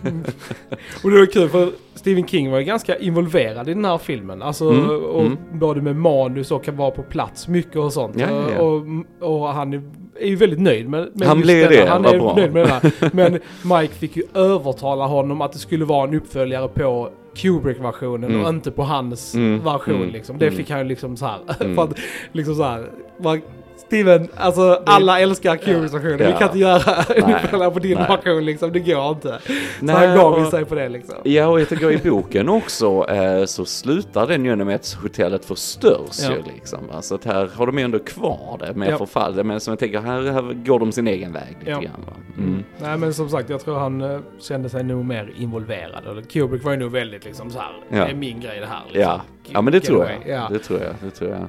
Mm. 0.03 0.23
Och 1.03 1.11
det 1.11 1.17
var 1.19 1.25
kul 1.25 1.49
för 1.49 1.69
Stephen 1.95 2.27
King 2.27 2.51
var 2.51 2.59
ju 2.59 2.65
ganska 2.65 2.95
involverad 2.97 3.69
i 3.69 3.73
den 3.73 3.85
här 3.85 3.97
filmen. 3.97 4.41
Alltså 4.41 4.62
Mm, 4.71 4.89
och 4.89 5.21
mm. 5.21 5.37
både 5.53 5.81
med 5.81 5.95
manus 5.95 6.51
och 6.51 6.63
kan 6.63 6.77
vara 6.77 6.91
på 6.91 7.03
plats 7.03 7.47
mycket 7.47 7.75
och 7.75 7.93
sånt. 7.93 8.15
Ja, 8.19 8.27
ja, 8.29 8.43
ja. 8.55 8.61
Och, 8.61 9.39
och 9.41 9.47
han 9.47 9.73
är, 9.73 9.81
ju 10.21 10.35
väldigt 10.35 10.59
nöjd 10.59 10.89
med, 10.89 11.09
med 11.13 11.27
Han 11.27 11.41
blev 11.41 11.69
det, 11.69 11.85
Han 11.89 12.05
är 12.05 12.19
bra. 12.19 12.35
nöjd 12.35 12.53
med 12.53 12.67
det. 12.67 12.91
Men 13.13 13.39
Mike 13.63 13.93
fick 13.93 14.17
ju 14.17 14.23
övertala 14.33 15.05
honom 15.05 15.41
att 15.41 15.51
det 15.53 15.59
skulle 15.59 15.85
vara 15.85 16.07
en 16.07 16.15
uppföljare 16.15 16.67
på 16.67 17.09
Kubrick-versionen 17.35 18.29
Mm. 18.31 18.43
och 18.43 18.49
inte 18.49 18.71
på 18.71 18.83
hans 18.83 19.35
Mm, 19.35 19.63
version 19.63 19.95
mm, 19.95 20.09
liksom. 20.09 20.37
Det 20.37 20.47
mm. 20.47 20.57
fick 20.57 20.69
han 20.69 20.79
ju 20.79 20.85
liksom 20.85 21.17
så 21.17 21.25
här. 21.25 21.39
Mm. 21.59 21.75
för 21.75 21.83
att, 21.83 21.99
liksom 22.31 22.55
så 22.55 22.63
här. 22.63 22.89
Man, 23.23 23.41
Steven, 23.87 24.27
alltså 24.35 24.81
alla 24.85 25.19
älskar 25.19 25.55
Kubricks 25.55 25.93
version. 25.93 26.17
Vi 26.17 26.23
Ja. 26.23 26.37
kan 26.37 26.47
inte 26.47 26.59
göra 26.59 27.03
uppföljare 27.35 27.71
på 27.71 27.79
din 27.79 27.97
version 27.97 28.45
liksom. 28.45 28.71
Det 28.71 28.79
går 28.79 29.09
inte. 29.09 29.39
Så 29.45 29.53
Nej, 29.85 30.07
han 30.07 30.17
gav 30.17 30.33
och- 30.33 30.47
sig 30.51 30.65
på 30.65 30.75
det 30.75 30.89
liksom. 30.89 31.15
Ja, 31.23 31.47
och 31.47 31.61
jag 31.61 31.69
tycker 31.69 31.91
i 31.91 32.09
boken 32.09 32.49
också 32.49 33.05
eh, 33.09 33.45
så 33.45 33.65
slutar 33.65 34.27
den 34.27 34.45
ju 34.45 34.55
med 34.55 34.75
att 34.75 34.97
hotellet 35.01 35.45
förstörs 35.45 36.19
Ja. 36.23 36.31
ju 36.31 36.53
liksom. 36.53 36.79
Så 37.01 37.15
att 37.15 37.25
här 37.25 37.49
har 37.55 37.65
de 37.65 37.77
ju 37.77 37.83
ändå 37.83 37.99
kvar 37.99 38.57
det 38.59 38.73
med 38.73 38.91
Ja. 38.91 38.97
förfall. 38.97 39.43
Men 39.43 39.59
som 39.59 39.71
jag 39.71 39.79
tänker, 39.79 39.99
här, 40.01 40.21
här 40.31 40.53
går 40.65 40.79
de 40.79 40.91
sin 40.91 41.07
egen 41.07 41.33
väg 41.33 41.57
lite 41.59 41.71
Ja. 41.71 41.79
grann. 41.79 42.05
Mm. 42.37 42.63
Nej 42.81 42.97
men 42.97 43.13
som 43.13 43.29
sagt, 43.29 43.49
jag 43.49 43.61
tror 43.61 43.79
han 43.79 44.01
eh, 44.01 44.19
kände 44.39 44.69
sig 44.69 44.83
nog 44.83 45.05
mer 45.05 45.33
involverad. 45.37 46.29
Kubrick 46.31 46.63
var 46.63 46.71
ju 46.71 46.77
nog 46.77 46.91
väldigt 46.91 47.25
liksom 47.25 47.51
så 47.51 47.59
här. 47.59 47.71
Ja. 47.89 48.05
Det 48.05 48.11
är 48.11 48.15
min 48.15 48.39
grej 48.39 48.59
det 48.59 48.65
här. 48.65 48.81
Liksom. 48.85 49.01
Ja. 49.01 49.21
Ja, 49.51 49.61
men 49.61 49.73
det 49.73 49.79
tror 49.79 50.05
jag. 50.05 50.35
Ja. 50.35 50.47
Det 50.51 50.59
tror 50.59 50.79
jag. 50.81 50.91
Det 51.01 51.09
tror 51.11 51.29
jag. 51.31 51.47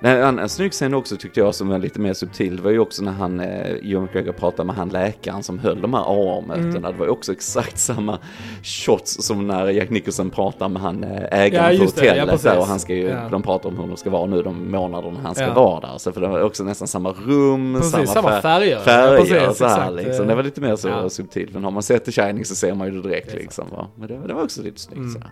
Nej, 0.00 0.20
en, 0.22 0.38
en 0.38 0.48
snygg 0.48 0.72
scen 0.72 0.94
också 0.94 1.16
tyckte 1.16 1.40
jag 1.40 1.54
som 1.54 1.68
var 1.68 1.78
lite 1.78 2.00
mer 2.00 2.12
subtil 2.14 2.60
var 2.60 2.70
ju 2.70 2.78
också 2.78 3.04
när 3.04 3.12
han, 3.12 3.40
eh, 3.40 3.76
Johan 3.82 4.04
McGregor 4.04 4.32
pratade 4.32 4.66
med 4.66 4.76
han 4.76 4.88
läkaren 4.88 5.42
som 5.42 5.58
höll 5.58 5.80
de 5.80 5.94
här 5.94 6.00
AA-mötena. 6.00 6.68
Mm. 6.68 6.82
Det 6.82 6.92
var 6.98 7.06
ju 7.06 7.10
också 7.12 7.32
exakt 7.32 7.78
samma 7.78 8.18
shots 8.62 9.22
som 9.26 9.46
när 9.46 9.68
Jack 9.68 9.90
Nicholson 9.90 10.30
pratar 10.30 10.68
med 10.68 10.82
han 10.82 11.04
eh, 11.04 11.10
ägaren 11.40 11.72
Ja, 11.76 11.78
på. 11.78 11.84
Ja, 12.04 12.12
hotellet 12.12 12.42
där 12.42 12.58
och 12.58 12.66
han 12.66 12.78
ska 12.80 12.94
ju, 12.94 13.08
Ja. 13.08 13.28
de 13.30 13.42
pratar 13.42 13.68
om 13.68 13.76
hur 13.78 13.86
de 13.86 13.96
ska 13.96 14.10
vara 14.10 14.26
nu 14.26 14.42
de 14.42 14.70
månaderna 14.70 15.20
han 15.22 15.34
ska 15.34 15.44
Ja. 15.44 15.54
vara 15.54 15.80
där. 15.80 15.98
Så 15.98 16.12
för 16.12 16.20
det 16.20 16.28
var 16.28 16.40
också 16.42 16.64
nästan 16.64 16.88
samma 16.88 17.10
rum, 17.10 17.74
Precis, 17.74 17.92
samma, 17.92 18.06
samma 18.06 18.28
färg. 18.28 18.42
färger. 18.42 18.78
Färger 18.80 19.12
Ja, 19.12 19.18
precis, 19.18 19.58
så 19.58 19.64
här 19.66 19.90
exakt. 19.90 20.06
liksom. 20.06 20.26
Det 20.26 20.34
var 20.34 20.42
lite 20.42 20.60
mer 20.60 20.76
så 20.76 20.88
Ja. 20.88 21.08
subtilt. 21.08 21.52
Men 21.54 21.64
har 21.64 21.70
man 21.70 21.82
sett 21.82 22.04
The 22.04 22.12
Shining 22.12 22.44
så 22.44 22.54
ser 22.54 22.74
man 22.74 22.86
ju 22.86 23.00
det 23.02 23.08
direkt 23.08 23.30
Det 23.32 23.36
liksom. 23.38 23.66
Va? 23.70 23.86
Men 23.94 24.08
det, 24.08 24.18
det 24.26 24.34
var 24.34 24.42
också 24.42 24.62
lite 24.62 24.80
snyggt 24.80 24.98
Mm. 24.98 25.12
så 25.12 25.18
här. 25.18 25.30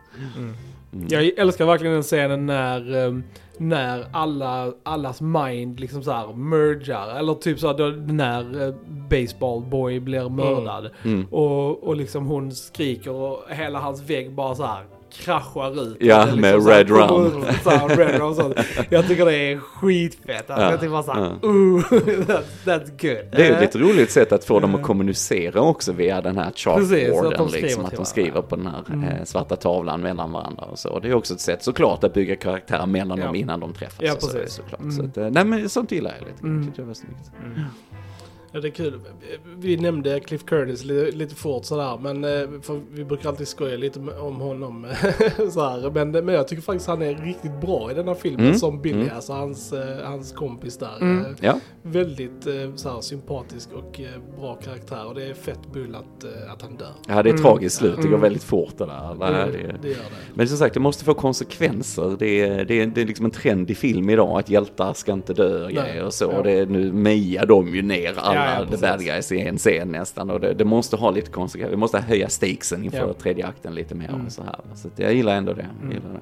Mm. 0.94 1.06
Mm. 1.06 1.08
Jag 1.10 1.38
älskar 1.38 1.66
verkligen 1.66 1.94
den 1.94 2.02
scenen 2.02 2.46
när, 2.46 2.96
um, 3.06 3.24
när 3.58 4.06
alla, 4.12 4.72
allas 4.82 5.20
mind 5.20 5.80
liksom 5.80 6.02
så 6.02 6.12
här 6.12 6.32
mergar. 6.32 7.18
Eller 7.18 7.34
typ 7.34 7.58
så 7.60 7.66
här, 7.66 8.12
när 8.12 8.62
uh, 8.62 8.74
baseball 9.10 9.62
boy 9.62 10.00
blir 10.00 10.28
mördad. 10.28 10.90
Mm. 11.04 11.26
Och, 11.30 11.84
och 11.84 11.96
liksom 11.96 12.26
hon 12.26 12.52
skriker 12.52 13.10
och 13.10 13.42
hela 13.48 13.78
hans 13.78 14.10
vägg 14.10 14.32
bara 14.32 14.54
så 14.54 14.64
här 14.64 14.84
kraschar 15.14 15.82
ut. 15.82 15.96
Ja, 16.00 16.18
det 16.18 16.24
liksom 16.24 16.40
med 16.40 16.66
Red 16.66 16.90
Rum. 16.90 17.44
red 17.98 18.20
rum 18.20 18.34
sånt. 18.34 18.54
Jag 18.90 19.08
tycker 19.08 19.24
det 19.24 19.36
är 19.36 19.58
skitfett. 19.58 20.50
Alltså, 20.50 20.64
Ja, 20.64 20.70
jag 20.70 20.80
tycker 20.80 20.90
bara 20.92 21.02
såhär, 21.02 21.20
ja. 21.42 21.48
ooh, 21.48 21.80
that's, 21.90 22.44
that's 22.64 22.86
good. 22.90 23.30
Det 23.32 23.42
är 23.42 23.44
ju 23.46 23.52
Eh, 23.52 23.62
ett 23.62 23.76
roligt 23.76 24.10
sätt 24.10 24.32
att 24.32 24.44
få 24.44 24.60
dem 24.60 24.70
att 24.70 24.74
Mm. 24.74 24.86
kommunicera 24.86 25.60
också 25.60 25.92
via 25.92 26.20
den 26.20 26.38
här 26.38 26.44
Precis, 26.44 26.64
chalkboarden. 26.64 27.48
skriver 27.48 27.62
Liksom, 27.66 27.84
att 27.84 27.96
de 27.96 28.04
skriver 28.04 28.30
varandra. 28.30 28.48
på 28.48 28.56
den 28.56 28.66
här 28.66 28.82
Mm. 28.88 29.04
eh, 29.18 29.24
svarta 29.24 29.56
tavlan 29.56 30.00
mellan 30.00 30.32
varandra 30.32 30.64
och 30.64 30.78
så. 30.78 30.98
Det 30.98 31.08
är 31.08 31.14
också 31.14 31.34
ett 31.34 31.40
sätt 31.40 31.62
såklart 31.62 32.04
att 32.04 32.14
bygga 32.14 32.36
karaktärer 32.36 32.86
mellan 32.86 33.18
Ja. 33.18 33.26
dem 33.26 33.34
innan 33.34 33.60
de 33.60 33.72
träffas. 33.72 33.96
Ja, 34.00 34.14
och 34.14 34.22
så, 34.22 34.32
precis. 34.38 34.54
såklart. 34.54 34.80
Mm. 34.80 34.92
Så 34.92 35.04
att, 35.04 35.16
eh, 35.16 35.30
nej 35.30 35.44
men 35.44 35.68
sånt 35.68 35.92
gillar 35.92 36.14
jag 36.20 36.28
lite. 36.28 36.42
Mm. 36.42 36.66
Det 36.66 36.72
jag 36.82 36.86
var 36.86 36.94
snyggt. 36.94 37.30
Ja, 38.54 38.60
det 38.60 38.68
är 38.68 38.72
kul. 38.72 39.00
Vi 39.58 39.76
nämnde 39.76 40.20
Cliff 40.20 40.44
Curtis 40.44 40.84
lite, 40.84 41.16
lite 41.16 41.34
fort 41.34 41.64
sådär, 41.64 41.98
men 42.02 42.24
eh, 42.24 42.60
för 42.62 42.80
vi 42.92 43.04
brukar 43.04 43.28
alltid 43.28 43.48
skoja 43.48 43.76
lite 43.76 43.98
om 44.00 44.36
honom. 44.40 44.86
så 45.50 45.68
här. 45.68 45.90
Men, 45.90 46.10
men 46.10 46.28
jag 46.34 46.48
tycker 46.48 46.62
faktiskt 46.62 46.88
han 46.88 47.02
är 47.02 47.14
riktigt 47.14 47.60
bra 47.60 47.90
i 47.90 47.94
den 47.94 48.08
här 48.08 48.14
filmen 48.14 48.44
Mm, 48.46 48.54
som 48.58 48.80
Billy, 48.82 49.00
mm. 49.02 49.14
alltså 49.14 49.32
hans, 49.32 49.72
eh, 49.72 50.06
hans 50.06 50.32
kompis 50.32 50.78
där. 50.78 50.96
Mm. 51.00 51.24
Eh, 51.24 51.30
Ja, 51.40 51.60
Väldigt 51.82 52.46
eh, 52.46 52.74
så 52.76 52.88
här, 52.94 53.00
sympatisk 53.00 53.68
och 53.72 54.00
bra 54.38 54.54
karaktär 54.54 55.06
och 55.06 55.14
det 55.14 55.24
är 55.26 55.34
fett 55.34 55.72
bull 55.72 55.94
att, 55.94 56.24
att 56.54 56.62
han 56.62 56.76
dör. 56.76 56.92
ja 57.08 57.22
det 57.22 57.28
är 57.28 57.32
Mm. 57.34 57.42
tragiskt 57.42 57.76
slut. 57.76 57.96
Det 57.96 58.02
går 58.02 58.08
Mm. 58.08 58.20
väldigt 58.20 58.42
fort 58.44 58.78
det 58.78 58.86
där. 58.86 59.14
Det 59.20 59.26
det, 59.26 59.58
det, 59.62 59.74
det 59.82 59.88
gör 59.88 59.94
det. 59.96 60.00
Men 60.34 60.48
som 60.48 60.56
sagt, 60.58 60.74
det 60.74 60.80
måste 60.80 61.04
få 61.04 61.14
konsekvenser. 61.14 62.16
Det 62.18 62.40
är, 62.40 62.64
det 62.64 62.80
är, 62.80 62.86
det 62.86 63.00
är 63.02 63.06
liksom 63.06 63.24
en 63.24 63.30
trend 63.30 63.70
i 63.70 63.74
film 63.74 64.10
idag 64.10 64.38
att 64.38 64.50
hjältar 64.50 64.92
ska 64.92 65.12
inte 65.12 65.34
dö 65.34 65.64
och 65.64 65.70
grejer 65.70 66.04
och 66.04 66.14
så. 66.14 66.24
Ja. 66.24 66.38
Och 66.38 66.44
det 66.44 66.68
nu 66.70 66.92
mejar 66.92 67.46
de 67.46 67.74
ju 67.74 67.82
ner 67.82 68.14
alla 68.44 68.66
Ja, 68.66 68.66
ja, 68.70 68.76
the 68.76 68.82
bad 68.86 69.00
guys 69.04 69.32
i 69.32 69.40
en 69.40 69.58
scen 69.58 69.88
nästan. 69.92 70.30
Och 70.30 70.40
det, 70.40 70.54
det 70.54 70.64
måste 70.64 70.96
ha 70.96 71.10
lite 71.10 71.30
konsekvenser. 71.30 71.70
Vi 71.70 71.76
måste 71.76 71.98
höja 72.00 72.28
stakesen 72.28 72.84
inför 72.84 72.98
Ja. 72.98 73.12
tredje 73.12 73.46
akten 73.46 73.74
lite 73.74 73.94
mer 73.94 74.08
Mm. 74.08 74.26
och 74.26 74.32
så 74.32 74.42
här. 74.42 74.56
Så 74.74 74.88
jag 74.96 75.14
gillar 75.14 75.36
ändå 75.36 75.52
det. 75.52 75.66
Mm. 75.80 75.92
gillar 75.92 76.10
det. 76.12 76.20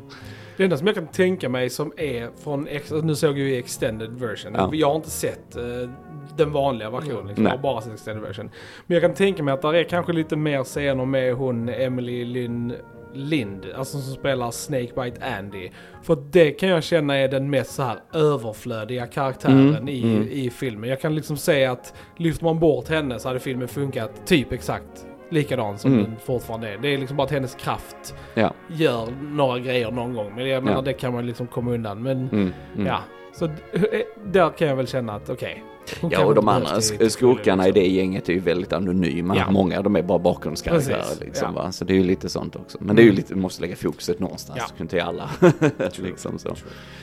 Det 0.56 0.64
enda 0.64 0.76
som 0.76 0.86
jag 0.86 0.96
kan 0.96 1.06
tänka 1.06 1.48
mig 1.48 1.70
som 1.70 1.92
är 1.96 2.30
från, 2.44 2.68
ex- 2.68 2.90
nu 3.02 3.14
såg 3.14 3.30
jag 3.38 3.48
ju 3.48 3.56
extended 3.58 4.10
version. 4.12 4.52
Ja. 4.54 4.70
Jag 4.72 4.88
har 4.88 4.96
inte 4.96 5.10
sett 5.10 5.56
eh, 5.56 5.62
den 6.36 6.52
vanliga 6.52 6.90
versionen, 6.90 7.26
liksom. 7.26 7.44
jag 7.44 7.52
har 7.52 7.58
bara 7.58 7.80
sett 7.80 7.92
extended 7.92 8.22
version. 8.22 8.50
Men 8.86 8.94
jag 8.94 9.02
kan 9.02 9.14
tänka 9.14 9.42
mig 9.42 9.54
att 9.54 9.62
det 9.62 9.78
är 9.80 9.84
kanske 9.84 10.12
lite 10.12 10.36
mer 10.36 10.64
scener 10.64 11.04
med 11.04 11.34
hon 11.34 11.68
Emily 11.68 12.24
Lynn 12.24 12.72
Lind, 13.14 13.66
alltså 13.76 13.98
som 13.98 14.14
spelar 14.14 14.50
Snakebite 14.50 15.26
Andy. 15.38 15.70
För 16.02 16.18
det 16.30 16.50
kan 16.50 16.68
jag 16.68 16.82
känna 16.82 17.16
är 17.16 17.28
den 17.28 17.50
mest 17.50 17.70
så 17.74 17.82
här 17.82 17.98
överflödiga 18.14 19.06
karaktären 19.06 19.68
Mm, 19.68 19.88
i, 19.88 20.02
mm. 20.02 20.28
i 20.30 20.50
filmen. 20.50 20.90
Jag 20.90 21.00
kan 21.00 21.14
liksom 21.14 21.36
säga 21.36 21.72
att 21.72 21.94
lyfter 22.16 22.44
man 22.44 22.58
bort 22.60 22.88
henne 22.88 23.18
så 23.18 23.28
hade 23.28 23.40
filmen 23.40 23.68
funkat 23.68 24.26
typ 24.26 24.52
exakt 24.52 25.06
likadan 25.30 25.78
som 25.78 25.92
Mm. 25.92 26.04
den 26.04 26.16
fortfarande 26.24 26.68
är. 26.68 26.78
Det 26.78 26.88
är 26.88 26.98
liksom 26.98 27.16
bara 27.16 27.24
att 27.24 27.30
hennes 27.30 27.54
kraft 27.54 28.14
Ja. 28.34 28.52
gör 28.68 29.08
några 29.22 29.58
grejer 29.58 29.90
någon 29.90 30.14
gång. 30.14 30.32
Men 30.36 30.48
jag 30.48 30.62
menar 30.64 30.76
Ja. 30.76 30.82
det 30.82 30.92
kan 30.92 31.12
man 31.12 31.26
liksom 31.26 31.46
komma 31.46 31.70
undan. 31.70 32.02
Men 32.02 32.28
Mm. 32.28 32.52
Mm. 32.74 32.86
ja, 32.86 32.98
så 33.32 33.44
eh, 33.44 33.50
där 34.24 34.50
kan 34.50 34.68
jag 34.68 34.76
väl 34.76 34.86
känna 34.86 35.12
att 35.14 35.30
okej. 35.30 35.62
Hon 36.00 36.10
Ja, 36.10 36.24
och 36.24 36.34
de 36.34 36.48
andra 36.48 36.80
skurkarna 36.80 37.68
i 37.68 37.72
fullo, 37.72 37.82
det 37.82 37.88
gänget 37.88 38.28
är 38.28 38.32
ju 38.32 38.38
väldigt 38.38 38.72
anonyma. 38.72 39.36
Ja. 39.36 39.50
Många 39.50 39.78
av 39.78 39.84
dem 39.84 39.96
är 39.96 40.02
bara 40.02 40.18
bakgrundskaraktärer 40.18 41.04
liksom, 41.20 41.52
ja. 41.56 41.72
Så 41.72 41.84
det 41.84 41.92
är 41.92 41.96
ju 41.96 42.04
lite 42.04 42.28
sånt 42.28 42.56
också. 42.56 42.78
Men 42.80 42.96
det 42.96 43.02
är 43.02 43.04
ju 43.04 43.08
Mm. 43.08 43.16
lite, 43.16 43.34
vi 43.34 43.40
måste 43.40 43.62
lägga 43.62 43.76
fokuset 43.76 44.20
någonstans. 44.20 44.58
Ja. 44.62 44.66
Ja. 44.76 44.82
Inte 44.82 45.04
alla. 45.04 45.30
liksom 45.96 46.38
så. 46.38 46.54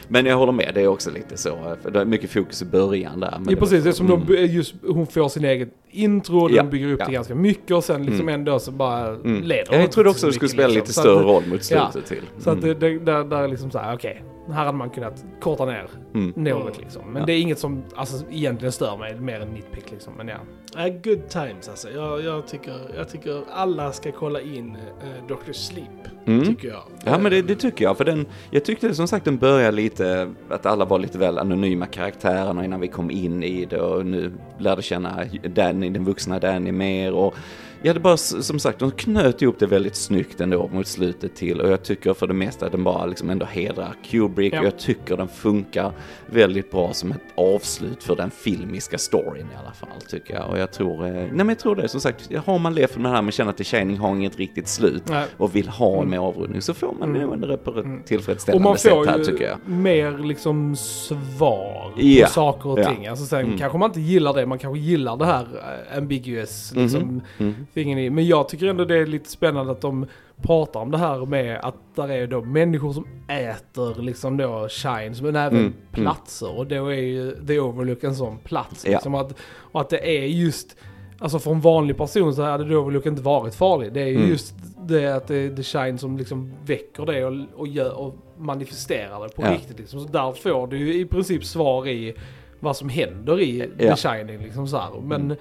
Men 0.08 0.26
jag 0.26 0.38
håller 0.38 0.52
med, 0.52 0.72
det 0.74 0.82
är 0.82 0.88
också 0.88 1.12
lite 1.12 1.38
så. 1.38 1.76
För 1.82 1.92
det 1.92 2.02
är 2.02 2.06
mycket 2.06 2.30
fokus 2.30 2.62
i 2.62 2.66
början 2.66 3.20
där. 3.20 3.42
Ja, 3.50 3.56
precis. 3.56 3.84
Det 3.84 3.94
som 3.94 4.06
mm. 4.06 4.22
de, 4.28 4.46
just, 4.46 4.76
hon 4.88 5.08
får 5.08 5.30
sin 5.30 5.46
egen 5.46 5.70
intro, 5.92 6.50
Ja, 6.52 6.64
bygger 6.64 6.92
upp 6.94 7.00
ja. 7.00 7.06
det 7.06 7.12
ganska 7.14 7.36
mycket 7.36 7.72
och 7.72 7.84
sen 7.84 8.06
liksom 8.06 8.30
Mm. 8.30 8.40
ändå 8.40 8.60
så 8.60 8.72
bara 8.72 9.08
Mm. 9.08 9.44
leder 9.44 9.80
jag 9.80 9.92
trodde 9.92 10.10
också 10.10 10.20
så 10.20 10.28
det 10.28 10.34
skulle 10.34 10.50
spela 10.50 10.68
liksom. 10.68 10.82
lite 10.82 10.94
större 10.94 11.24
roll 11.24 11.44
mot 11.48 11.64
slutet 11.64 12.06
till. 12.06 12.24
Så 12.40 12.50
att 12.50 12.64
Mm. 12.64 12.80
det, 12.80 13.00
där, 13.00 13.24
där 13.24 13.38
är 13.44 13.48
liksom 13.48 13.72
så 13.72 13.78
här, 13.80 13.96
okej. 13.96 14.24
Här 14.52 14.66
hade 14.66 14.78
man 14.78 14.90
kunnat 14.90 15.26
korta 15.42 15.66
ner 15.66 15.86
Mm. 16.14 16.34
något 16.36 16.78
liksom. 16.78 17.02
Men 17.06 17.20
Ja. 17.22 17.26
det 17.26 17.34
är 17.34 17.42
inget 17.42 17.60
som 17.60 17.84
alltså, 17.96 18.26
egentligen 18.32 18.72
stör 18.72 18.98
mig, 18.98 19.20
mer 19.20 19.40
än 19.40 19.48
nitpick 19.48 19.92
liksom. 19.92 20.14
Men 20.18 20.28
ja. 20.28 20.38
Ja, 20.76 20.88
good 21.04 21.30
times 21.30 21.70
alltså. 21.70 21.90
Jag, 21.90 22.24
jag, 22.24 22.48
tycker, 22.48 22.74
jag 22.98 23.10
tycker 23.10 23.44
alla 23.52 23.92
ska 23.92 24.12
kolla 24.12 24.42
in 24.42 24.76
uh, 24.76 25.28
Dr. 25.28 25.52
Sleep. 25.52 25.88
Mm. 26.26 26.46
Tycker 26.46 26.68
jag. 26.68 26.82
Ja 27.06 27.18
men 27.18 27.32
det, 27.32 27.42
det 27.42 27.56
tycker 27.56 27.86
jag, 27.86 27.98
för 27.98 28.06
den, 28.06 28.26
jag 28.52 28.66
tyckte 28.66 28.94
som 28.94 29.08
sagt 29.08 29.26
den 29.26 29.38
började 29.38 29.72
lite, 29.78 30.34
att 30.50 30.66
alla 30.66 30.86
var 30.86 31.00
lite 31.00 31.18
väl 31.18 31.38
anonyma 31.38 31.86
karaktärerna 31.86 32.66
innan 32.66 32.80
vi 32.80 32.88
kom 32.88 33.12
in 33.12 33.44
i 33.44 33.66
det 33.66 33.82
och 33.82 34.06
nu 34.06 34.32
lärde 34.58 34.82
känna 34.82 35.20
Danny, 35.44 35.90
den 35.90 36.06
vuxna 36.06 36.40
Danny 36.40 36.72
mer 36.72 37.14
och 37.14 37.36
Ja, 37.82 37.94
det 37.94 38.00
bara 38.00 38.18
som 38.18 38.60
sagt, 38.60 38.80
de 38.80 38.92
knöt 38.92 39.42
ihop 39.42 39.60
det 39.60 39.66
väldigt 39.66 39.96
snyggt 39.96 40.42
ändå 40.42 40.68
mot 40.74 40.88
slutet 40.88 41.36
till 41.36 41.62
och 41.62 41.72
jag 41.72 41.84
tycker 41.84 42.14
för 42.14 42.28
det 42.28 42.34
mesta 42.34 42.66
att 42.66 42.72
den 42.72 42.84
bara 42.84 43.06
liksom 43.06 43.30
ändå 43.30 43.46
hedrar 43.46 43.96
Kubrick 44.10 44.54
Ja. 44.54 44.60
och 44.60 44.66
jag 44.66 44.80
tycker 44.80 45.18
den 45.18 45.28
funkar 45.28 45.92
väldigt 46.26 46.72
bra 46.72 46.94
som 46.94 47.12
ett 47.12 47.22
avslut 47.36 48.04
för 48.04 48.16
den 48.16 48.32
filmiska 48.32 48.98
storyn 48.98 49.46
i 49.54 49.56
alla 49.64 49.72
fall 49.74 50.02
tycker 50.10 50.34
jag. 50.34 50.50
Och 50.50 50.58
jag 50.60 50.72
tror, 50.72 51.06
eh, 51.06 51.12
nej 51.14 51.30
men 51.34 51.50
jag 51.50 51.60
tror 51.60 51.76
det 51.76 51.88
som 51.88 52.02
sagt, 52.02 52.30
har 52.46 52.60
man 52.60 52.74
levt 52.76 52.96
med 52.98 53.06
det 53.12 53.16
här 53.16 53.22
men 53.22 53.32
känner 53.32 53.50
att 53.52 53.58
The 53.58 53.64
Shining 53.64 53.98
har 53.98 54.16
inget 54.16 54.38
riktigt 54.38 54.68
slut 54.68 55.04
Nej. 55.10 55.26
och 55.38 55.56
vill 55.56 55.68
ha 55.70 55.98
Mm. 55.98 56.10
mer 56.10 56.18
avrundning 56.20 56.62
så 56.62 56.74
får 56.74 56.94
man 57.00 57.10
Mm. 57.10 57.22
nog 57.22 57.34
ändå 57.34 57.58
på 57.58 57.72
ett 57.72 57.86
Mm. 57.86 58.00
Och 58.00 58.06
tillfredsställande 58.06 58.64
man 58.70 58.78
sätt 58.78 58.92
får 58.92 59.06
här 59.06 59.18
ju 59.18 59.24
tycker 59.26 59.44
jag. 59.48 59.58
mer 59.70 60.18
liksom 60.18 60.76
svar 60.76 61.94
Ja. 61.98 62.26
på 62.26 62.32
saker 62.32 62.70
och 62.70 62.80
Ja. 62.80 62.90
ting. 62.94 63.08
Alltså 63.08 63.26
sen 63.26 63.40
Mm. 63.46 63.58
kanske 63.58 63.78
man 63.78 63.90
inte 63.90 64.02
gillar 64.02 64.34
det, 64.34 64.46
man 64.46 64.60
kanske 64.60 64.80
gillar 64.80 65.18
det 65.18 65.26
här 65.26 65.48
eh, 65.92 65.98
ambiguous 65.98 66.74
liksom, 66.76 67.22
Mm. 67.38 67.56
Fingern 67.74 68.00
i. 68.00 68.10
Men 68.10 68.28
jag 68.28 68.50
tycker 68.50 68.66
ändå 68.68 68.86
det 68.86 68.96
är 68.98 69.06
lite 69.06 69.30
spännande 69.30 69.72
att 69.72 69.82
de 69.82 70.06
pratar 70.42 70.80
om 70.80 70.92
det 70.92 70.98
här 70.98 71.26
med 71.26 71.60
att 71.64 71.76
där 71.96 72.12
är 72.12 72.28
då 72.28 72.42
människor 72.42 72.94
som 72.94 73.08
äter 73.28 74.02
liksom 74.02 74.38
då 74.38 74.68
shines 74.70 75.22
men 75.22 75.36
även 75.36 75.60
Mm, 75.60 75.74
platser 75.92 76.58
och 76.58 76.68
då 76.68 76.88
är 76.88 77.02
ju 77.02 77.46
The 77.48 77.60
Overlook 77.60 78.04
en 78.04 78.16
sån 78.16 78.38
plats. 78.38 78.86
Ja. 78.86 78.92
Liksom 78.92 79.16
att, 79.16 79.36
och 79.72 79.82
att 79.82 79.90
det 79.90 80.18
är 80.18 80.26
just, 80.26 80.76
alltså 81.20 81.40
för 81.40 81.52
en 81.52 81.62
vanlig 81.62 81.98
person 81.98 82.36
så 82.36 82.44
hade 82.44 82.68
The 82.68 82.76
Overlook 82.76 83.06
inte 83.06 83.22
varit 83.22 83.56
farlig. 83.56 83.94
Det 83.94 84.02
är 84.02 84.06
ju 84.08 84.16
Mm. 84.16 84.30
just 84.30 84.54
det 84.88 85.08
att 85.16 85.28
det 85.28 85.36
är 85.36 85.56
The 85.56 85.64
Shine 85.64 85.98
som 85.98 86.18
liksom 86.18 86.54
väcker 86.66 87.06
det 87.06 87.26
och, 87.26 87.34
och, 87.56 87.68
gör, 87.68 87.94
och 88.00 88.16
manifesterar 88.38 89.24
det 89.28 89.36
på 89.36 89.42
Ja. 89.42 89.54
riktigt. 89.54 89.80
Liksom. 89.80 90.00
Så 90.00 90.08
där 90.12 90.32
får 90.32 90.68
du 90.68 90.78
ju 90.78 91.00
i 91.02 91.06
princip 91.06 91.44
svar 91.46 91.88
i 91.88 92.14
vad 92.60 92.76
som 92.78 92.90
händer 92.90 93.40
i 93.42 93.70
Ja. 93.78 93.96
The 93.96 94.08
Shining. 94.10 94.40
Liksom 94.44 94.68
så 94.68 94.78
här. 94.78 94.90
Men 95.04 95.22
Mm. 95.22 95.38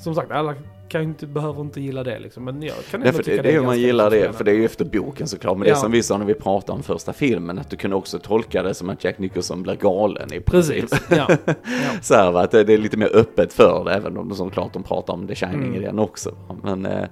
som 0.00 0.14
sagt, 0.14 0.30
alla 0.30 0.54
kan 0.88 1.00
ju 1.02 1.06
inte, 1.08 1.26
behöver 1.26 1.60
inte 1.60 1.80
gilla 1.80 2.04
det 2.04 2.18
liksom. 2.18 2.44
Men 2.44 2.62
jag 2.62 2.74
kan 2.90 3.02
ändå 3.02 3.12
för 3.12 3.22
tycka 3.22 3.36
det, 3.36 3.48
det 3.48 3.54
är 3.54 3.58
hur 3.60 3.66
man 3.66 3.78
gillar 3.78 4.10
det, 4.10 4.32
för 4.32 4.44
det 4.44 4.50
är 4.50 4.54
ju 4.54 4.64
efter 4.64 4.84
boken 4.84 5.26
såklart. 5.28 5.56
Men 5.58 5.64
det 5.64 5.68
Ja. 5.70 5.76
är 5.76 5.80
som 5.80 5.92
vi 5.92 6.02
sa 6.02 6.18
när 6.18 6.24
vi 6.26 6.34
pratade 6.34 6.76
om 6.76 6.82
första 6.82 7.12
filmen, 7.12 7.58
att 7.58 7.70
du 7.70 7.76
kunde 7.76 7.96
också 7.96 8.18
tolka 8.18 8.62
det 8.62 8.74
som 8.74 8.90
att 8.90 9.04
Jack 9.04 9.18
Nicholson 9.18 9.62
blir 9.62 9.74
galen 9.74 10.32
i 10.32 10.40
princip. 10.40 10.90
Precis, 10.90 11.06
ja. 11.10 11.26
ja. 11.46 11.54
Så 12.02 12.14
här, 12.14 12.32
va, 12.32 12.42
att 12.42 12.50
det 12.50 12.64
det 12.64 12.74
är 12.74 12.78
lite 12.78 12.96
mer 12.96 13.16
öppet 13.16 13.52
för 13.52 13.84
det, 13.84 13.92
även 13.94 14.16
om 14.16 14.28
det 14.28 14.34
som 14.34 14.50
klart 14.50 14.72
de 14.72 14.82
pratar 14.82 15.14
om 15.14 15.26
The 15.26 15.34
Shining 15.34 15.58
Mm. 15.68 15.74
i 15.74 15.78
den 15.78 15.98
också. 15.98 16.34
Men 16.62 16.86
eh, 16.86 17.02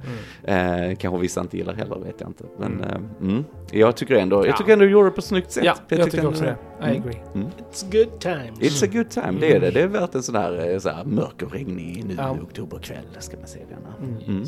eh, 0.45 0.97
kanske 0.97 1.21
vissa 1.21 1.41
inte 1.41 1.57
gillar 1.57 1.75
heller, 1.75 1.97
vet 1.99 2.21
jag 2.21 2.29
inte. 2.31 2.45
Men 2.59 2.81
eh, 2.81 2.97
mm. 3.29 3.45
jag 3.73 3.97
tycker 3.97 4.15
ändå, 4.15 4.37
jag 4.37 4.47
Ja. 4.47 4.57
tycker 4.57 4.73
ändå 4.73 4.85
du 4.85 4.91
gjorde 4.91 5.07
det 5.09 5.11
på 5.13 5.19
ett 5.19 5.25
snyggt 5.25 5.51
sätt. 5.53 5.65
ja, 5.65 5.75
jag, 5.89 6.05
tycker 6.05 6.19
ändå- 6.19 6.31
också 6.31 6.45
det. 6.45 6.57
I 6.81 6.85
Mm. 6.85 7.01
agree. 7.03 7.21
Mm. 7.35 7.47
It's 7.73 7.93
good 7.93 8.21
times. 8.21 8.61
It's 8.61 8.85
a 8.85 8.89
good 8.93 9.11
time, 9.11 9.41
det 9.41 9.53
är 9.57 9.61
det. 9.61 9.71
Det 9.71 9.81
är 9.83 9.87
värt 9.87 10.15
en 10.15 10.23
sån 10.23 10.35
här, 10.35 10.71
eh, 10.73 10.79
så 10.79 10.89
här 10.89 11.05
mörk 11.05 11.43
och 11.43 11.53
regnig 11.53 12.05
nu 12.09 12.15
Ja. 12.19 12.37
i 12.37 12.41
oktoberkväll, 12.45 13.05
ska 13.19 13.37
man 13.37 13.47
se 13.47 13.59
denna. 13.69 13.95
Mm. 14.11 14.23
Mm. 14.27 14.45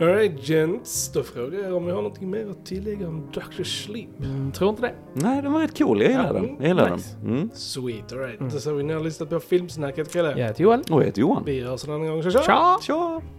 Alright 0.00 0.48
gents, 0.48 1.12
då 1.12 1.22
frågar 1.22 1.58
jag 1.58 1.74
om 1.74 1.84
ni 1.84 1.90
har 1.92 2.02
något 2.02 2.20
mer 2.20 2.50
att 2.50 2.66
tillägga 2.66 3.08
om 3.08 3.22
Dr. 3.32 3.62
Sleep. 3.62 4.08
Mm, 4.24 4.52
tror 4.52 4.70
inte 4.70 4.82
det. 4.82 4.94
Nej, 5.12 5.42
den 5.42 5.52
var 5.52 5.60
rätt 5.60 5.78
cool, 5.78 6.02
jag 6.02 6.10
gillar 6.10 6.26
Ja, 6.26 6.32
den. 6.32 6.56
Jag 6.58 6.68
gillar 6.68 6.96
nice. 6.96 7.16
den. 7.22 7.30
Mm. 7.36 7.50
Sweet, 7.54 8.12
alright. 8.12 8.40
Mm. 8.40 8.52
Då 8.52 8.58
ser 8.60 8.72
vi 8.72 8.82
ni 8.82 8.92
har 8.92 9.00
lyssnat 9.00 9.30
på 9.30 9.40
Filmsnacket 9.40 10.12
killar. 10.12 10.36
Jag 10.36 10.46
heter 10.46 10.62
Joel. 10.62 10.80
Och 10.90 11.00
jag 11.00 11.06
heter 11.06 11.20
Johan. 11.20 11.42
Vi 11.46 11.60
hörs 11.60 11.84
en 11.84 11.94
annan 11.94 12.08
gång, 12.08 12.22
så 12.22 12.30
tja! 12.30 12.42
Tja! 12.42 12.78
Tja! 12.82 13.22